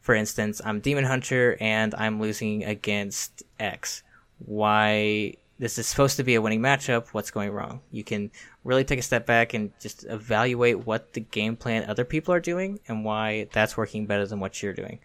for 0.00 0.14
instance, 0.14 0.60
I'm 0.64 0.80
Demon 0.80 1.04
Hunter 1.04 1.56
and 1.60 1.94
I'm 1.94 2.20
losing 2.20 2.64
against 2.64 3.42
X. 3.58 4.02
Why? 4.38 5.34
This 5.58 5.76
is 5.76 5.88
supposed 5.88 6.16
to 6.18 6.22
be 6.22 6.36
a 6.36 6.40
winning 6.40 6.60
matchup. 6.60 7.08
What's 7.08 7.32
going 7.32 7.50
wrong? 7.50 7.80
You 7.90 8.04
can 8.04 8.30
really 8.62 8.84
take 8.84 9.00
a 9.00 9.02
step 9.02 9.26
back 9.26 9.54
and 9.54 9.72
just 9.80 10.04
evaluate 10.04 10.86
what 10.86 11.14
the 11.14 11.20
game 11.20 11.56
plan 11.56 11.90
other 11.90 12.04
people 12.04 12.32
are 12.32 12.40
doing 12.40 12.78
and 12.86 13.04
why 13.04 13.48
that's 13.52 13.76
working 13.76 14.06
better 14.06 14.24
than 14.24 14.38
what 14.38 14.62
you're 14.62 14.72
doing. 14.72 15.00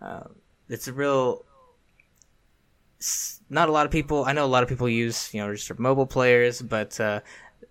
Um, 0.00 0.34
it's 0.68 0.88
a 0.88 0.92
real. 0.92 1.44
S- 3.46 3.50
Not 3.50 3.68
a 3.68 3.72
lot 3.72 3.86
of 3.86 3.92
people. 3.92 4.24
I 4.24 4.32
know 4.32 4.44
a 4.44 4.46
lot 4.46 4.62
of 4.62 4.68
people 4.68 4.88
use, 4.88 5.32
you 5.32 5.40
know, 5.40 5.52
just 5.54 5.68
for 5.68 5.74
mobile 5.80 6.06
players, 6.06 6.62
but 6.62 6.98
uh, 7.00 7.20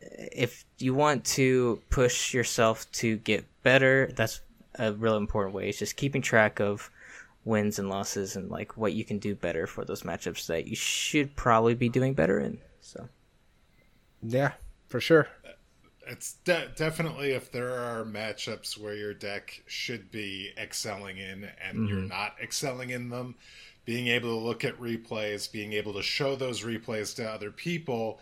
if 0.02 0.66
you 0.80 0.94
want 0.94 1.26
to 1.26 1.82
push 1.90 2.34
yourself 2.34 2.90
to 2.94 3.18
get 3.18 3.46
better, 3.64 4.12
that's 4.16 4.42
a 4.78 4.94
real 4.94 5.18
important 5.18 5.56
way. 5.56 5.70
It's 5.70 5.80
just 5.80 5.96
keeping 5.96 6.22
track 6.22 6.60
of 6.60 6.90
wins 7.44 7.78
and 7.80 7.90
losses 7.90 8.36
and 8.36 8.50
like 8.50 8.76
what 8.76 8.94
you 8.94 9.06
can 9.06 9.20
do 9.20 9.36
better 9.36 9.68
for 9.68 9.86
those 9.86 10.02
matchups 10.02 10.48
that 10.48 10.68
you 10.68 10.76
should 10.76 11.36
probably 11.36 11.76
be 11.76 11.90
doing 11.90 12.14
better 12.14 12.40
in. 12.40 12.60
So 12.82 13.08
yeah, 14.24 14.54
for 14.88 15.00
sure. 15.00 15.28
It's 16.08 16.34
de- 16.44 16.70
definitely 16.76 17.32
if 17.32 17.52
there 17.52 17.74
are 17.74 18.04
matchups 18.06 18.78
where 18.78 18.94
your 18.96 19.14
deck 19.14 19.64
should 19.66 20.12
be 20.12 20.52
excelling 20.58 21.18
in 21.18 21.50
and 21.68 21.90
you're 21.90 22.00
not 22.00 22.36
excelling 22.42 22.92
in 22.92 23.10
them, 23.10 23.36
being 23.86 24.08
able 24.08 24.30
to 24.30 24.46
look 24.46 24.66
at 24.66 24.80
replays, 24.80 25.52
being 25.52 25.74
able 25.74 25.94
to 25.94 26.02
show 26.02 26.36
those 26.36 26.62
replays 26.62 27.16
to 27.16 27.30
other 27.30 27.52
people, 27.52 28.20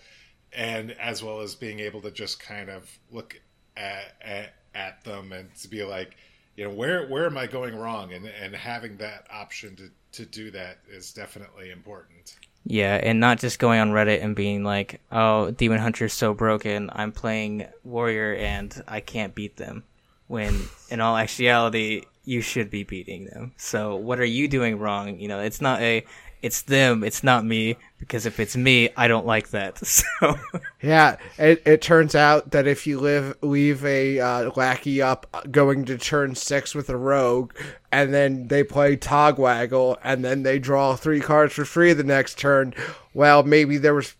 and 0.51 0.91
as 0.99 1.23
well 1.23 1.39
as 1.41 1.55
being 1.55 1.79
able 1.79 2.01
to 2.01 2.11
just 2.11 2.39
kind 2.39 2.69
of 2.69 2.99
look 3.11 3.41
at, 3.75 4.13
at, 4.21 4.53
at 4.75 5.03
them 5.03 5.31
and 5.31 5.53
to 5.55 5.67
be 5.67 5.83
like, 5.83 6.15
you 6.55 6.63
know, 6.63 6.69
where 6.69 7.07
where 7.07 7.25
am 7.25 7.37
I 7.37 7.47
going 7.47 7.75
wrong? 7.75 8.13
And 8.13 8.27
and 8.27 8.55
having 8.55 8.97
that 8.97 9.25
option 9.31 9.75
to 9.77 9.89
to 10.11 10.25
do 10.25 10.51
that 10.51 10.77
is 10.87 11.11
definitely 11.11 11.71
important. 11.71 12.35
yeah, 12.65 12.99
and 13.01 13.19
not 13.19 13.39
just 13.39 13.57
going 13.57 13.79
on 13.79 13.91
Reddit 13.91 14.23
and 14.23 14.35
being 14.35 14.63
like, 14.63 15.01
"Oh, 15.11 15.49
Demon 15.51 15.79
Hunter's 15.79 16.13
so 16.13 16.33
broken. 16.35 16.91
I'm 16.93 17.11
playing 17.11 17.65
Warrior 17.83 18.35
and 18.35 18.83
I 18.87 18.99
can't 18.99 19.33
beat 19.33 19.57
them." 19.57 19.83
When 20.27 20.69
in 20.89 21.01
all 21.01 21.17
actuality, 21.17 22.03
you 22.25 22.41
should 22.41 22.69
be 22.69 22.83
beating 22.83 23.25
them. 23.25 23.53
So 23.57 23.95
what 23.95 24.19
are 24.19 24.25
you 24.25 24.47
doing 24.47 24.79
wrong? 24.79 25.19
You 25.19 25.27
know, 25.27 25.39
it's 25.39 25.61
not 25.61 25.81
a 25.81 26.05
it's 26.43 26.63
them, 26.63 27.05
it's 27.05 27.23
not 27.23 27.45
me 27.45 27.77
because 27.99 28.25
if 28.25 28.37
it's 28.37 28.57
me, 28.57 28.89
I 28.97 29.07
don't 29.07 29.25
like 29.25 29.49
that. 29.51 29.81
So 30.21 30.35
Yeah, 30.81 31.15
it, 31.37 31.61
it 31.65 31.81
turns 31.81 32.13
out 32.13 32.51
that 32.51 32.67
if 32.67 32.85
you 32.85 32.99
live 32.99 33.37
leave 33.41 33.85
a 33.85 34.19
uh, 34.19 34.51
lackey 34.55 35.01
up 35.01 35.47
going 35.49 35.85
to 35.85 35.97
turn 35.97 36.35
six 36.35 36.75
with 36.75 36.89
a 36.89 36.97
rogue, 36.97 37.53
and 37.93 38.13
then 38.13 38.49
they 38.49 38.63
play 38.65 38.97
Togwaggle, 38.97 39.97
and 40.03 40.25
then 40.25 40.43
they 40.43 40.59
draw 40.59 40.95
three 40.97 41.21
cards 41.21 41.53
for 41.53 41.63
free 41.63 41.93
the 41.93 42.03
next 42.03 42.37
turn, 42.37 42.73
well, 43.13 43.43
maybe 43.43 43.77
there 43.77 43.93
was 43.93 44.15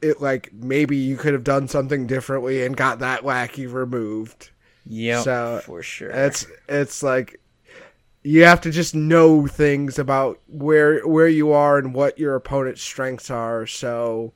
it 0.00 0.20
like 0.20 0.52
maybe 0.52 0.96
you 0.96 1.16
could 1.16 1.32
have 1.32 1.44
done 1.44 1.66
something 1.66 2.06
differently 2.06 2.64
and 2.64 2.76
got 2.76 3.00
that 3.00 3.24
lackey 3.24 3.66
removed. 3.66 4.50
Yeah, 4.86 5.22
So, 5.22 5.60
for 5.64 5.82
sure. 5.82 6.10
It's 6.10 6.46
it's 6.68 7.02
like 7.02 7.40
you 8.22 8.44
have 8.44 8.60
to 8.62 8.70
just 8.70 8.94
know 8.94 9.46
things 9.46 9.98
about 9.98 10.40
where 10.48 11.06
where 11.06 11.28
you 11.28 11.52
are 11.52 11.78
and 11.78 11.94
what 11.94 12.18
your 12.18 12.34
opponent's 12.34 12.82
strengths 12.82 13.30
are. 13.30 13.66
So 13.66 14.32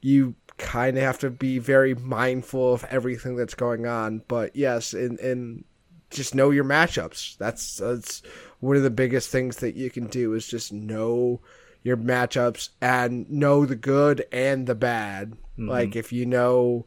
you 0.00 0.34
kind 0.58 0.96
of 0.96 1.02
have 1.02 1.18
to 1.20 1.30
be 1.30 1.58
very 1.58 1.94
mindful 1.94 2.74
of 2.74 2.84
everything 2.84 3.36
that's 3.36 3.54
going 3.54 3.86
on. 3.86 4.22
But 4.28 4.54
yes, 4.56 4.92
and 4.92 5.18
and 5.20 5.64
just 6.10 6.34
know 6.34 6.50
your 6.50 6.64
matchups. 6.64 7.36
That's 7.38 7.76
that's 7.76 8.22
one 8.60 8.76
of 8.76 8.82
the 8.82 8.90
biggest 8.90 9.30
things 9.30 9.56
that 9.56 9.76
you 9.76 9.90
can 9.90 10.06
do 10.06 10.34
is 10.34 10.46
just 10.46 10.72
know 10.72 11.40
your 11.82 11.96
matchups 11.96 12.70
and 12.80 13.30
know 13.30 13.64
the 13.64 13.76
good 13.76 14.24
and 14.32 14.66
the 14.66 14.74
bad. 14.74 15.32
Mm-hmm. 15.32 15.68
Like 15.68 15.96
if 15.96 16.12
you 16.12 16.26
know 16.26 16.86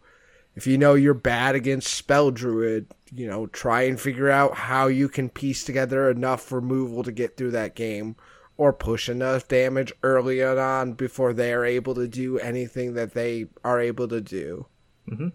if 0.56 0.68
you 0.68 0.78
know 0.78 0.94
you're 0.94 1.14
bad 1.14 1.56
against 1.56 1.94
spell 1.94 2.32
druid, 2.32 2.88
you 3.12 3.28
know, 3.28 3.48
try 3.48 3.84
and 3.84 4.00
figure 4.00 4.30
out 4.30 4.56
how 4.56 4.88
you 4.88 5.10
can 5.10 5.30
piece 5.30 5.64
together 5.64 6.10
enough 6.10 6.52
removal 6.52 7.04
to 7.04 7.12
get 7.12 7.38
through 7.38 7.52
that 7.52 7.76
game 7.76 8.16
or 8.58 8.72
push 8.72 9.10
enough 9.10 9.48
damage 9.48 9.92
early 10.04 10.44
on 10.44 10.94
before 10.94 11.34
they 11.34 11.54
are 11.54 11.66
able 11.66 11.96
to 11.96 12.08
do 12.08 12.38
anything 12.40 12.94
that 12.94 13.14
they 13.14 13.48
are 13.64 13.80
able 13.80 14.08
to 14.08 14.22
do. 14.22 14.68
Mhm. 15.10 15.34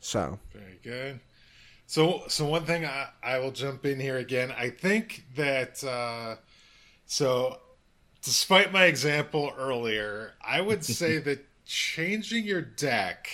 So, 0.00 0.38
Very 0.52 0.80
good. 0.82 1.20
So, 1.86 2.22
so 2.28 2.46
one 2.46 2.64
thing 2.64 2.86
I, 2.86 3.08
I 3.22 3.38
will 3.38 3.50
jump 3.52 3.84
in 3.84 4.00
here 4.00 4.16
again. 4.16 4.50
I 4.50 4.70
think 4.70 5.26
that 5.36 5.84
uh, 5.84 6.36
so, 7.04 7.60
despite 8.22 8.72
my 8.72 8.86
example 8.86 9.52
earlier, 9.58 10.32
I 10.42 10.62
would 10.62 10.84
say 10.98 11.18
that 11.18 11.44
changing 11.66 12.44
your 12.44 12.62
deck 12.62 13.28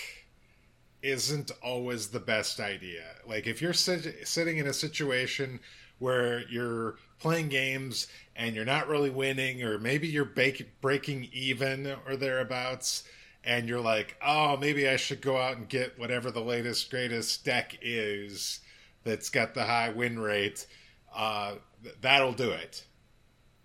isn't 1.01 1.51
always 1.61 2.07
the 2.07 2.19
best 2.19 2.59
idea. 2.59 3.03
Like 3.25 3.47
if 3.47 3.61
you're 3.61 3.73
sit- 3.73 4.27
sitting 4.27 4.57
in 4.57 4.67
a 4.67 4.73
situation 4.73 5.59
where 5.99 6.47
you're 6.49 6.95
playing 7.19 7.49
games 7.49 8.07
and 8.35 8.55
you're 8.55 8.65
not 8.65 8.87
really 8.87 9.09
winning, 9.09 9.63
or 9.63 9.77
maybe 9.77 10.07
you're 10.07 10.25
bake- 10.25 10.81
breaking 10.81 11.29
even 11.33 11.93
or 12.07 12.15
thereabouts, 12.15 13.03
and 13.43 13.67
you're 13.67 13.81
like, 13.81 14.17
oh, 14.25 14.57
maybe 14.57 14.87
I 14.87 14.95
should 14.95 15.21
go 15.21 15.37
out 15.37 15.57
and 15.57 15.67
get 15.67 15.97
whatever 15.99 16.31
the 16.31 16.41
latest, 16.41 16.89
greatest 16.89 17.45
deck 17.45 17.77
is 17.81 18.59
that's 19.03 19.29
got 19.29 19.53
the 19.53 19.63
high 19.63 19.89
win 19.89 20.19
rate, 20.19 20.67
uh, 21.15 21.55
th- 21.83 21.95
that'll 22.01 22.33
do 22.33 22.51
it. 22.51 22.85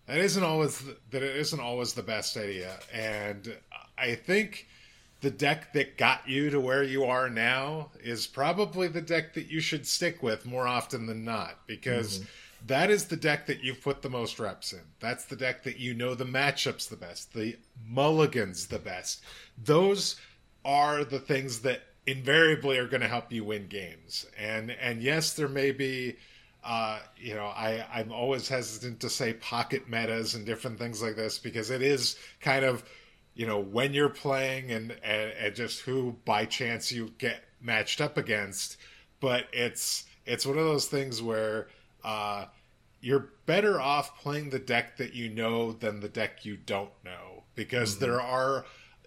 That 0.06 0.18
isn't 0.18 0.42
always 0.42 0.82
that 1.10 1.22
it 1.22 1.36
isn't 1.36 1.60
always 1.60 1.94
the 1.94 2.02
best 2.02 2.36
idea, 2.36 2.78
and 2.92 3.56
I 3.96 4.14
think 4.14 4.68
the 5.24 5.30
deck 5.30 5.72
that 5.72 5.96
got 5.96 6.28
you 6.28 6.50
to 6.50 6.60
where 6.60 6.82
you 6.82 7.06
are 7.06 7.30
now 7.30 7.90
is 8.02 8.26
probably 8.26 8.88
the 8.88 9.00
deck 9.00 9.32
that 9.32 9.50
you 9.50 9.58
should 9.58 9.86
stick 9.86 10.22
with 10.22 10.44
more 10.44 10.66
often 10.66 11.06
than 11.06 11.24
not 11.24 11.66
because 11.66 12.22
that 12.66 12.90
is 12.90 13.06
the 13.06 13.16
deck 13.16 13.46
that 13.46 13.64
you've 13.64 13.80
put 13.80 14.02
the 14.02 14.10
most 14.10 14.38
reps 14.38 14.74
in. 14.74 14.82
That's 15.00 15.24
the 15.24 15.34
deck 15.34 15.62
that 15.62 15.78
you 15.78 15.94
know 15.94 16.14
the 16.14 16.26
matchups 16.26 16.90
the 16.90 16.96
best, 16.96 17.32
the 17.32 17.56
mulligans 17.88 18.66
the 18.66 18.78
best. 18.78 19.24
Those 19.64 20.16
are 20.62 21.04
the 21.04 21.20
things 21.20 21.60
that 21.60 21.80
invariably 22.06 22.76
are 22.76 22.86
going 22.86 23.00
to 23.00 23.08
help 23.08 23.32
you 23.32 23.44
win 23.44 23.66
games. 23.68 24.26
And 24.38 24.72
and 24.72 25.02
yes, 25.02 25.32
there 25.32 25.48
may 25.48 25.72
be 25.72 26.16
uh, 26.62 26.98
you 27.16 27.34
know, 27.34 27.46
I, 27.46 27.86
I'm 27.92 28.12
always 28.12 28.46
hesitant 28.46 29.00
to 29.00 29.10
say 29.10 29.32
pocket 29.32 29.88
metas 29.88 30.34
and 30.34 30.44
different 30.44 30.78
things 30.78 31.02
like 31.02 31.16
this 31.16 31.38
because 31.38 31.70
it 31.70 31.82
is 31.82 32.16
kind 32.40 32.64
of, 32.64 32.84
you 33.34 33.46
know, 33.46 33.58
when 33.58 33.92
you're 33.92 34.08
playing 34.08 34.70
and, 34.70 34.92
and, 35.02 35.32
and 35.32 35.54
just 35.54 35.80
who 35.80 36.16
by 36.24 36.44
chance 36.44 36.92
you 36.92 37.12
get 37.18 37.44
matched 37.60 38.00
up 38.00 38.16
against. 38.16 38.76
But 39.20 39.46
it's 39.52 40.04
it's 40.26 40.46
one 40.46 40.58
of 40.58 40.64
those 40.64 40.86
things 40.86 41.22
where 41.22 41.68
uh, 42.04 42.46
you're 43.00 43.30
better 43.46 43.80
off 43.80 44.18
playing 44.20 44.50
the 44.50 44.58
deck 44.58 44.96
that 44.98 45.14
you 45.14 45.28
know 45.28 45.72
than 45.72 46.00
the 46.00 46.08
deck 46.08 46.44
you 46.44 46.56
don't 46.56 46.90
know 47.04 47.42
because 47.54 47.96
mm-hmm. 47.96 48.04
there 48.04 48.20
are 48.20 48.64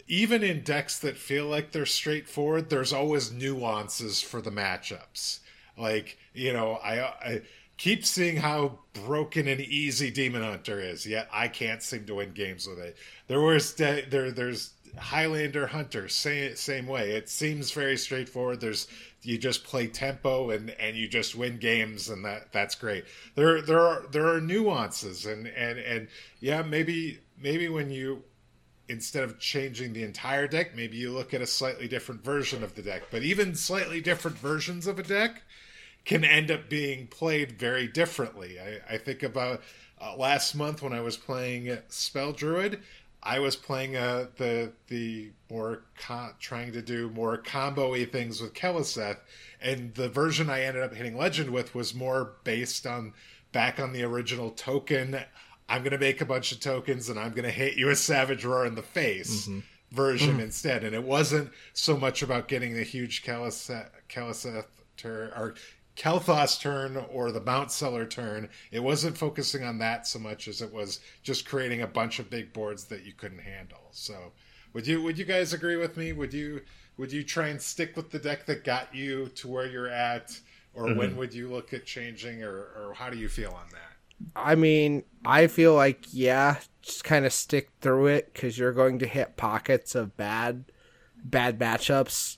even 0.08 0.42
in 0.44 0.62
decks 0.62 1.00
that 1.00 1.18
feel 1.18 1.48
like 1.48 1.72
they're 1.72 1.86
straightforward, 1.86 2.70
there's 2.70 2.94
always 2.94 3.32
nuances 3.32 4.22
for 4.22 4.42
the 4.42 4.52
matchups. 4.52 5.40
Like 5.78 6.18
you 6.34 6.54
know, 6.54 6.74
I, 6.84 7.02
I 7.02 7.42
keep 7.78 8.06
seeing 8.06 8.38
how 8.38 8.80
broken 8.94 9.48
and 9.48 9.62
easy 9.62 10.12
Demon 10.12 10.42
Hunter 10.42 10.80
is, 10.80 11.06
yet 11.06 11.30
I 11.32 11.48
can't 11.48 11.82
seem 11.82 12.06
to 12.06 12.16
win 12.16 12.34
games 12.34 12.68
with 12.68 12.80
it. 12.80 12.98
There 13.28 13.42
was 13.42 13.74
there 13.76 14.32
there's 14.32 14.74
Highlander 14.98 15.68
Hunter, 15.68 16.10
same 16.10 16.56
same 16.56 16.88
way. 16.88 17.12
It 17.12 17.30
seems 17.30 17.72
very 17.72 17.98
straightforward. 17.98 18.60
There's 18.60 18.88
you 19.22 19.38
just 19.38 19.64
play 19.64 19.88
tempo 19.88 20.50
and 20.50 20.72
and 20.72 20.98
you 20.98 21.08
just 21.08 21.36
win 21.36 21.58
games 21.58 22.10
and 22.10 22.26
that 22.26 22.52
that's 22.52 22.76
great. 22.76 23.06
There 23.36 23.62
there 23.62 23.80
are 23.80 24.06
there 24.12 24.28
are 24.28 24.42
nuances 24.42 25.26
and 25.26 25.48
and 25.48 25.78
and 25.80 26.08
yeah, 26.40 26.64
maybe 26.64 27.20
maybe 27.40 27.70
when 27.70 27.92
you 27.92 28.24
instead 28.90 29.24
of 29.24 29.38
changing 29.38 29.92
the 29.94 30.04
entire 30.04 30.48
deck, 30.48 30.76
maybe 30.76 30.96
you 30.96 31.12
look 31.12 31.34
at 31.34 31.42
a 31.42 31.48
slightly 31.48 31.90
different 31.90 32.24
version 32.24 32.64
of 32.64 32.74
the 32.76 32.82
deck. 32.82 33.04
But 33.12 33.22
even 33.22 33.54
slightly 33.54 34.00
different 34.00 34.38
versions 34.38 34.88
of 34.88 34.98
a 34.98 35.04
deck 35.04 35.44
can 36.08 36.24
end 36.24 36.50
up 36.50 36.70
being 36.70 37.06
played 37.06 37.52
very 37.52 37.86
differently. 37.86 38.58
I, 38.60 38.96
I 38.96 38.98
think 38.98 39.22
about 39.24 39.62
uh, 40.02 40.16
last 40.16 40.56
month 40.56 40.82
when 40.82 40.94
I 40.94 41.02
was 41.02 41.18
playing 41.18 41.78
Spell 41.90 42.32
Druid, 42.32 42.82
I 43.22 43.40
was 43.40 43.58
playing 43.58 43.98
uh, 43.98 44.28
the 44.38 44.72
the 44.88 45.32
more 45.52 45.84
co- 46.00 46.32
trying 46.40 46.72
to 46.72 46.82
do 46.82 47.10
more 47.10 47.38
combo-y 47.38 48.06
things 48.06 48.42
with 48.42 48.54
Keleseth, 48.54 49.18
and 49.62 49.94
the 49.96 50.08
version 50.08 50.50
I 50.50 50.62
ended 50.62 50.82
up 50.82 50.94
hitting 50.94 51.18
Legend 51.18 51.50
with 51.50 51.76
was 51.76 51.94
more 51.94 52.36
based 52.46 52.88
on 52.88 53.14
back 53.52 53.80
on 53.80 53.92
the 53.92 54.04
original 54.04 54.52
token. 54.52 55.20
I'm 55.68 55.84
gonna 55.84 55.98
make 55.98 56.22
a 56.22 56.26
bunch 56.26 56.54
of 56.54 56.62
tokens 56.62 57.10
and 57.10 57.20
I'm 57.20 57.34
gonna 57.34 57.50
hit 57.50 57.76
you 57.76 57.90
a 57.90 57.96
Savage 57.98 58.46
Roar 58.46 58.66
in 58.66 58.76
the 58.76 58.82
face. 58.82 59.48
Mm-hmm 59.48 59.60
version 59.90 60.40
mm. 60.40 60.42
instead. 60.42 60.84
And 60.84 60.94
it 60.94 61.06
wasn't 61.06 61.50
so 61.72 61.96
much 61.96 62.22
about 62.22 62.50
getting 62.50 62.74
the 62.74 62.84
huge 62.84 63.24
Keleseth, 63.24 63.90
Keleseth 64.10 64.66
or 65.06 65.56
Kael'thas 65.98 66.60
turn 66.60 66.96
or 67.12 67.32
the 67.32 67.42
Mount 67.42 67.72
Seller 67.72 68.06
turn. 68.06 68.50
It 68.72 68.84
wasn't 68.84 69.18
focusing 69.18 69.64
on 69.64 69.80
that 69.80 70.06
so 70.06 70.20
much 70.20 70.48
as 70.48 70.62
it 70.62 70.72
was 70.72 71.00
just 71.24 71.48
creating 71.48 71.82
a 71.82 71.88
bunch 71.88 72.20
of 72.20 72.30
big 72.30 72.54
boards 72.54 72.86
that 72.86 73.04
you 73.04 73.14
couldn't 73.14 73.40
handle. 73.40 73.90
So, 73.92 74.32
would 74.74 74.86
you 74.86 75.02
would 75.02 75.18
you 75.18 75.26
guys 75.26 75.54
agree 75.54 75.76
with 75.76 75.98
me? 75.98 76.14
Would 76.14 76.34
you 76.34 76.62
would 76.98 77.12
you 77.12 77.24
try 77.24 77.48
and 77.48 77.60
stick 77.60 77.96
with 77.96 78.12
the 78.12 78.20
deck 78.20 78.46
that 78.46 78.64
got 78.64 78.94
you 78.94 79.28
to 79.30 79.48
where 79.48 79.66
you're 79.66 79.90
at, 79.90 80.40
or 80.76 80.86
mm-hmm. 80.86 81.00
when 81.00 81.18
would 81.18 81.34
you 81.34 81.50
look 81.50 81.74
at 81.74 81.86
changing, 81.86 82.44
or 82.44 82.56
or 82.56 82.94
how 82.96 83.10
do 83.10 83.18
you 83.18 83.28
feel 83.28 83.52
on 83.52 83.68
that? 83.72 83.98
I 84.36 84.54
mean, 84.56 85.04
I 85.26 85.48
feel 85.48 85.74
like 85.74 86.06
yeah, 86.12 86.58
just 86.84 87.04
kind 87.04 87.26
of 87.26 87.34
stick 87.34 87.72
through 87.82 88.08
it 88.08 88.34
because 88.34 88.58
you're 88.58 88.72
going 88.72 89.00
to 89.00 89.08
hit 89.08 89.36
pockets 89.36 89.96
of 89.96 90.16
bad 90.16 90.66
bad 91.24 91.58
matchups 91.58 92.38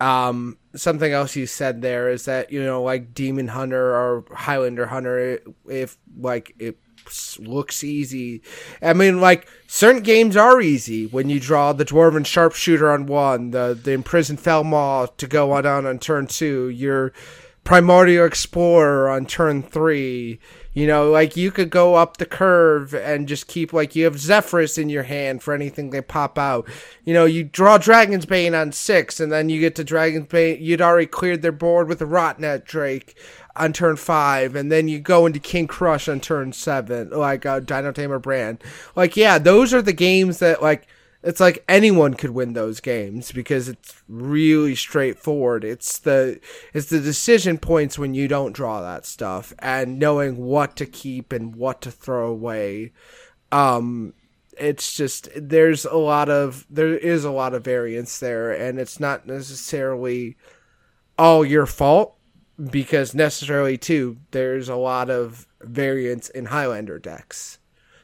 um, 0.00 0.56
something 0.74 1.12
else 1.12 1.36
you 1.36 1.46
said 1.46 1.82
there 1.82 2.08
is 2.10 2.24
that 2.24 2.50
you 2.50 2.64
know, 2.64 2.82
like 2.82 3.14
Demon 3.14 3.48
Hunter 3.48 3.94
or 3.94 4.24
Highlander 4.32 4.86
Hunter, 4.86 5.40
if 5.68 5.98
like 6.18 6.54
it 6.58 6.78
looks 7.38 7.84
easy. 7.84 8.42
I 8.80 8.92
mean, 8.92 9.20
like 9.20 9.48
certain 9.66 10.02
games 10.02 10.36
are 10.36 10.60
easy 10.60 11.06
when 11.06 11.28
you 11.28 11.38
draw 11.38 11.72
the 11.72 11.84
Dwarven 11.84 12.26
Sharpshooter 12.26 12.90
on 12.90 13.06
one, 13.06 13.50
the 13.50 13.78
the 13.80 13.92
Imprisoned 13.92 14.40
Felmaw 14.40 15.06
to 15.18 15.26
go 15.26 15.52
on 15.52 15.66
on 15.66 15.98
turn 15.98 16.26
two, 16.26 16.68
your 16.68 17.12
Primordial 17.64 18.26
Explorer 18.26 19.08
on 19.08 19.26
turn 19.26 19.62
three. 19.62 20.40
You 20.72 20.86
know, 20.86 21.10
like 21.10 21.36
you 21.36 21.50
could 21.50 21.68
go 21.68 21.96
up 21.96 22.16
the 22.16 22.26
curve 22.26 22.94
and 22.94 23.26
just 23.26 23.48
keep 23.48 23.72
like 23.72 23.96
you 23.96 24.04
have 24.04 24.14
Zephrys 24.14 24.78
in 24.78 24.88
your 24.88 25.02
hand 25.02 25.42
for 25.42 25.52
anything 25.52 25.90
they 25.90 26.00
pop 26.00 26.38
out. 26.38 26.68
You 27.04 27.12
know, 27.12 27.24
you 27.24 27.42
draw 27.42 27.76
Dragon's 27.76 28.24
Bane 28.24 28.54
on 28.54 28.70
six, 28.70 29.18
and 29.18 29.32
then 29.32 29.48
you 29.48 29.58
get 29.58 29.74
to 29.76 29.84
Dragon's 29.84 30.28
Bane. 30.28 30.58
You'd 30.60 30.80
already 30.80 31.06
cleared 31.06 31.42
their 31.42 31.50
board 31.50 31.88
with 31.88 32.00
a 32.00 32.06
Rotnet 32.06 32.64
Drake 32.64 33.16
on 33.56 33.72
turn 33.72 33.96
five, 33.96 34.54
and 34.54 34.70
then 34.70 34.86
you 34.86 35.00
go 35.00 35.26
into 35.26 35.40
King 35.40 35.66
Krush 35.66 36.10
on 36.10 36.20
turn 36.20 36.52
seven, 36.52 37.10
like 37.10 37.44
uh, 37.44 37.60
Dinotamer 37.60 38.20
Brann. 38.20 38.60
Like, 38.94 39.16
yeah, 39.16 39.38
those 39.38 39.74
are 39.74 39.82
the 39.82 39.92
games 39.92 40.38
that 40.38 40.62
like 40.62 40.86
it's 41.22 41.40
like 41.40 41.62
anyone 41.68 42.14
could 42.14 42.30
win 42.30 42.54
those 42.54 42.80
games 42.80 43.30
because 43.30 43.68
it's 43.68 44.02
really 44.08 44.74
straightforward. 44.74 45.64
It's 45.64 45.98
the 45.98 46.40
it's 46.72 46.88
the 46.88 47.00
decision 47.00 47.58
points 47.58 47.98
when 47.98 48.14
you 48.14 48.26
don't 48.26 48.52
draw 48.52 48.80
that 48.80 49.04
stuff 49.04 49.52
and 49.58 49.98
knowing 49.98 50.36
what 50.36 50.76
to 50.76 50.86
keep 50.86 51.32
and 51.32 51.54
what 51.54 51.82
to 51.82 51.90
throw 51.90 52.28
away. 52.30 52.92
Um 53.52 54.14
it's 54.58 54.94
just 54.94 55.28
there's 55.36 55.84
a 55.84 55.96
lot 55.96 56.28
of 56.28 56.66
there 56.70 56.96
is 56.96 57.24
a 57.24 57.30
lot 57.30 57.54
of 57.54 57.64
variance 57.64 58.18
there 58.18 58.50
and 58.50 58.78
it's 58.78 58.98
not 58.98 59.26
necessarily 59.26 60.36
all 61.18 61.44
your 61.44 61.66
fault 61.66 62.16
because 62.70 63.14
necessarily 63.14 63.76
too 63.76 64.16
there's 64.30 64.68
a 64.70 64.76
lot 64.76 65.10
of 65.10 65.46
variance 65.60 66.30
in 66.30 66.46
Highlander 66.46 66.98
decks. 66.98 67.59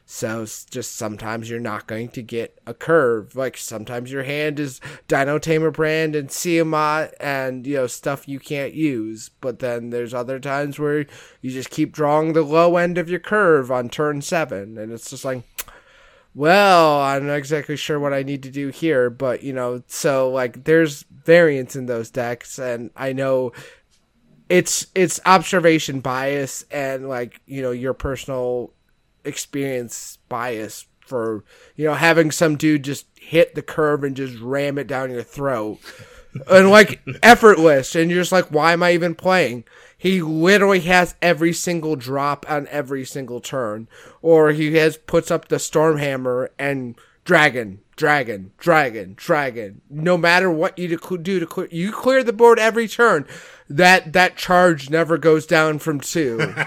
So 0.09 0.45
just 0.45 0.95
sometimes 0.95 1.49
you're 1.49 1.59
not 1.59 1.85
going 1.85 2.07
to 2.09 2.21
get 2.21 2.57
a 2.65 2.73
curve. 2.73 3.35
Like 3.35 3.57
sometimes 3.57 4.09
your 4.09 4.23
hand 4.23 4.57
is 4.57 4.79
Dinotamer 5.09 5.69
Brann 5.69 6.15
and 6.15 6.29
Siamat 6.29 7.11
and 7.19 7.67
you 7.67 7.75
know 7.75 7.87
stuff 7.87 8.25
you 8.25 8.39
can't 8.39 8.73
use. 8.73 9.29
But 9.41 9.59
then 9.59 9.89
there's 9.89 10.13
other 10.13 10.39
times 10.39 10.79
where 10.79 11.05
you 11.41 11.51
just 11.51 11.69
keep 11.69 11.91
drawing 11.91 12.31
the 12.31 12.41
low 12.41 12.77
end 12.77 12.97
of 12.97 13.09
your 13.09 13.19
curve 13.19 13.69
on 13.69 13.89
turn 13.89 14.21
seven, 14.21 14.77
and 14.77 14.93
it's 14.93 15.09
just 15.09 15.25
like, 15.25 15.43
well, 16.33 17.01
I'm 17.01 17.27
not 17.27 17.33
exactly 17.33 17.75
sure 17.75 17.99
what 17.99 18.13
I 18.13 18.23
need 18.23 18.43
to 18.43 18.49
do 18.49 18.69
here. 18.69 19.09
But 19.09 19.43
you 19.43 19.51
know, 19.51 19.83
so 19.87 20.29
like 20.29 20.63
there's 20.63 21.03
variance 21.25 21.75
in 21.75 21.87
those 21.87 22.09
decks, 22.09 22.57
and 22.59 22.91
I 22.95 23.11
know 23.11 23.51
it's 24.47 24.87
it's 24.95 25.19
observation 25.25 25.99
bias 25.99 26.63
and 26.71 27.09
like 27.09 27.41
you 27.45 27.61
know 27.61 27.71
your 27.71 27.93
personal 27.93 28.71
experience 29.27 30.17
bias 30.29 30.85
for 30.99 31.43
you 31.75 31.85
know 31.85 31.93
having 31.93 32.31
some 32.31 32.55
dude 32.55 32.83
just 32.83 33.05
hit 33.19 33.55
the 33.55 33.61
curve 33.61 34.03
and 34.03 34.15
just 34.15 34.39
ram 34.39 34.77
it 34.77 34.87
down 34.87 35.11
your 35.11 35.23
throat. 35.23 35.79
And 36.51 36.69
like 36.69 37.01
effortless. 37.23 37.95
And 37.95 38.11
you're 38.11 38.21
just 38.21 38.31
like 38.31 38.51
why 38.51 38.73
am 38.73 38.83
i 38.83 38.91
even 38.91 39.15
playing? 39.15 39.63
He 39.97 40.21
literally 40.21 40.81
has 40.81 41.15
every 41.19 41.51
single 41.51 41.95
drop 41.95 42.45
on 42.47 42.67
every 42.67 43.05
single 43.05 43.39
turn. 43.39 43.87
Or 44.21 44.51
he 44.51 44.75
has 44.75 44.97
puts 44.97 45.31
up 45.31 45.47
the 45.47 45.55
stormhammer 45.55 46.49
and 46.59 46.95
dragon 47.23 47.79
dragon 47.95 48.51
dragon 48.59 49.15
dragon. 49.17 49.81
No 49.89 50.15
matter 50.15 50.51
what 50.51 50.77
you 50.77 50.95
do 50.95 51.39
to 51.39 51.47
clear 51.47 51.69
you 51.71 51.91
clear 51.91 52.23
the 52.23 52.33
board 52.33 52.59
every 52.59 52.87
turn 52.87 53.25
that 53.67 54.13
that 54.13 54.37
charge 54.37 54.91
never 54.91 55.17
goes 55.17 55.47
down 55.47 55.79
from 55.79 55.99
two. 55.99 56.53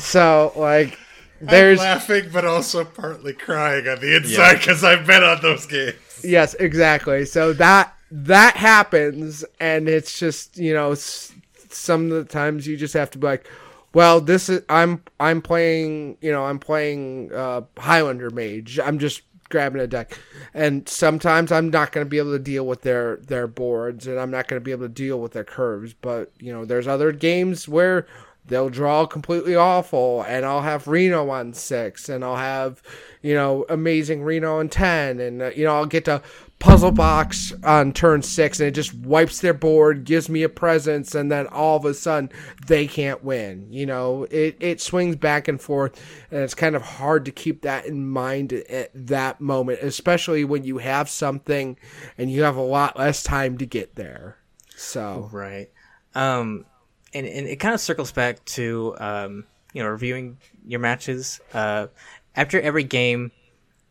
So 0.00 0.52
like 0.56 0.98
there's 1.40 1.80
I'm 1.80 1.84
laughing, 1.84 2.30
but 2.32 2.44
also 2.44 2.84
partly 2.84 3.32
crying 3.32 3.88
on 3.88 4.00
the 4.00 4.16
inside 4.16 4.58
because 4.58 4.82
yeah. 4.82 4.90
I've 4.90 5.06
been 5.06 5.22
on 5.22 5.40
those 5.40 5.66
games. 5.66 5.96
Yes, 6.22 6.54
exactly. 6.54 7.24
So 7.24 7.52
that 7.54 7.94
that 8.10 8.56
happens, 8.56 9.44
and 9.58 9.88
it's 9.88 10.18
just 10.18 10.58
you 10.58 10.74
know 10.74 10.94
some 10.94 12.04
of 12.04 12.10
the 12.10 12.24
times 12.24 12.66
you 12.66 12.76
just 12.76 12.94
have 12.94 13.10
to 13.12 13.18
be 13.18 13.26
like, 13.26 13.46
well, 13.94 14.20
this 14.20 14.48
is 14.48 14.62
I'm 14.68 15.02
I'm 15.18 15.40
playing 15.42 16.18
you 16.20 16.30
know 16.32 16.44
I'm 16.44 16.58
playing 16.58 17.32
uh, 17.32 17.62
Highlander 17.78 18.30
Mage. 18.30 18.78
I'm 18.78 18.98
just 18.98 19.22
grabbing 19.48 19.80
a 19.80 19.86
deck, 19.86 20.18
and 20.54 20.88
sometimes 20.88 21.52
I'm 21.52 21.70
not 21.70 21.92
going 21.92 22.04
to 22.04 22.08
be 22.08 22.18
able 22.18 22.32
to 22.32 22.38
deal 22.38 22.66
with 22.66 22.82
their 22.82 23.16
their 23.16 23.46
boards, 23.46 24.06
and 24.06 24.18
I'm 24.18 24.30
not 24.30 24.48
going 24.48 24.60
to 24.60 24.64
be 24.64 24.72
able 24.72 24.86
to 24.86 24.92
deal 24.92 25.20
with 25.20 25.32
their 25.32 25.44
curves. 25.44 25.94
But 25.94 26.32
you 26.38 26.52
know, 26.52 26.64
there's 26.64 26.88
other 26.88 27.12
games 27.12 27.68
where 27.68 28.06
they'll 28.46 28.68
draw 28.68 29.06
completely 29.06 29.54
awful 29.54 30.22
and 30.22 30.44
I'll 30.44 30.62
have 30.62 30.88
Reno 30.88 31.30
on 31.30 31.52
6 31.52 32.08
and 32.08 32.24
I'll 32.24 32.36
have 32.36 32.82
you 33.22 33.34
know 33.34 33.64
amazing 33.68 34.22
Reno 34.22 34.58
on 34.58 34.68
10 34.68 35.20
and 35.20 35.42
uh, 35.42 35.50
you 35.50 35.64
know 35.64 35.76
I'll 35.76 35.86
get 35.86 36.04
to 36.06 36.22
puzzle 36.58 36.92
box 36.92 37.54
on 37.64 37.92
turn 37.92 38.22
6 38.22 38.60
and 38.60 38.68
it 38.68 38.72
just 38.72 38.92
wipes 38.94 39.40
their 39.40 39.54
board 39.54 40.04
gives 40.04 40.28
me 40.28 40.42
a 40.42 40.48
presence 40.48 41.14
and 41.14 41.30
then 41.32 41.46
all 41.46 41.76
of 41.76 41.84
a 41.84 41.94
sudden 41.94 42.30
they 42.66 42.86
can't 42.86 43.24
win 43.24 43.66
you 43.70 43.86
know 43.86 44.24
it 44.30 44.56
it 44.60 44.80
swings 44.80 45.16
back 45.16 45.48
and 45.48 45.60
forth 45.60 46.02
and 46.30 46.40
it's 46.40 46.54
kind 46.54 46.76
of 46.76 46.82
hard 46.82 47.24
to 47.24 47.30
keep 47.30 47.62
that 47.62 47.86
in 47.86 48.06
mind 48.06 48.52
at 48.52 48.90
that 48.94 49.40
moment 49.40 49.78
especially 49.80 50.44
when 50.44 50.64
you 50.64 50.78
have 50.78 51.08
something 51.08 51.78
and 52.18 52.30
you 52.30 52.42
have 52.42 52.56
a 52.56 52.62
lot 52.62 52.98
less 52.98 53.22
time 53.22 53.56
to 53.56 53.64
get 53.64 53.94
there 53.94 54.36
so 54.80 55.28
Right. 55.30 55.68
Um, 56.14 56.64
and, 57.12 57.26
and 57.26 57.46
it 57.46 57.56
kind 57.56 57.74
of 57.74 57.80
circles 57.80 58.12
back 58.12 58.44
to, 58.46 58.94
um, 58.98 59.44
you 59.72 59.82
know, 59.82 59.88
reviewing 59.88 60.38
your 60.66 60.80
matches. 60.80 61.40
Uh, 61.52 61.88
after 62.36 62.60
every 62.60 62.84
game, 62.84 63.32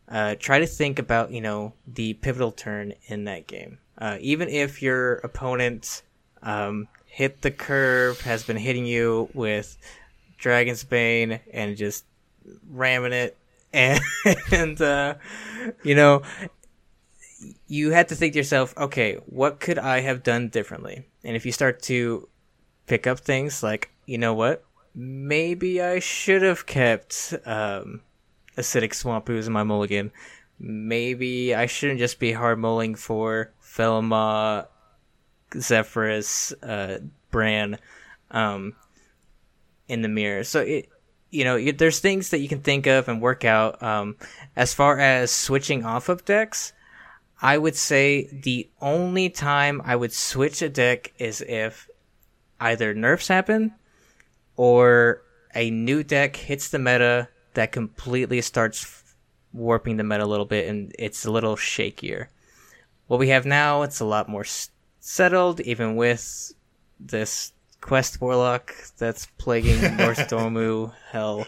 uh, 0.08 0.34
try 0.38 0.58
to 0.58 0.66
think 0.66 0.98
about, 0.98 1.30
you 1.30 1.40
know, 1.40 1.72
the 1.86 2.14
pivotal 2.14 2.52
turn 2.52 2.94
in 3.06 3.24
that 3.24 3.46
game. 3.46 3.78
Uh, 3.98 4.16
even 4.20 4.48
if 4.48 4.82
your 4.82 5.16
opponent, 5.16 6.02
um, 6.42 6.88
hit 7.06 7.42
the 7.42 7.50
curve, 7.50 8.20
has 8.22 8.42
been 8.42 8.56
hitting 8.56 8.86
you 8.86 9.28
with 9.34 9.76
Dragon's 10.38 10.84
Bane 10.84 11.40
and 11.52 11.76
just 11.76 12.04
ramming 12.70 13.12
it. 13.12 13.36
And, 13.72 14.00
and 14.52 14.80
uh, 14.80 15.14
you 15.84 15.94
know, 15.94 16.22
you 17.68 17.90
had 17.90 18.08
to 18.08 18.14
think 18.14 18.32
to 18.32 18.38
yourself, 18.38 18.76
okay, 18.76 19.16
what 19.26 19.60
could 19.60 19.78
I 19.78 20.00
have 20.00 20.22
done 20.22 20.48
differently? 20.48 21.06
And 21.22 21.36
if 21.36 21.46
you 21.46 21.52
start 21.52 21.82
to 21.82 22.28
pick 22.90 23.06
up 23.06 23.20
things 23.20 23.62
like, 23.62 23.88
you 24.04 24.18
know 24.18 24.34
what, 24.34 24.64
maybe 24.96 25.80
I 25.80 26.00
should 26.00 26.42
have 26.42 26.66
kept 26.66 27.32
um, 27.46 28.00
acidic 28.58 28.94
swamp 28.94 29.28
ooze 29.28 29.46
in 29.46 29.52
my 29.52 29.62
mulligan. 29.62 30.10
Maybe 30.58 31.54
I 31.54 31.66
shouldn't 31.66 32.00
just 32.00 32.18
be 32.18 32.32
hard 32.32 32.58
mulling 32.58 32.96
for 32.96 33.52
Felmaw, 33.60 34.64
Zephrys, 35.52 36.52
uh, 36.64 36.98
Brann, 37.30 37.78
um, 38.32 38.74
in 39.86 40.02
the 40.02 40.08
mirror. 40.08 40.42
So 40.42 40.62
it, 40.62 40.88
you 41.30 41.44
know, 41.44 41.70
there's 41.70 42.00
things 42.00 42.30
that 42.30 42.40
you 42.40 42.48
can 42.48 42.60
think 42.60 42.88
of 42.88 43.08
and 43.08 43.22
work 43.22 43.44
out. 43.44 43.80
Um, 43.80 44.16
as 44.56 44.74
far 44.74 44.98
as 44.98 45.30
switching 45.30 45.84
off 45.84 46.08
of 46.08 46.24
decks, 46.24 46.72
I 47.40 47.56
would 47.56 47.76
say 47.76 48.28
the 48.32 48.68
only 48.80 49.30
time 49.30 49.80
I 49.84 49.94
would 49.94 50.12
switch 50.12 50.60
a 50.60 50.68
deck 50.68 51.12
is 51.20 51.40
if 51.40 51.88
either 52.60 52.94
nerfs 52.94 53.28
happen 53.28 53.74
or 54.56 55.22
a 55.54 55.70
new 55.70 56.04
deck 56.04 56.36
hits 56.36 56.68
the 56.68 56.78
meta 56.78 57.28
that 57.54 57.72
completely 57.72 58.40
starts 58.40 59.02
warping 59.52 59.96
the 59.96 60.04
meta 60.04 60.24
a 60.24 60.26
little 60.26 60.44
bit 60.44 60.68
and 60.68 60.94
it's 60.98 61.24
a 61.24 61.30
little 61.30 61.56
shakier. 61.56 62.26
What 63.06 63.18
we 63.18 63.28
have 63.30 63.46
now, 63.46 63.82
it's 63.82 64.00
a 64.00 64.04
lot 64.04 64.28
more 64.28 64.42
s- 64.42 64.70
settled, 65.00 65.60
even 65.60 65.96
with 65.96 66.52
this 67.00 67.52
quest 67.80 68.20
warlock 68.20 68.72
that's 68.98 69.26
plaguing 69.38 69.78
Nozdormu 69.98 70.92
hell. 71.10 71.46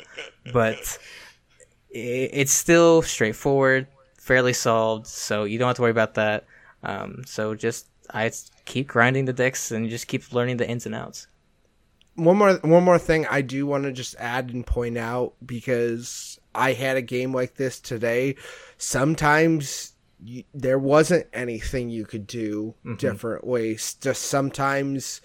But 0.53 0.99
i 1.95 1.99
it's 2.33 2.53
still 2.53 3.03
straightforward, 3.03 3.87
fairly 4.19 4.55
solved, 4.55 5.07
so 5.07 5.45
you 5.45 5.59
don't 5.59 5.69
have 5.69 5.77
to 5.77 5.83
worry 5.83 5.91
about 5.91 6.15
that. 6.15 6.47
Um, 6.83 7.23
so 7.27 7.55
just 7.55 7.87
I 8.13 8.31
keep 8.65 8.89
grinding 8.89 9.25
the 9.25 9.33
decks 9.33 9.71
and 9.71 9.89
just 9.89 10.07
keep 10.07 10.33
learning 10.33 10.59
the 10.59 10.69
ins 10.69 10.87
and 10.87 10.95
outs. 10.95 11.27
one 12.15 12.37
more 12.37 12.55
one 12.63 12.85
more 12.85 12.99
thing 12.99 13.27
I 13.27 13.41
do 13.41 13.67
want 13.67 13.85
to 13.85 13.93
just 13.93 14.15
add 14.19 14.51
and 14.51 14.67
point 14.67 14.99
out 14.99 15.35
because 15.45 16.39
I 16.55 16.75
had 16.75 16.97
a 16.97 17.03
game 17.03 17.33
like 17.33 17.55
this 17.55 17.81
today. 17.81 18.37
Sometimes 18.77 19.93
you, 20.23 20.45
there 20.53 20.79
wasn't 20.79 21.27
anything 21.33 21.91
you 21.91 22.05
could 22.05 22.27
do 22.27 22.75
mm-hmm. 22.85 22.97
different 22.97 23.47
ways. 23.47 23.95
Just 23.95 24.23
sometimes, 24.23 25.21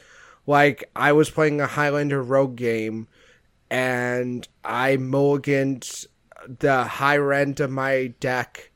like 0.45 0.89
I 0.95 1.11
was 1.11 1.29
playing 1.29 1.59
a 1.59 1.67
Highlander 1.67 2.23
Rogue 2.23 2.55
game, 2.55 3.07
and 3.69 4.47
I 4.63 4.95
mulliganed 4.97 6.07
the 6.47 6.85
higher 6.85 7.33
end 7.33 7.59
of 7.59 7.69
my 7.69 8.13
deck 8.19 8.71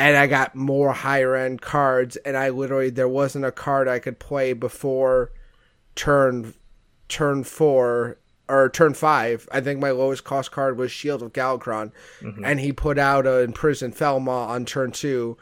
and 0.00 0.16
I 0.16 0.26
got 0.26 0.54
more 0.54 0.94
higher 0.94 1.36
end 1.36 1.60
cards, 1.60 2.16
and 2.16 2.34
I 2.34 2.48
literally 2.48 2.88
there 2.88 3.06
wasn't 3.06 3.44
a 3.44 3.52
card 3.52 3.86
I 3.86 3.98
could 3.98 4.18
play 4.18 4.54
before 4.54 5.30
turn 5.94 6.54
turn 7.08 7.44
four 7.44 8.16
or 8.48 8.70
turn 8.70 8.94
five. 8.94 9.46
I 9.52 9.60
think 9.60 9.78
my 9.78 9.90
lowest 9.90 10.24
cost 10.24 10.52
card 10.52 10.78
was 10.78 10.90
Shield 10.90 11.22
of 11.22 11.34
Galakrond, 11.34 11.92
mm-hmm. 12.22 12.42
and 12.42 12.60
he 12.60 12.72
put 12.72 12.98
out 12.98 13.26
a 13.26 13.40
Imprisoned 13.40 13.94
Felmaw 13.94 14.48
on 14.48 14.64
turn 14.64 14.90
two, 14.90 15.36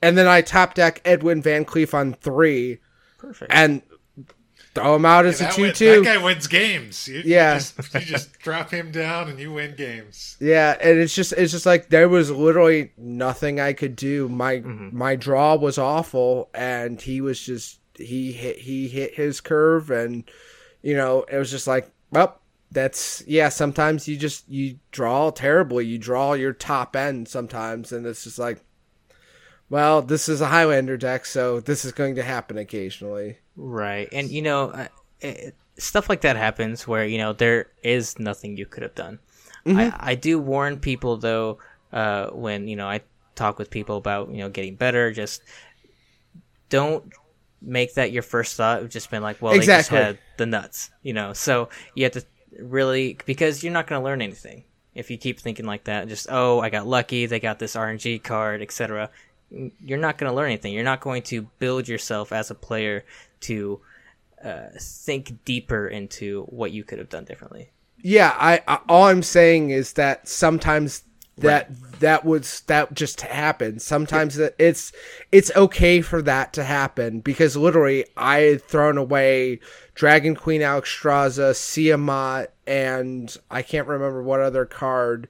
and 0.00 0.16
then 0.16 0.28
I 0.28 0.42
top 0.42 0.74
deck 0.74 1.02
Edwin 1.04 1.42
Van 1.42 1.64
Cleef 1.64 1.92
on 1.92 2.14
three, 2.14 2.78
Perfect. 3.18 3.50
and 3.52 3.82
throw 4.74 4.96
him 4.96 5.04
out 5.04 5.24
as 5.24 5.40
a 5.40 5.50
two-two. 5.50 6.02
that 6.02 6.04
guy 6.04 6.16
wins 6.22 6.46
games. 6.46 7.06
You, 7.06 7.22
Yeah. 7.24 7.54
you 7.54 7.60
just, 7.60 7.94
you 7.94 8.00
just 8.00 8.38
drop 8.40 8.70
him 8.70 8.90
down 8.90 9.28
and 9.28 9.38
you 9.38 9.52
win 9.52 9.74
games. 9.76 10.36
Yeah, 10.40 10.76
and 10.80 10.98
it's 10.98 11.14
just 11.14 11.32
it's 11.32 11.52
just 11.52 11.66
like 11.66 11.88
there 11.88 12.08
was 12.08 12.30
literally 12.30 12.92
nothing 12.96 13.60
I 13.60 13.72
could 13.72 13.96
do. 13.96 14.28
My 14.28 14.56
mm-hmm. 14.56 14.96
my 14.96 15.16
draw 15.16 15.54
was 15.54 15.78
awful, 15.78 16.50
and 16.54 17.00
he 17.00 17.20
was 17.20 17.40
just 17.40 17.78
he 17.96 18.32
hit 18.32 18.58
he 18.58 18.88
hit 18.88 19.14
his 19.14 19.40
curve, 19.40 19.90
and 19.90 20.24
you 20.82 20.96
know 20.96 21.22
it 21.30 21.38
was 21.38 21.50
just 21.50 21.66
like 21.66 21.90
well 22.10 22.40
that's 22.72 23.22
yeah. 23.26 23.48
Sometimes 23.48 24.08
you 24.08 24.16
just 24.16 24.48
you 24.48 24.78
draw 24.90 25.30
terribly. 25.30 25.86
You 25.86 25.98
draw 25.98 26.32
your 26.32 26.52
top 26.52 26.96
end 26.96 27.28
sometimes, 27.28 27.92
and 27.92 28.04
it's 28.06 28.24
just 28.24 28.38
like 28.38 28.60
well 29.70 30.02
this 30.02 30.28
is 30.28 30.40
a 30.40 30.48
Highlander 30.48 30.96
deck, 30.96 31.26
so 31.26 31.60
this 31.60 31.84
is 31.84 31.92
going 31.92 32.16
to 32.16 32.24
happen 32.24 32.58
occasionally. 32.58 33.38
Right. 33.56 34.08
And, 34.12 34.30
you 34.30 34.42
know, 34.42 34.88
it, 35.20 35.54
stuff 35.76 36.08
like 36.08 36.22
that 36.22 36.36
happens 36.36 36.86
where, 36.86 37.04
you 37.04 37.18
know, 37.18 37.32
there 37.32 37.68
is 37.82 38.18
nothing 38.18 38.56
you 38.56 38.66
could 38.66 38.82
have 38.82 38.94
done. 38.94 39.18
I, 39.66 39.94
I 39.98 40.14
do 40.14 40.38
warn 40.38 40.78
people, 40.78 41.16
though, 41.16 41.58
uh, 41.90 42.26
when, 42.30 42.68
you 42.68 42.76
know, 42.76 42.86
I 42.86 43.00
talk 43.34 43.58
with 43.58 43.70
people 43.70 43.96
about, 43.96 44.30
you 44.30 44.38
know, 44.38 44.50
getting 44.50 44.74
better, 44.76 45.10
just 45.10 45.42
don't 46.68 47.10
make 47.62 47.94
that 47.94 48.12
your 48.12 48.22
first 48.22 48.56
thought 48.56 48.82
of 48.82 48.90
just 48.90 49.10
been 49.10 49.22
like, 49.22 49.40
well, 49.40 49.54
Exactly. 49.54 49.96
they 49.96 50.04
just 50.04 50.06
had 50.06 50.18
the 50.36 50.46
nuts, 50.46 50.90
you 51.02 51.14
know. 51.14 51.32
So 51.32 51.70
you 51.94 52.04
have 52.04 52.12
to 52.12 52.24
really, 52.58 53.18
because 53.24 53.64
you're 53.64 53.72
not 53.72 53.86
going 53.86 54.00
to 54.00 54.04
learn 54.04 54.20
anything 54.20 54.64
if 54.94 55.10
you 55.10 55.16
keep 55.16 55.40
thinking 55.40 55.64
like 55.64 55.84
that. 55.84 56.08
Just, 56.08 56.26
oh, 56.30 56.60
I 56.60 56.68
got 56.68 56.86
lucky, 56.86 57.26
they 57.26 57.40
got 57.40 57.58
this 57.58 57.74
RNG 57.74 58.22
card, 58.22 58.60
etc. 58.60 59.08
You're 59.50 59.98
not 59.98 60.18
going 60.18 60.30
to 60.30 60.36
learn 60.36 60.46
anything. 60.50 60.72
You're 60.74 60.84
not 60.84 61.00
going 61.00 61.22
to 61.22 61.42
build 61.58 61.88
yourself 61.88 62.32
as 62.32 62.50
a 62.50 62.54
player 62.54 63.04
to 63.44 63.80
uh, 64.44 64.68
think 64.78 65.44
deeper 65.44 65.88
into 65.88 66.42
what 66.44 66.72
you 66.72 66.84
could 66.84 66.98
have 66.98 67.08
done 67.08 67.24
differently. 67.24 67.70
Yeah, 68.02 68.36
I, 68.38 68.60
I 68.68 68.80
all 68.88 69.04
I'm 69.04 69.22
saying 69.22 69.70
is 69.70 69.94
that 69.94 70.28
sometimes 70.28 71.04
that 71.38 71.70
that 72.00 72.24
was 72.24 72.60
that 72.66 72.94
just 72.94 73.22
happens. 73.22 73.84
Sometimes 73.84 74.36
that 74.36 74.54
it's 74.58 74.92
it's 75.32 75.50
okay 75.56 76.00
for 76.00 76.22
that 76.22 76.52
to 76.52 76.64
happen 76.64 77.20
because 77.20 77.56
literally 77.56 78.04
I 78.16 78.40
had 78.40 78.62
thrown 78.62 78.98
away 78.98 79.60
Dragon 79.94 80.36
Queen 80.36 80.60
Alexstrasza, 80.60 81.52
Siamat, 81.52 82.48
and 82.66 83.36
I 83.50 83.62
can't 83.62 83.88
remember 83.88 84.22
what 84.22 84.40
other 84.40 84.64
card. 84.64 85.28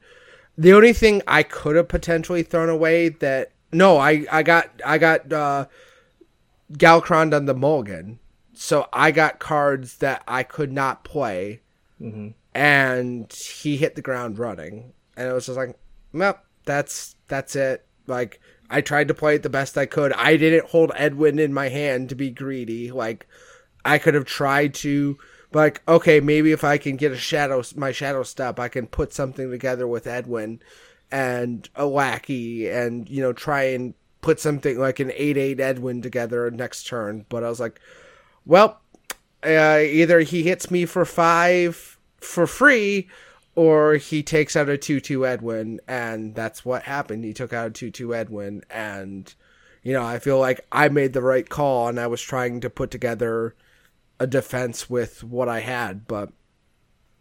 The 0.59 0.73
only 0.73 0.93
thing 0.93 1.23
I 1.27 1.43
could 1.43 1.77
have 1.77 1.89
potentially 1.89 2.43
thrown 2.43 2.69
away 2.69 3.09
that 3.09 3.53
no, 3.73 3.97
I 3.99 4.27
I 4.31 4.43
got 4.43 4.69
I 4.85 4.99
got 4.99 5.33
uh 5.33 5.67
Galakrond 6.73 7.35
on 7.35 7.47
the 7.47 7.55
Mulligan. 7.55 8.19
So 8.55 8.89
I 8.93 9.11
got 9.11 9.39
cards 9.39 9.99
that 9.99 10.23
I 10.29 10.43
could 10.43 10.73
not 10.73 11.05
play 11.05 11.61
mm-hmm. 12.01 12.29
and 12.55 13.33
he 13.33 13.77
hit 13.77 13.97
the 13.97 14.03
ground 14.03 14.39
running. 14.39 14.93
And 15.17 15.29
it 15.29 15.33
was 15.33 15.47
just 15.47 15.59
like 15.59 15.77
well 16.13 16.39
that's 16.65 17.17
that's 17.29 17.57
it. 17.57 17.87
Like 18.07 18.41
i 18.71 18.81
tried 18.81 19.09
to 19.09 19.15
play 19.15 19.35
it 19.37 19.43
the 19.43 19.51
best 19.51 19.77
i 19.77 19.87
could. 19.87 20.13
I 20.13 20.37
didn't 20.37 20.71
hold 20.71 20.93
edwin 20.97 21.39
in 21.39 21.53
my 21.53 21.69
hand 21.69 22.09
to 22.09 22.15
be 22.15 22.31
greedy. 22.31 22.91
Like 22.91 23.27
i 23.85 23.99
could 23.99 24.15
have 24.15 24.25
tried 24.25 24.75
to 24.75 25.19
like 25.53 25.83
okay 25.87 26.21
maybe 26.21 26.53
if 26.53 26.65
i 26.65 26.79
can 26.79 26.97
get 26.97 27.13
a 27.13 27.17
shadow 27.17 27.63
my 27.77 27.93
shadow 27.93 28.23
step 28.23 28.59
i 28.59 28.69
can 28.69 28.87
put 28.87 29.13
something 29.13 29.51
together 29.51 29.87
with 29.87 30.07
edwin 30.07 30.61
and 31.11 31.69
a 31.77 31.87
lackey 31.87 32.69
and 32.69 33.09
you 33.09 33.23
know 33.23 33.33
try 33.33 33.63
and 33.63 33.95
put 34.25 34.41
something 34.41 34.79
like 34.79 35.01
an 35.01 35.11
8-8 35.11 35.61
edwin 35.61 36.01
together 36.01 36.51
next 36.51 36.87
turn 36.87 37.27
but 37.29 37.45
i 37.45 37.49
was 37.49 37.61
like 37.61 37.79
well 38.47 38.81
uh, 39.45 39.79
either 39.79 40.21
he 40.21 40.43
hits 40.43 40.71
me 40.71 40.87
for 40.87 41.05
five 41.05 41.99
for 42.17 42.47
free 42.47 43.07
or 43.55 43.97
he 43.97 44.23
takes 44.23 44.57
out 44.57 44.71
a 44.71 44.79
2-2 44.79 45.29
edwin 45.29 45.79
and 45.87 46.35
that's 46.35 46.65
what 46.65 46.85
happened. 46.85 47.23
He 47.25 47.35
took 47.35 47.53
out 47.53 47.67
a 47.67 47.91
2-2 47.91 48.17
edwin 48.17 48.63
and 48.71 49.35
you 49.83 49.93
know 49.93 50.03
i 50.03 50.19
feel 50.19 50.39
like 50.39 50.67
i 50.73 50.89
made 50.89 51.13
the 51.13 51.21
right 51.21 51.51
call 51.51 51.89
and 51.89 52.01
i 52.01 52.07
was 52.07 52.23
trying 52.23 52.61
to 52.61 52.71
put 52.71 52.91
together 52.91 53.55
a 54.19 54.27
defense 54.27 54.89
with 54.89 55.23
what 55.23 55.47
i 55.47 55.61
had 55.61 56.07
but 56.07 56.33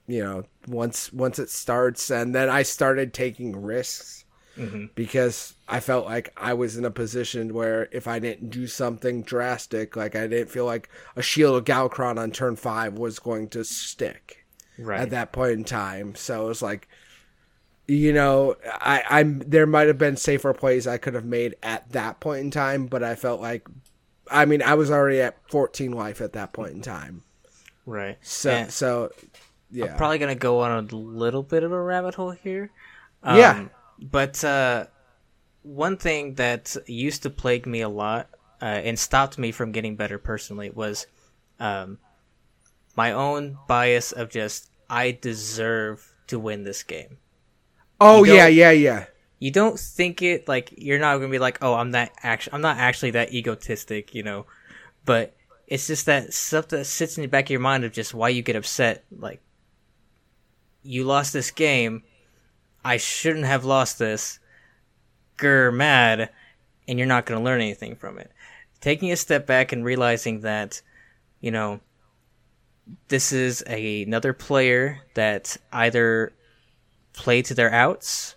you 0.08 0.24
know, 0.24 0.44
once 0.68 1.14
once 1.14 1.40
it 1.40 1.50
starts, 1.50 2.12
and 2.12 2.36
then 2.36 2.50
I 2.50 2.64
started 2.64 3.14
taking 3.14 3.62
risks 3.62 4.23
Mhm. 4.58 4.90
because 4.96 5.56
I 5.68 5.80
felt 5.80 6.06
like 6.06 6.32
I 6.38 6.54
was 6.54 6.78
in 6.78 6.86
a 6.86 6.92
position 6.92 7.54
where 7.54 7.90
if 7.92 8.08
I 8.08 8.20
didn't 8.20 8.50
do 8.50 8.68
something 8.68 9.24
drastic, 9.24 9.96
like 9.96 10.16
I 10.16 10.28
didn't 10.28 10.52
feel 10.52 10.66
like 10.66 10.90
a 11.16 11.22
shield 11.24 11.56
of 11.58 11.66
Galakrond 11.66 12.20
on 12.20 12.32
turn 12.32 12.56
five 12.56 12.94
was 12.98 13.18
going 13.20 13.50
to 13.50 13.64
stick 13.64 14.46
Right. 14.78 15.00
at 15.00 15.10
that 15.12 15.32
point 15.32 15.54
in 15.54 15.64
time. 15.64 16.16
So 16.16 16.46
it 16.46 16.48
was 16.50 16.62
like, 16.62 16.88
you 17.88 18.14
know, 18.14 18.56
I, 18.66 19.04
I'm 19.10 19.40
there 19.40 19.66
might 19.66 19.88
have 19.88 19.98
been 19.98 20.18
safer 20.18 20.54
plays 20.54 20.88
I 20.88 20.98
could 20.98 21.16
have 21.16 21.26
made 21.26 21.56
at 21.64 21.92
that 21.92 22.20
point 22.20 22.42
in 22.42 22.52
time, 22.52 22.86
but 22.86 23.04
I 23.04 23.16
felt 23.16 23.42
like, 23.42 23.68
I 24.32 24.46
mean, 24.46 24.62
I 24.62 24.76
was 24.76 24.90
already 24.90 25.20
at 25.22 25.38
14 25.50 25.92
life 25.92 26.22
at 26.22 26.34
that 26.34 26.54
point 26.54 26.72
in 26.74 26.82
time. 26.82 27.24
right. 27.86 28.18
So, 28.22 28.68
so, 28.70 29.12
yeah, 29.72 29.88
I'm 29.92 29.98
probably 29.98 30.18
gonna 30.20 30.36
go 30.36 30.60
on 30.62 30.72
a 30.72 30.96
little 30.96 31.44
bit 31.44 31.64
of 31.64 31.72
a 31.72 31.82
rabbit 31.82 32.16
hole 32.16 32.32
here. 32.32 32.70
Yeah. 33.26 33.66
But 34.04 34.44
uh, 34.44 34.88
one 35.62 35.98
thing 35.98 36.36
that 36.36 36.76
used 36.88 37.24
to 37.24 37.30
plague 37.30 37.66
me 37.66 37.82
a 37.82 37.90
lot 37.90 38.30
uh, 38.62 38.66
and 38.66 39.00
stopped 39.00 39.38
me 39.38 39.52
from 39.52 39.72
getting 39.72 39.96
better 39.96 40.18
personally 40.18 40.70
was 40.70 41.08
um, 41.60 41.98
my 42.96 43.14
own 43.14 43.58
bias 43.68 44.12
of 44.12 44.30
just 44.30 44.70
I 44.90 45.12
deserve 45.12 46.14
to 46.28 46.38
win 46.38 46.64
this 46.64 46.84
game. 46.84 47.18
oh 48.00 48.24
yeah, 48.24 48.48
yeah, 48.48 48.72
yeah. 48.72 49.06
You 49.40 49.52
don't 49.52 49.80
think 49.80 50.22
it 50.22 50.48
like 50.48 50.74
you're 50.78 51.00
not 51.00 51.18
gonna 51.18 51.30
be 51.30 51.40
like, 51.40 51.60
oh, 51.62 51.74
I'm 51.74 51.92
that 51.92 52.12
actually, 52.24 52.54
I'm 52.54 52.62
not 52.62 52.78
actually 52.78 53.12
that 53.12 53.34
egotistic, 53.34 54.14
you 54.14 54.24
know. 54.24 54.46
But 55.06 55.36
it's 55.68 55.88
just 55.88 56.06
that 56.06 56.34
stuff 56.34 56.68
that 56.70 56.86
sits 56.86 57.18
in 57.18 57.24
the 57.24 57.28
back 57.28 57.46
of 57.46 57.50
your 57.52 57.60
mind 57.60 57.84
of 57.84 57.92
just 57.92 58.14
why 58.14 58.30
you 58.30 58.42
get 58.42 58.56
upset. 58.56 59.04
Like, 59.12 59.42
you 60.84 61.04
lost 61.04 61.34
this 61.34 61.52
game. 61.52 62.04
I 62.84 62.98
shouldn't 62.98 63.46
have 63.46 63.66
lost 63.66 64.00
this. 64.00 64.40
Grr, 65.38 65.74
mad, 65.74 66.30
and 66.88 67.00
you're 67.00 67.08
not 67.08 67.26
gonna 67.26 67.44
learn 67.44 67.62
anything 67.62 67.96
from 67.96 68.18
it. 68.18 68.32
Taking 68.82 69.12
a 69.12 69.16
step 69.16 69.48
back 69.48 69.72
and 69.72 69.86
realizing 69.86 70.42
that, 70.42 70.82
you 71.40 71.52
know, 71.52 71.80
this 73.08 73.32
is 73.32 73.64
a, 73.68 74.04
another 74.04 74.34
player 74.34 75.00
that 75.14 75.58
either 75.72 76.34
played 77.14 77.46
to 77.46 77.54
their 77.54 77.72
outs 77.72 78.36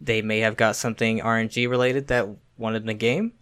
they 0.00 0.22
may 0.22 0.40
have 0.40 0.56
got 0.56 0.76
something 0.76 1.20
RNG 1.20 1.68
related 1.68 2.08
that 2.08 2.28
wanted 2.56 2.82
in 2.82 2.86
the 2.86 2.94
game, 2.94 3.32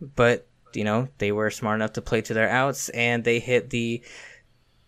but 0.00 0.46
you 0.72 0.84
know 0.84 1.08
they 1.18 1.32
were 1.32 1.50
smart 1.50 1.76
enough 1.76 1.92
to 1.94 2.02
play 2.02 2.22
to 2.22 2.32
their 2.32 2.48
outs 2.48 2.88
and 2.90 3.24
they 3.24 3.38
hit 3.38 3.70
the 3.70 4.02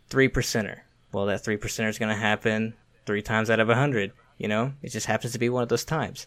three 0.09 0.29
percenter. 0.29 0.81
Well, 1.13 1.27
that 1.27 1.45
three 1.45 1.59
percenter 1.59 1.89
is 1.89 1.99
going 1.99 2.15
to 2.15 2.21
happen 2.21 2.75
three 3.05 3.21
times 3.21 3.51
out 3.51 3.61
of 3.61 3.69
a 3.69 3.75
hundred. 3.75 4.13
You 4.39 4.49
know, 4.49 4.73
it 4.83 4.91
just 4.91 5.07
happens 5.07 5.33
to 5.33 5.39
be 5.39 5.49
one 5.49 5.63
of 5.63 5.69
those 5.69 5.85
times, 5.85 6.27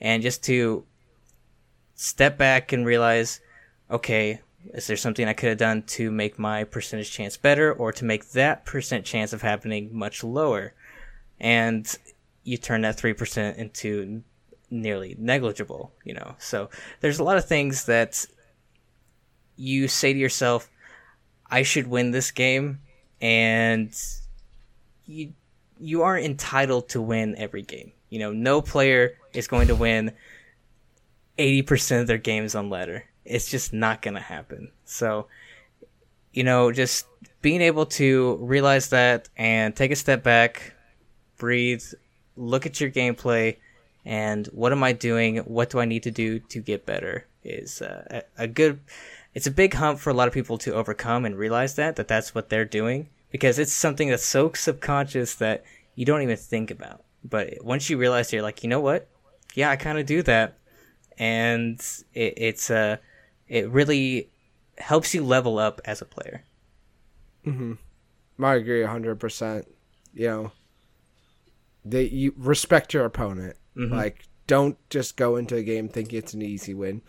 and 0.00 0.22
just 0.22 0.44
to 0.44 0.84
step 1.94 2.36
back 2.38 2.72
and 2.72 2.86
realize, 2.86 3.40
okay, 3.90 4.40
is 4.74 4.86
there 4.86 4.96
something 4.96 5.26
I 5.26 5.32
could 5.32 5.48
have 5.48 5.58
done 5.58 5.82
to 5.82 6.10
make 6.10 6.38
my 6.38 6.64
percentage 6.64 7.10
chance 7.10 7.36
better, 7.36 7.72
or 7.72 7.92
to 7.92 8.04
make 8.04 8.30
that 8.30 8.64
percent 8.64 9.04
chance 9.04 9.32
of 9.32 9.42
happening 9.42 9.90
much 9.92 10.22
lower? 10.22 10.74
And 11.40 11.92
you 12.44 12.56
turn 12.56 12.82
that 12.82 12.96
3% 12.96 13.56
into 13.56 14.22
nearly 14.70 15.16
negligible, 15.18 15.92
you 16.04 16.14
know. 16.14 16.34
So 16.38 16.70
there's 17.00 17.18
a 17.18 17.24
lot 17.24 17.36
of 17.36 17.46
things 17.46 17.86
that 17.86 18.26
you 19.56 19.88
say 19.88 20.12
to 20.12 20.18
yourself, 20.18 20.70
I 21.48 21.62
should 21.62 21.86
win 21.86 22.10
this 22.10 22.30
game 22.30 22.80
and 23.20 23.94
you 25.06 25.32
you 25.78 26.02
aren't 26.02 26.24
entitled 26.24 26.88
to 26.90 27.00
win 27.00 27.36
every 27.36 27.62
game. 27.62 27.92
You 28.08 28.18
know, 28.20 28.32
no 28.32 28.62
player 28.62 29.16
is 29.32 29.48
going 29.48 29.68
to 29.68 29.74
win 29.74 30.12
80% 31.38 32.02
of 32.02 32.06
their 32.06 32.18
games 32.18 32.54
on 32.54 32.70
ladder. 32.70 33.04
It's 33.24 33.50
just 33.50 33.72
not 33.72 34.02
going 34.02 34.14
to 34.14 34.20
happen. 34.20 34.70
So, 34.84 35.26
you 36.32 36.44
know, 36.44 36.70
just 36.72 37.06
being 37.42 37.60
able 37.60 37.86
to 37.86 38.38
realize 38.40 38.90
that 38.90 39.28
and 39.36 39.74
take 39.74 39.90
a 39.90 39.96
step 39.96 40.22
back, 40.22 40.74
breathe, 41.36 41.84
look 42.36 42.66
at 42.66 42.80
your 42.80 42.90
gameplay 42.90 43.56
and 44.04 44.46
what 44.48 44.70
am 44.70 44.84
I 44.84 44.92
doing? 44.92 45.38
What 45.38 45.70
do 45.70 45.80
I 45.80 45.84
need 45.84 46.04
to 46.04 46.12
do 46.12 46.38
to 46.38 46.60
get 46.60 46.86
better? 46.86 47.26
Is 47.42 47.82
uh, 47.82 48.22
a 48.38 48.46
good. 48.46 48.80
It's 49.34 49.46
a 49.46 49.50
big 49.50 49.74
hump 49.74 49.98
for 49.98 50.10
a 50.10 50.14
lot 50.14 50.28
of 50.28 50.34
people 50.34 50.58
to 50.58 50.72
overcome 50.74 51.24
and 51.24 51.36
realize 51.36 51.74
that 51.74 51.96
that 51.96 52.08
that's 52.08 52.34
what 52.34 52.48
they're 52.48 52.64
doing 52.64 53.08
because 53.36 53.58
it's 53.58 53.70
something 53.70 54.08
that's 54.08 54.24
so 54.24 54.50
subconscious 54.54 55.34
that 55.34 55.62
you 55.94 56.06
don't 56.06 56.22
even 56.22 56.38
think 56.38 56.70
about. 56.70 57.04
But 57.22 57.62
once 57.62 57.90
you 57.90 57.98
realize, 57.98 58.32
you're 58.32 58.40
like, 58.40 58.62
you 58.62 58.70
know 58.70 58.80
what? 58.80 59.08
Yeah, 59.54 59.68
I 59.68 59.76
kind 59.76 59.98
of 59.98 60.06
do 60.06 60.22
that, 60.22 60.56
and 61.18 61.78
it, 62.14 62.32
it's 62.38 62.70
uh, 62.70 62.96
it 63.46 63.68
really 63.68 64.30
helps 64.78 65.12
you 65.14 65.22
level 65.22 65.58
up 65.58 65.82
as 65.84 66.00
a 66.00 66.06
player. 66.06 66.44
Mm-hmm. 67.46 67.74
I 68.42 68.54
agree 68.54 68.82
hundred 68.84 69.20
percent. 69.20 69.66
You 70.14 70.28
know, 70.28 70.52
they 71.84 72.04
you 72.04 72.32
respect 72.38 72.94
your 72.94 73.04
opponent. 73.04 73.58
Like, 73.74 74.24
don't 74.46 74.78
just 74.88 75.18
go 75.18 75.36
into 75.36 75.56
a 75.56 75.62
game 75.62 75.90
thinking 75.90 76.18
it's 76.18 76.32
an 76.32 76.40
easy 76.40 76.72
win. 76.72 77.02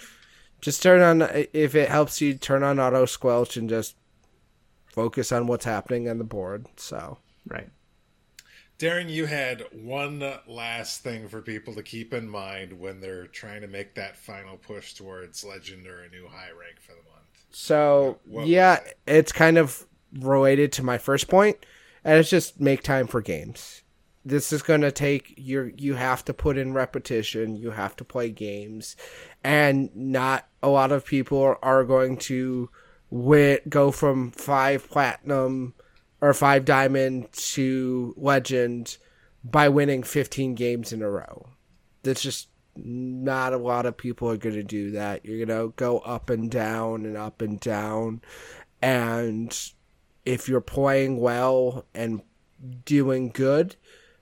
Just 0.60 0.84
turn 0.84 1.00
on 1.02 1.30
if 1.54 1.74
it 1.74 1.88
helps 1.88 2.20
you 2.20 2.34
turn 2.34 2.64
on 2.64 2.82
auto 2.82 3.06
squelch 3.06 3.56
and 3.56 3.70
just 3.70 3.96
focus 4.98 5.32
on 5.32 5.46
what's 5.46 5.66
happening 5.66 6.10
on 6.10 6.18
the 6.18 6.24
board. 6.24 6.66
So 6.76 7.20
Right. 7.48 7.70
Darren, 8.80 9.10
you 9.10 9.26
had 9.26 9.64
one 9.72 10.24
last 10.46 11.02
thing 11.02 11.28
for 11.28 11.42
people 11.42 11.74
to 11.76 11.84
keep 11.84 12.14
in 12.14 12.30
mind 12.30 12.80
when 12.80 13.00
they're 13.00 13.26
trying 13.26 13.62
to 13.62 13.68
make 13.68 13.96
that 13.96 14.16
final 14.16 14.58
push 14.58 14.94
towards 14.94 15.44
legend 15.44 15.88
or 15.88 16.04
a 16.04 16.10
new 16.10 16.28
high 16.28 16.50
rank 16.50 16.80
for 16.80 16.92
the 16.92 17.10
month. 17.10 17.46
So 17.50 18.20
What 18.26 18.42
was 18.42 18.50
yeah, 18.50 18.80
it's 19.08 19.32
kind 19.32 19.58
of 19.58 19.86
related 20.14 20.72
to 20.74 20.84
my 20.84 21.00
first 21.00 21.28
point, 21.28 21.66
and 22.04 22.20
it's 22.20 22.30
just 22.30 22.60
make 22.60 22.84
time 22.84 23.08
for 23.08 23.22
games. 23.22 23.82
This 24.24 24.52
is 24.54 24.62
going 24.62 24.82
to 24.82 24.92
take 24.92 25.34
your 25.38 25.70
you 25.70 25.96
have 25.96 26.24
to 26.26 26.34
put 26.34 26.58
in 26.58 26.74
repetition, 26.74 27.56
you 27.56 27.72
have 27.72 27.96
to 27.96 28.04
play 28.04 28.30
games, 28.30 28.96
and 29.44 29.90
not 29.96 30.48
a 30.62 30.70
lot 30.70 30.92
of 30.92 31.06
people 31.06 31.58
are 31.64 31.84
going 31.84 32.18
to 32.18 32.70
win, 33.10 33.60
go 33.70 33.92
from 33.92 34.32
five 34.32 34.90
platinum 34.90 35.74
or 36.22 36.34
five 36.34 36.66
diamond 36.66 37.32
to 37.32 38.14
legend 38.18 38.98
by 39.44 39.70
winning 39.70 40.04
15 40.04 40.56
games 40.56 40.92
in 40.92 41.02
a 41.02 41.10
row. 41.10 41.50
That's 42.04 42.22
just 42.22 42.50
not 42.76 43.54
a 43.54 43.58
lot 43.58 43.86
of 43.86 43.98
people 43.98 44.30
are 44.30 44.38
going 44.38 44.56
to 44.56 44.64
do 44.64 44.92
that. 44.92 45.26
You're 45.26 45.46
going 45.46 45.60
to 45.60 45.74
go 45.76 46.00
up 46.00 46.30
and 46.30 46.50
down 46.50 47.06
and 47.06 47.18
up 47.18 47.42
and 47.42 47.60
down. 47.60 48.22
And 48.82 49.58
if 50.26 50.48
you're 50.48 50.62
playing 50.62 51.20
well 51.20 51.86
and 51.94 52.22
doing 52.86 53.30
good, 53.30 53.76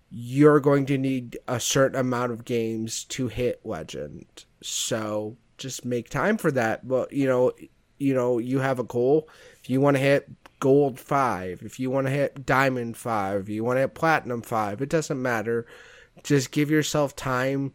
you're 0.10 0.60
going 0.60 0.86
to 0.86 0.98
need 0.98 1.38
a 1.48 1.60
certain 1.60 2.00
amount 2.00 2.32
of 2.32 2.46
games 2.46 3.04
to 3.06 3.28
hit 3.28 3.62
legend. 3.66 4.46
So 4.62 5.38
just 5.58 5.84
make 5.84 6.10
time 6.10 6.38
for 6.38 6.52
that. 6.52 6.88
But, 6.88 7.12
you 7.12 7.28
know, 7.28 7.52
you 7.98 8.14
know, 8.14 8.38
you 8.38 8.60
have 8.60 8.80
a 8.80 8.84
goal. 8.84 9.30
If 9.64 9.70
you 9.70 9.82
want 9.82 9.98
to 9.98 10.02
hit 10.02 10.30
gold 10.60 11.00
5, 11.00 11.62
if 11.64 11.80
you 11.80 11.90
want 11.90 12.08
to 12.08 12.12
hit 12.12 12.46
diamond 12.46 12.98
5, 12.98 13.42
if 13.42 13.50
you 13.50 13.64
want 13.64 13.78
to 13.78 13.82
hit 13.82 13.94
platinum 13.94 14.42
5, 14.42 14.82
it 14.82 14.90
doesn't 14.90 15.22
matter. 15.22 15.66
Just 16.24 16.52
give 16.52 16.70
yourself 16.72 17.16
time 17.16 17.74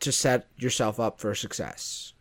to 0.00 0.12
set 0.12 0.48
yourself 0.56 1.00
up 1.00 1.20
for 1.20 1.34
success. 1.34 2.12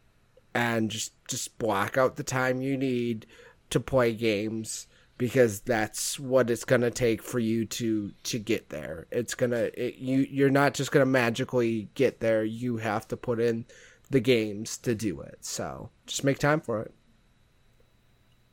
And 0.53 0.89
just 0.89 1.13
just 1.27 1.59
block 1.59 1.97
out 1.97 2.15
the 2.15 2.23
time 2.23 2.61
you 2.61 2.77
need 2.77 3.27
to 3.69 3.79
play 3.79 4.13
games 4.13 4.87
because 5.17 5.59
that's 5.61 6.19
what 6.19 6.49
it's 6.49 6.63
going 6.63 6.81
to 6.81 6.91
take 6.91 7.21
for 7.21 7.39
you 7.39 7.65
to 7.65 8.11
to 8.23 8.39
get 8.39 8.69
there. 8.69 9.07
It's 9.11 9.35
going 9.35 9.51
to 9.51 9.71
you 10.01 10.25
you're 10.29 10.49
not 10.49 10.73
just 10.73 10.91
going 10.91 11.05
to 11.05 11.11
magically 11.11 11.89
get 11.93 12.19
there. 12.19 12.43
You 12.43 12.77
have 12.77 13.07
to 13.09 13.17
put 13.17 13.39
in 13.39 13.65
the 14.09 14.19
games 14.19 14.77
to 14.79 14.95
do 14.95 15.21
it. 15.21 15.39
So, 15.41 15.89
just 16.05 16.23
make 16.23 16.39
time 16.39 16.61
for 16.61 16.81
it. 16.81 16.93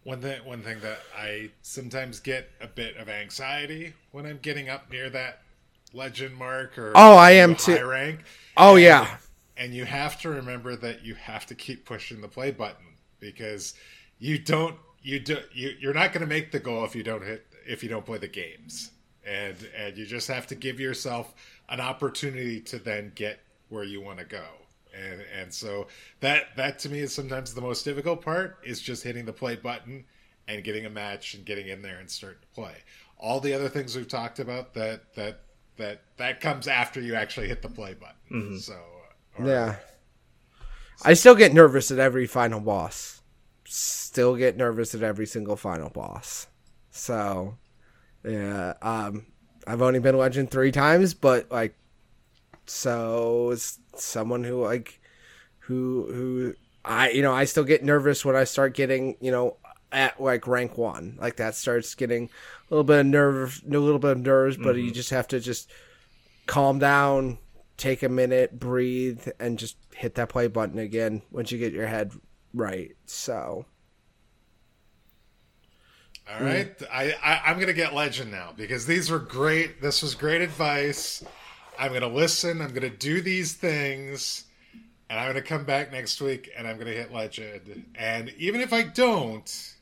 One 0.04 0.20
thing, 0.20 0.44
one 0.44 0.62
thing 0.62 0.80
that 0.80 0.98
I 1.16 1.50
sometimes 1.62 2.20
get 2.20 2.50
a 2.60 2.66
bit 2.66 2.96
of 2.98 3.08
anxiety 3.08 3.94
when 4.12 4.26
I'm 4.26 4.38
getting 4.38 4.68
up 4.68 4.90
near 4.90 5.08
that 5.10 5.40
legend 5.94 6.36
mark 6.36 6.76
or 6.78 6.92
Oh, 6.94 7.14
I 7.16 7.32
am 7.32 7.50
high 7.52 7.78
too. 7.78 7.86
rank. 7.86 8.20
Oh 8.56 8.74
And- 8.74 8.82
yeah. 8.82 9.16
and 9.56 9.74
you 9.74 9.84
have 9.86 10.20
to 10.22 10.28
remember 10.28 10.76
that 10.76 11.04
you 11.04 11.14
have 11.14 11.46
to 11.46 11.54
keep 11.54 11.84
pushing 11.86 12.20
the 12.20 12.28
play 12.28 12.50
button 12.50 12.84
because 13.20 13.74
you 14.18 14.38
don't 14.38 14.76
you 15.02 15.20
do 15.20 15.38
you 15.52 15.74
you're 15.80 15.94
not 15.94 16.12
going 16.12 16.20
to 16.22 16.26
make 16.26 16.50
the 16.52 16.58
goal 16.58 16.84
if 16.84 16.94
you 16.96 17.02
don't 17.02 17.22
hit 17.24 17.46
if 17.66 17.82
you 17.82 17.88
don't 17.88 18.04
play 18.04 18.18
the 18.18 18.28
games 18.28 18.90
and 19.24 19.56
and 19.76 19.96
you 19.96 20.04
just 20.06 20.28
have 20.28 20.46
to 20.48 20.54
give 20.54 20.78
yourself 20.80 21.34
an 21.68 21.80
opportunity 21.80 22.60
to 22.60 22.78
then 22.78 23.12
get 23.14 23.38
where 23.68 23.84
you 23.84 24.00
want 24.00 24.18
to 24.18 24.24
go 24.24 24.44
and 24.98 25.22
and 25.40 25.52
so 25.52 25.86
that 26.20 26.54
that 26.56 26.78
to 26.80 26.88
me 26.88 27.00
is 27.00 27.14
sometimes 27.14 27.54
the 27.54 27.60
most 27.60 27.84
difficult 27.84 28.22
part 28.22 28.58
is 28.64 28.80
just 28.80 29.02
hitting 29.02 29.24
the 29.24 29.32
play 29.32 29.56
button 29.56 30.04
and 30.48 30.62
getting 30.64 30.86
a 30.86 30.90
match 30.90 31.34
and 31.34 31.44
getting 31.44 31.68
in 31.68 31.82
there 31.82 31.98
and 31.98 32.10
starting 32.10 32.40
to 32.40 32.46
play 32.60 32.74
all 33.18 33.40
the 33.40 33.52
other 33.54 33.68
things 33.68 33.96
we've 33.96 34.08
talked 34.08 34.38
about 34.38 34.74
that 34.74 35.14
that 35.14 35.40
that 35.76 36.02
that 36.18 36.40
comes 36.40 36.68
after 36.68 37.00
you 37.00 37.14
actually 37.14 37.48
hit 37.48 37.62
the 37.62 37.68
play 37.68 37.94
button. 37.94 38.58
So 38.60 38.74
or- 39.38 39.46
Yeah. 39.46 39.76
I 41.04 41.14
still 41.14 41.34
get 41.34 41.52
nervous 41.52 41.90
at 41.90 41.98
every 41.98 42.26
final 42.26 42.60
boss. 42.60 43.20
Still 43.66 44.36
get 44.36 44.56
nervous 44.56 44.94
at 44.94 45.02
every 45.02 45.26
single 45.26 45.56
final 45.56 45.90
boss. 45.90 46.46
So, 46.92 47.56
yeah. 48.24 48.74
Um, 48.80 49.26
I've 49.66 49.82
only 49.82 49.98
been 49.98 50.16
legend 50.16 50.52
three 50.52 50.70
times, 50.70 51.12
but 51.14 51.50
like, 51.50 51.74
so 52.66 53.50
it's 53.50 53.78
someone 53.96 54.44
who 54.44 54.62
like, 54.62 55.00
who 55.60 56.06
who 56.12 56.54
I 56.84 57.10
you 57.10 57.22
know 57.22 57.32
I 57.32 57.44
still 57.44 57.64
get 57.64 57.82
nervous 57.84 58.24
when 58.24 58.36
I 58.36 58.44
start 58.44 58.74
getting 58.74 59.16
you 59.20 59.30
know 59.30 59.56
at 59.92 60.20
like 60.20 60.46
rank 60.46 60.76
one 60.76 61.16
like 61.20 61.36
that 61.36 61.54
starts 61.54 61.94
getting 61.94 62.24
a 62.24 62.74
little 62.74 62.84
bit 62.84 63.00
of 63.00 63.06
nerve 63.06 63.62
a 63.66 63.78
little 63.78 63.98
bit 63.98 64.12
of 64.12 64.20
nerves, 64.20 64.56
but 64.56 64.76
you 64.76 64.86
mm-hmm. 64.86 64.92
just 64.92 65.10
have 65.10 65.28
to 65.28 65.40
just 65.40 65.70
calm 66.46 66.78
down, 66.78 67.38
take 67.76 68.02
a 68.02 68.08
minute, 68.08 68.58
breathe, 68.58 69.28
and 69.38 69.58
just 69.58 69.76
hit 69.94 70.16
that 70.16 70.28
play 70.28 70.48
button 70.48 70.78
again 70.78 71.22
once 71.30 71.52
you 71.52 71.58
get 71.58 71.72
your 71.72 71.86
head 71.86 72.12
right. 72.52 72.94
So, 73.06 73.66
All 76.30 76.40
right, 76.40 76.76
mm. 76.78 76.86
I, 76.92 77.14
I 77.22 77.42
I'm 77.46 77.60
gonna 77.60 77.72
get 77.72 77.94
legend 77.94 78.30
now 78.30 78.52
because 78.56 78.86
these 78.86 79.10
were 79.10 79.18
great. 79.18 79.80
This 79.80 80.02
was 80.02 80.14
great 80.14 80.42
advice. 80.42 81.24
I'm 81.78 81.92
gonna 81.92 82.08
listen. 82.08 82.60
I'm 82.60 82.72
gonna 82.72 82.90
do 82.90 83.20
these 83.20 83.54
things, 83.54 84.44
and 85.08 85.18
I'm 85.18 85.28
gonna 85.28 85.42
come 85.42 85.64
back 85.64 85.92
next 85.92 86.20
week 86.20 86.50
and 86.56 86.66
I'm 86.66 86.78
gonna 86.78 86.90
hit 86.90 87.12
legend. 87.12 87.84
And 87.94 88.32
even 88.38 88.60
if 88.60 88.72
I 88.72 88.82
don't, 88.82 89.74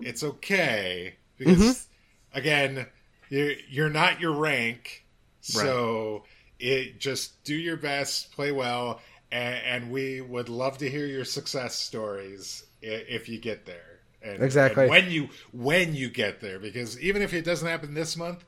it's 0.00 0.22
okay 0.22 1.16
because 1.36 1.58
mm-hmm. 1.58 2.38
again, 2.38 2.86
you're, 3.28 3.52
you're 3.68 3.90
not 3.90 4.20
your 4.20 4.32
rank, 4.32 5.04
so 5.40 6.24
it 6.58 7.00
just 7.00 7.42
do 7.44 7.54
your 7.54 7.76
best, 7.76 8.32
play 8.32 8.52
well, 8.52 9.00
and, 9.32 9.60
and 9.64 9.90
we 9.90 10.20
would 10.20 10.48
love 10.48 10.78
to 10.78 10.90
hear 10.90 11.06
your 11.06 11.24
success 11.24 11.76
stories 11.76 12.64
if 12.82 13.28
you 13.28 13.38
get 13.38 13.66
there. 13.66 14.00
And, 14.22 14.42
Exactly. 14.42 14.82
and 14.82 14.90
when 14.90 15.10
you 15.10 15.30
when 15.52 15.94
you 15.94 16.10
get 16.10 16.40
there, 16.40 16.58
because 16.58 17.00
even 17.00 17.22
if 17.22 17.32
it 17.32 17.42
doesn't 17.42 17.66
happen 17.66 17.94
this 17.94 18.16
month, 18.16 18.44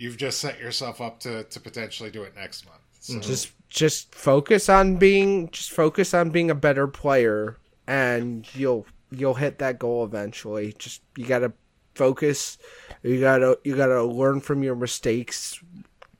you've 0.00 0.16
just 0.16 0.38
set 0.38 0.58
yourself 0.58 1.00
up 1.00 1.20
to 1.20 1.44
to 1.44 1.60
potentially 1.60 2.10
do 2.10 2.22
it 2.22 2.34
next 2.34 2.64
month. 2.64 2.80
So 3.00 3.12
mm-hmm. 3.12 3.22
just 3.22 3.52
just 3.68 4.14
focus 4.14 4.68
on 4.68 4.96
being 4.96 5.50
just 5.50 5.70
focus 5.70 6.14
on 6.14 6.30
being 6.30 6.50
a 6.50 6.54
better 6.54 6.88
player 6.88 7.58
and 7.86 8.48
you'll 8.54 8.86
you'll 9.10 9.34
hit 9.34 9.58
that 9.58 9.78
goal 9.78 10.04
eventually. 10.04 10.74
Just 10.78 11.02
you 11.16 11.26
got 11.26 11.40
to 11.40 11.52
focus. 11.94 12.56
You 13.02 13.20
got 13.20 13.38
to 13.38 13.58
you 13.62 13.76
got 13.76 13.86
to 13.86 14.02
learn 14.02 14.40
from 14.40 14.62
your 14.62 14.74
mistakes, 14.74 15.62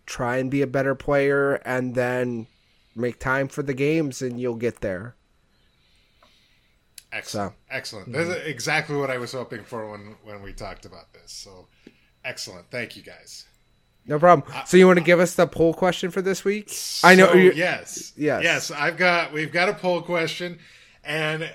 try 0.05 0.37
and 0.37 0.51
be 0.51 0.61
a 0.61 0.67
better 0.67 0.95
player 0.95 1.55
and 1.65 1.95
then 1.95 2.49
make 2.95 3.19
time 3.19 3.49
for 3.49 3.63
the 3.63 3.75
games 3.75 4.21
and 4.21 4.39
you'll 4.39 4.57
get 4.57 4.83
there. 4.83 5.17
excellent, 7.13 7.53
So- 7.53 7.57
excellent. 7.71 8.09
Mm-hmm. 8.13 8.29
That's 8.29 8.47
exactly 8.47 8.97
what 8.97 9.11
I 9.11 9.17
was 9.17 9.33
hoping 9.33 9.65
for 9.65 9.91
when 9.91 10.17
when 10.23 10.43
we 10.43 10.53
talked 10.53 10.85
about 10.85 11.15
this. 11.15 11.33
So 11.33 11.69
excellent. 12.27 12.71
Thank 12.71 12.95
you 12.95 13.03
guys. 13.03 13.47
No 14.07 14.19
problem. 14.19 14.51
So 14.67 14.77
you 14.77 14.87
want 14.87 14.99
to 14.99 15.05
give 15.05 15.21
us 15.21 15.35
the 15.35 15.47
poll 15.47 15.75
question 15.75 16.11
for 16.11 16.23
this 16.23 16.45
week? 16.45 16.73
I 17.05 17.15
know 17.15 17.33
yes, 17.33 18.13
Yes. 18.17 18.43
yes. 18.43 18.71
I've 18.71 18.97
got 18.97 19.33
we've 19.33 19.53
got 19.53 19.69
a 19.69 19.75
poll 19.75 20.03
question, 20.03 20.59
and 21.05 21.51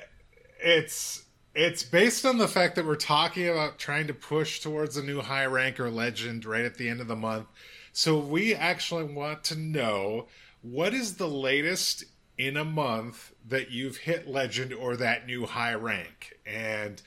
it's 0.59 1.23
it's 1.53 1.83
based 1.83 2.25
on 2.25 2.37
the 2.37 2.47
fact 2.47 2.75
that 2.75 2.85
we're 2.85 2.95
talking 2.95 3.47
about 3.47 3.77
trying 3.79 4.07
to 4.07 4.13
push 4.13 4.59
towards 4.59 4.97
a 4.97 5.03
new 5.03 5.21
high 5.21 5.45
rank 5.45 5.79
or 5.79 5.89
legend 5.89 6.45
right 6.45 6.65
at 6.65 6.75
the 6.77 6.87
end 6.89 7.01
of 7.01 7.07
the 7.07 7.15
month. 7.15 7.47
So 7.93 8.17
we 8.19 8.53
actually 8.53 9.05
want 9.05 9.43
to 9.45 9.55
know 9.55 10.27
what 10.61 10.93
is 10.93 11.15
the 11.15 11.29
latest 11.29 12.05
in 12.37 12.57
a 12.57 12.65
month 12.65 13.31
that 13.47 13.71
you've 13.71 13.97
hit 13.97 14.27
legend 14.27 14.73
or 14.73 14.97
that 14.97 15.25
new 15.25 15.45
high 15.45 15.73
rank, 15.75 16.37
and 16.45 17.01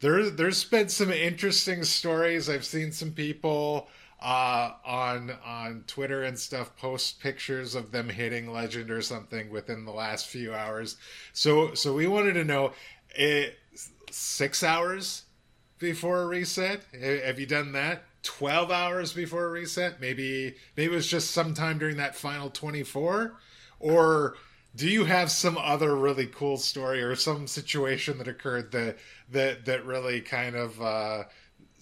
there 0.00 0.28
there's 0.30 0.64
been 0.64 0.88
some 0.88 1.10
interesting 1.10 1.82
stories. 1.84 2.48
I've 2.50 2.64
seen 2.64 2.92
some 2.92 3.12
people 3.12 3.88
uh, 4.20 4.72
on 4.84 5.32
on 5.44 5.84
Twitter 5.86 6.22
and 6.22 6.38
stuff 6.38 6.76
post 6.76 7.20
pictures 7.20 7.74
of 7.74 7.90
them 7.90 8.08
hitting 8.08 8.50
legend 8.50 8.90
or 8.90 9.02
something 9.02 9.50
within 9.50 9.84
the 9.84 9.92
last 9.92 10.26
few 10.26 10.54
hours. 10.54 10.96
So 11.32 11.74
so 11.74 11.94
we 11.94 12.06
wanted 12.06 12.34
to 12.34 12.44
know 12.44 12.72
it, 13.14 13.58
six 14.10 14.62
hours 14.62 15.24
before 15.78 16.22
a 16.22 16.26
reset. 16.26 16.82
Have 17.00 17.38
you 17.38 17.46
done 17.46 17.72
that? 17.72 18.04
Twelve 18.22 18.70
hours 18.70 19.12
before 19.12 19.44
a 19.44 19.50
reset? 19.50 20.00
Maybe 20.00 20.54
maybe 20.76 20.92
it 20.92 20.96
was 20.96 21.06
just 21.06 21.32
sometime 21.32 21.78
during 21.78 21.98
that 21.98 22.16
final 22.16 22.48
twenty 22.48 22.82
four, 22.82 23.34
or 23.78 24.36
do 24.76 24.88
you 24.88 25.04
have 25.04 25.30
some 25.30 25.56
other 25.58 25.94
really 25.94 26.26
cool 26.26 26.56
story 26.56 27.02
or 27.02 27.14
some 27.14 27.46
situation 27.46 28.18
that 28.18 28.26
occurred 28.26 28.72
that 28.72 28.96
that 29.30 29.66
that 29.66 29.84
really 29.84 30.20
kind 30.20 30.56
of 30.56 30.80
uh, 30.80 31.24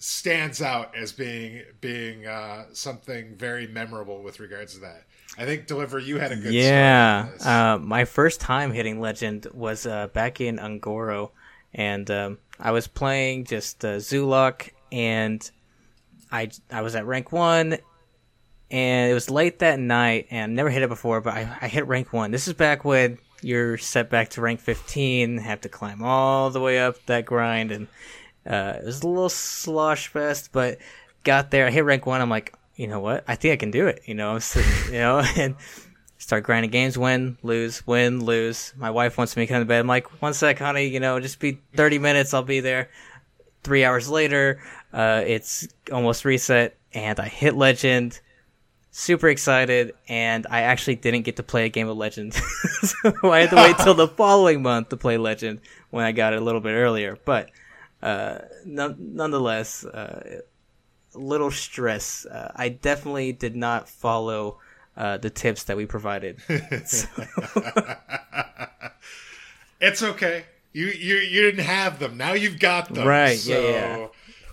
stands 0.03 0.61
out 0.61 0.93
as 0.97 1.13
being 1.13 1.63
being 1.79 2.27
uh, 2.27 2.65
something 2.73 3.37
very 3.37 3.67
memorable 3.67 4.21
with 4.21 4.41
regards 4.41 4.73
to 4.73 4.81
that? 4.81 5.05
I 5.37 5.45
think 5.45 5.65
deliver 5.65 5.97
you 5.97 6.19
had 6.19 6.33
a 6.33 6.35
good 6.35 6.53
yeah, 6.53 7.21
story 7.21 7.31
on 7.31 7.37
this. 7.37 7.45
uh, 7.47 7.77
my 7.79 8.05
first 8.05 8.41
time 8.41 8.73
hitting 8.73 8.99
legend 8.99 9.47
was 9.53 9.85
uh, 9.85 10.07
back 10.07 10.41
in 10.41 10.59
Un'Goro, 10.59 11.31
and 11.73 12.11
um, 12.11 12.37
I 12.59 12.71
was 12.71 12.85
playing 12.85 13.45
just 13.45 13.85
uh, 13.85 13.95
Zoolock, 13.95 14.71
and 14.91 15.49
I 16.29 16.49
I 16.69 16.81
was 16.81 16.95
at 16.95 17.05
rank 17.05 17.31
one, 17.31 17.77
and 18.69 19.09
it 19.09 19.13
was 19.13 19.29
late 19.29 19.59
that 19.59 19.79
night, 19.79 20.27
and 20.29 20.53
never 20.53 20.69
hit 20.69 20.83
it 20.83 20.89
before, 20.89 21.21
but 21.21 21.33
I, 21.33 21.57
I 21.61 21.67
hit 21.69 21.87
rank 21.87 22.11
one. 22.11 22.31
This 22.31 22.49
is 22.49 22.53
back 22.53 22.83
when 22.83 23.19
you're 23.41 23.77
set 23.77 24.09
back 24.09 24.29
to 24.31 24.41
rank 24.41 24.59
15, 24.59 25.37
have 25.37 25.61
to 25.61 25.69
climb 25.69 26.03
all 26.03 26.49
the 26.49 26.59
way 26.59 26.79
up 26.79 26.97
that 27.05 27.25
grind, 27.25 27.71
and 27.71 27.87
uh, 28.45 28.73
it 28.77 28.85
was 28.85 29.01
a 29.03 29.07
little 29.07 29.29
slosh 29.29 30.07
fest, 30.07 30.49
but 30.51 30.79
got 31.23 31.51
there. 31.51 31.67
I 31.67 31.71
hit 31.71 31.85
rank 31.85 32.05
one. 32.05 32.21
I'm 32.21 32.29
like, 32.29 32.53
you 32.75 32.87
know 32.87 32.99
what? 32.99 33.23
I 33.27 33.35
think 33.35 33.53
I 33.53 33.57
can 33.57 33.71
do 33.71 33.87
it. 33.87 34.01
You 34.05 34.15
know, 34.15 34.35
I'm 34.35 34.41
you 34.87 34.99
know, 34.99 35.23
and 35.37 35.55
start 36.17 36.43
grinding 36.43 36.71
games, 36.71 36.97
win, 36.97 37.37
lose, 37.43 37.85
win, 37.85 38.23
lose. 38.23 38.73
My 38.77 38.89
wife 38.89 39.17
wants 39.17 39.35
me 39.35 39.45
to 39.45 39.51
come 39.51 39.61
to 39.61 39.65
bed. 39.65 39.79
I'm 39.79 39.87
like, 39.87 40.21
one 40.21 40.33
sec, 40.33 40.59
honey, 40.59 40.87
you 40.87 40.99
know, 40.99 41.19
just 41.19 41.39
be 41.39 41.59
30 41.75 41.99
minutes. 41.99 42.33
I'll 42.33 42.43
be 42.43 42.61
there. 42.61 42.89
Three 43.63 43.85
hours 43.85 44.09
later, 44.09 44.61
uh, 44.91 45.23
it's 45.25 45.67
almost 45.91 46.25
reset, 46.25 46.75
and 46.93 47.19
I 47.19 47.27
hit 47.27 47.55
legend. 47.55 48.19
Super 48.91 49.29
excited, 49.29 49.95
and 50.07 50.45
I 50.49 50.61
actually 50.61 50.95
didn't 50.95 51.21
get 51.21 51.37
to 51.37 51.43
play 51.43 51.65
a 51.65 51.69
game 51.69 51.87
of 51.89 51.97
Legend, 51.97 52.33
so 52.83 53.31
I 53.31 53.39
had 53.39 53.49
to 53.49 53.55
wait 53.55 53.75
till 53.79 53.95
the 53.95 54.07
following 54.17 54.61
month 54.61 54.89
to 54.89 54.97
play 54.97 55.17
Legend 55.17 55.61
when 55.89 56.05
I 56.05 56.11
got 56.11 56.33
it 56.33 56.39
a 56.39 56.45
little 56.45 56.61
bit 56.61 56.73
earlier. 56.73 57.17
But 57.25 57.49
uh, 58.03 58.39
none, 58.65 58.95
nonetheless, 59.15 59.85
uh, 59.85 60.41
a 61.15 61.17
little 61.17 61.51
stress. 61.51 62.25
Uh, 62.25 62.51
I 62.55 62.69
definitely 62.69 63.31
did 63.31 63.55
not 63.55 63.87
follow 63.89 64.59
uh, 64.97 65.17
the 65.17 65.29
tips 65.29 65.63
that 65.63 65.77
we 65.77 65.85
provided. 65.85 66.37
It's 69.83 70.01
okay. 70.01 70.45
You 70.71 70.87
you 70.87 71.17
you 71.17 71.41
didn't 71.41 71.65
have 71.65 71.99
them. 71.99 72.15
Now 72.17 72.33
you've 72.33 72.59
got 72.59 72.93
them. 72.93 73.05
Right, 73.05 73.37
So, 73.37 73.51
yeah, 73.51 73.97
yeah. 73.97 74.07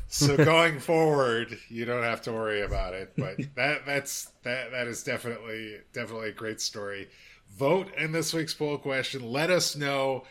so 0.09 0.37
going 0.45 0.81
forward, 0.81 1.57
you 1.69 1.85
don't 1.85 2.03
have 2.03 2.23
to 2.23 2.33
worry 2.33 2.63
about 2.63 2.95
it. 2.95 3.13
But 3.17 3.37
that 3.55 3.87
that's 3.87 4.33
that 4.43 4.73
that 4.73 4.89
is 4.89 5.05
definitely 5.05 5.77
definitely 5.93 6.31
a 6.31 6.33
great 6.33 6.61
story. 6.61 7.09
Vote 7.57 7.95
in 7.97 8.11
this 8.11 8.35
week's 8.35 8.55
poll 8.55 8.77
question. 8.79 9.23
Let 9.23 9.51
us 9.51 9.77
know. 9.77 10.25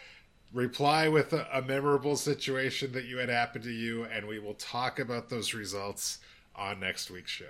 Reply 0.51 1.07
with 1.07 1.31
a, 1.33 1.47
a 1.53 1.61
memorable 1.61 2.15
situation 2.15 2.91
that 2.93 3.05
you 3.05 3.17
had 3.17 3.29
happened 3.29 3.63
to 3.65 3.71
you, 3.71 4.05
and 4.05 4.27
we 4.27 4.39
will 4.39 4.55
talk 4.55 4.99
about 4.99 5.29
those 5.29 5.53
results 5.53 6.19
on 6.55 6.79
next 6.79 7.11
week's 7.11 7.31
show. 7.31 7.45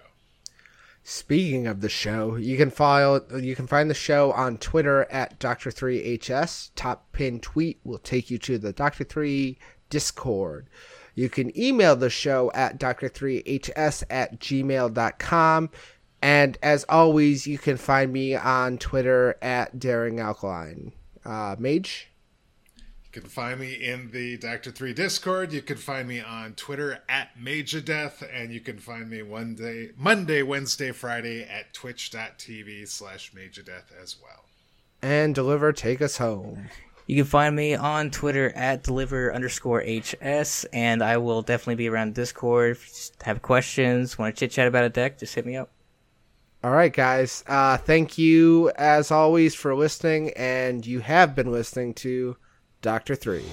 Speaking 1.03 1.65
of 1.65 1.81
the 1.81 1.89
show, 1.89 2.35
you 2.35 2.57
can 2.57 2.69
follow 2.69 3.25
you 3.37 3.55
can 3.55 3.67
find 3.67 3.89
the 3.89 3.95
show 3.95 4.31
on 4.33 4.57
Twitter 4.57 5.07
at 5.09 5.39
Dr3HS. 5.39 6.71
Top 6.75 7.11
pin 7.13 7.39
tweet 7.39 7.79
will 7.83 7.97
take 7.99 8.29
you 8.29 8.37
to 8.39 8.57
the 8.57 8.73
Dr3 8.73 9.57
Discord. 9.89 10.67
You 11.15 11.29
can 11.29 11.57
email 11.57 11.95
the 11.95 12.09
show 12.09 12.51
at 12.53 12.79
Dr3HS 12.79 14.03
at 14.09 14.39
gmail.com. 14.39 15.69
And 16.21 16.57
as 16.61 16.85
always, 16.89 17.47
you 17.47 17.57
can 17.57 17.77
find 17.77 18.11
me 18.11 18.35
on 18.35 18.77
Twitter 18.77 19.35
at 19.41 19.79
Daring 19.79 20.19
Alkaline. 20.19 20.91
Uh, 21.25 21.55
Mage? 21.57 22.09
You 23.12 23.22
can 23.22 23.30
find 23.32 23.60
me 23.60 23.74
in 23.74 24.12
the 24.12 24.38
Doctor 24.38 24.70
Three 24.70 24.93
Discord. 24.93 25.51
You 25.51 25.64
can 25.64 25.78
find 25.78 26.07
me 26.07 26.20
on 26.20 26.53
Twitter 26.53 27.01
at 27.10 27.36
Magedeath, 27.39 28.22
and 28.32 28.53
you 28.53 28.60
can 28.60 28.78
find 28.78 29.10
me 29.10 29.24
one 29.24 29.55
day, 29.55 29.89
Monday, 29.97 30.43
Wednesday, 30.43 30.91
Friday 30.91 31.41
at 31.41 31.74
Twitch.tv 31.74 32.88
slash 32.88 33.32
Magedeath 33.34 33.91
as 33.99 34.18
well. 34.22 34.45
And 35.01 35.34
Deliver 35.34 35.74
Take 35.74 36.03
Us 36.03 36.18
Home. 36.18 36.70
You 37.07 37.16
can 37.16 37.26
find 37.26 37.55
me 37.55 37.74
on 37.74 38.12
Twitter 38.12 38.51
at 38.55 38.84
deliver 38.84 39.34
underscore 39.34 39.82
HS, 39.82 40.66
and 40.66 41.01
I 41.01 41.18
will 41.18 41.41
definitely 41.41 41.76
be 41.76 41.89
around 41.89 42.14
Discord. 42.14 42.74
If 42.74 42.86
you 42.86 42.89
just 42.89 43.24
have 43.24 43.41
questions, 43.41 44.20
want 44.20 44.36
to 44.36 44.39
chit 44.39 44.51
chat 44.51 44.68
about 44.68 44.84
a 44.84 44.89
deck, 44.89 45.18
just 45.18 45.34
hit 45.34 45.47
me 45.47 45.55
up. 45.55 45.72
All 46.64 46.70
right, 46.70 46.93
guys. 46.93 47.43
Uh, 47.47 47.78
thank 47.78 48.20
you 48.20 48.70
as 48.76 49.10
always 49.10 49.55
for 49.55 49.74
listening, 49.74 50.30
and 50.36 50.86
you 50.86 50.99
have 50.99 51.34
been 51.34 51.51
listening 51.51 51.95
to 51.95 52.38
Doctor 52.82 53.13
Three. 53.13 53.43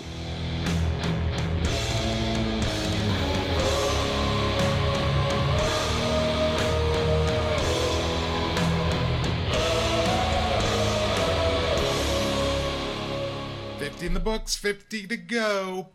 Fifty 13.79 14.07
in 14.07 14.15
the 14.15 14.21
books, 14.21 14.55
fifty 14.55 15.09
to 15.09 15.17
go. 15.17 15.89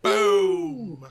Boom. 0.00 1.06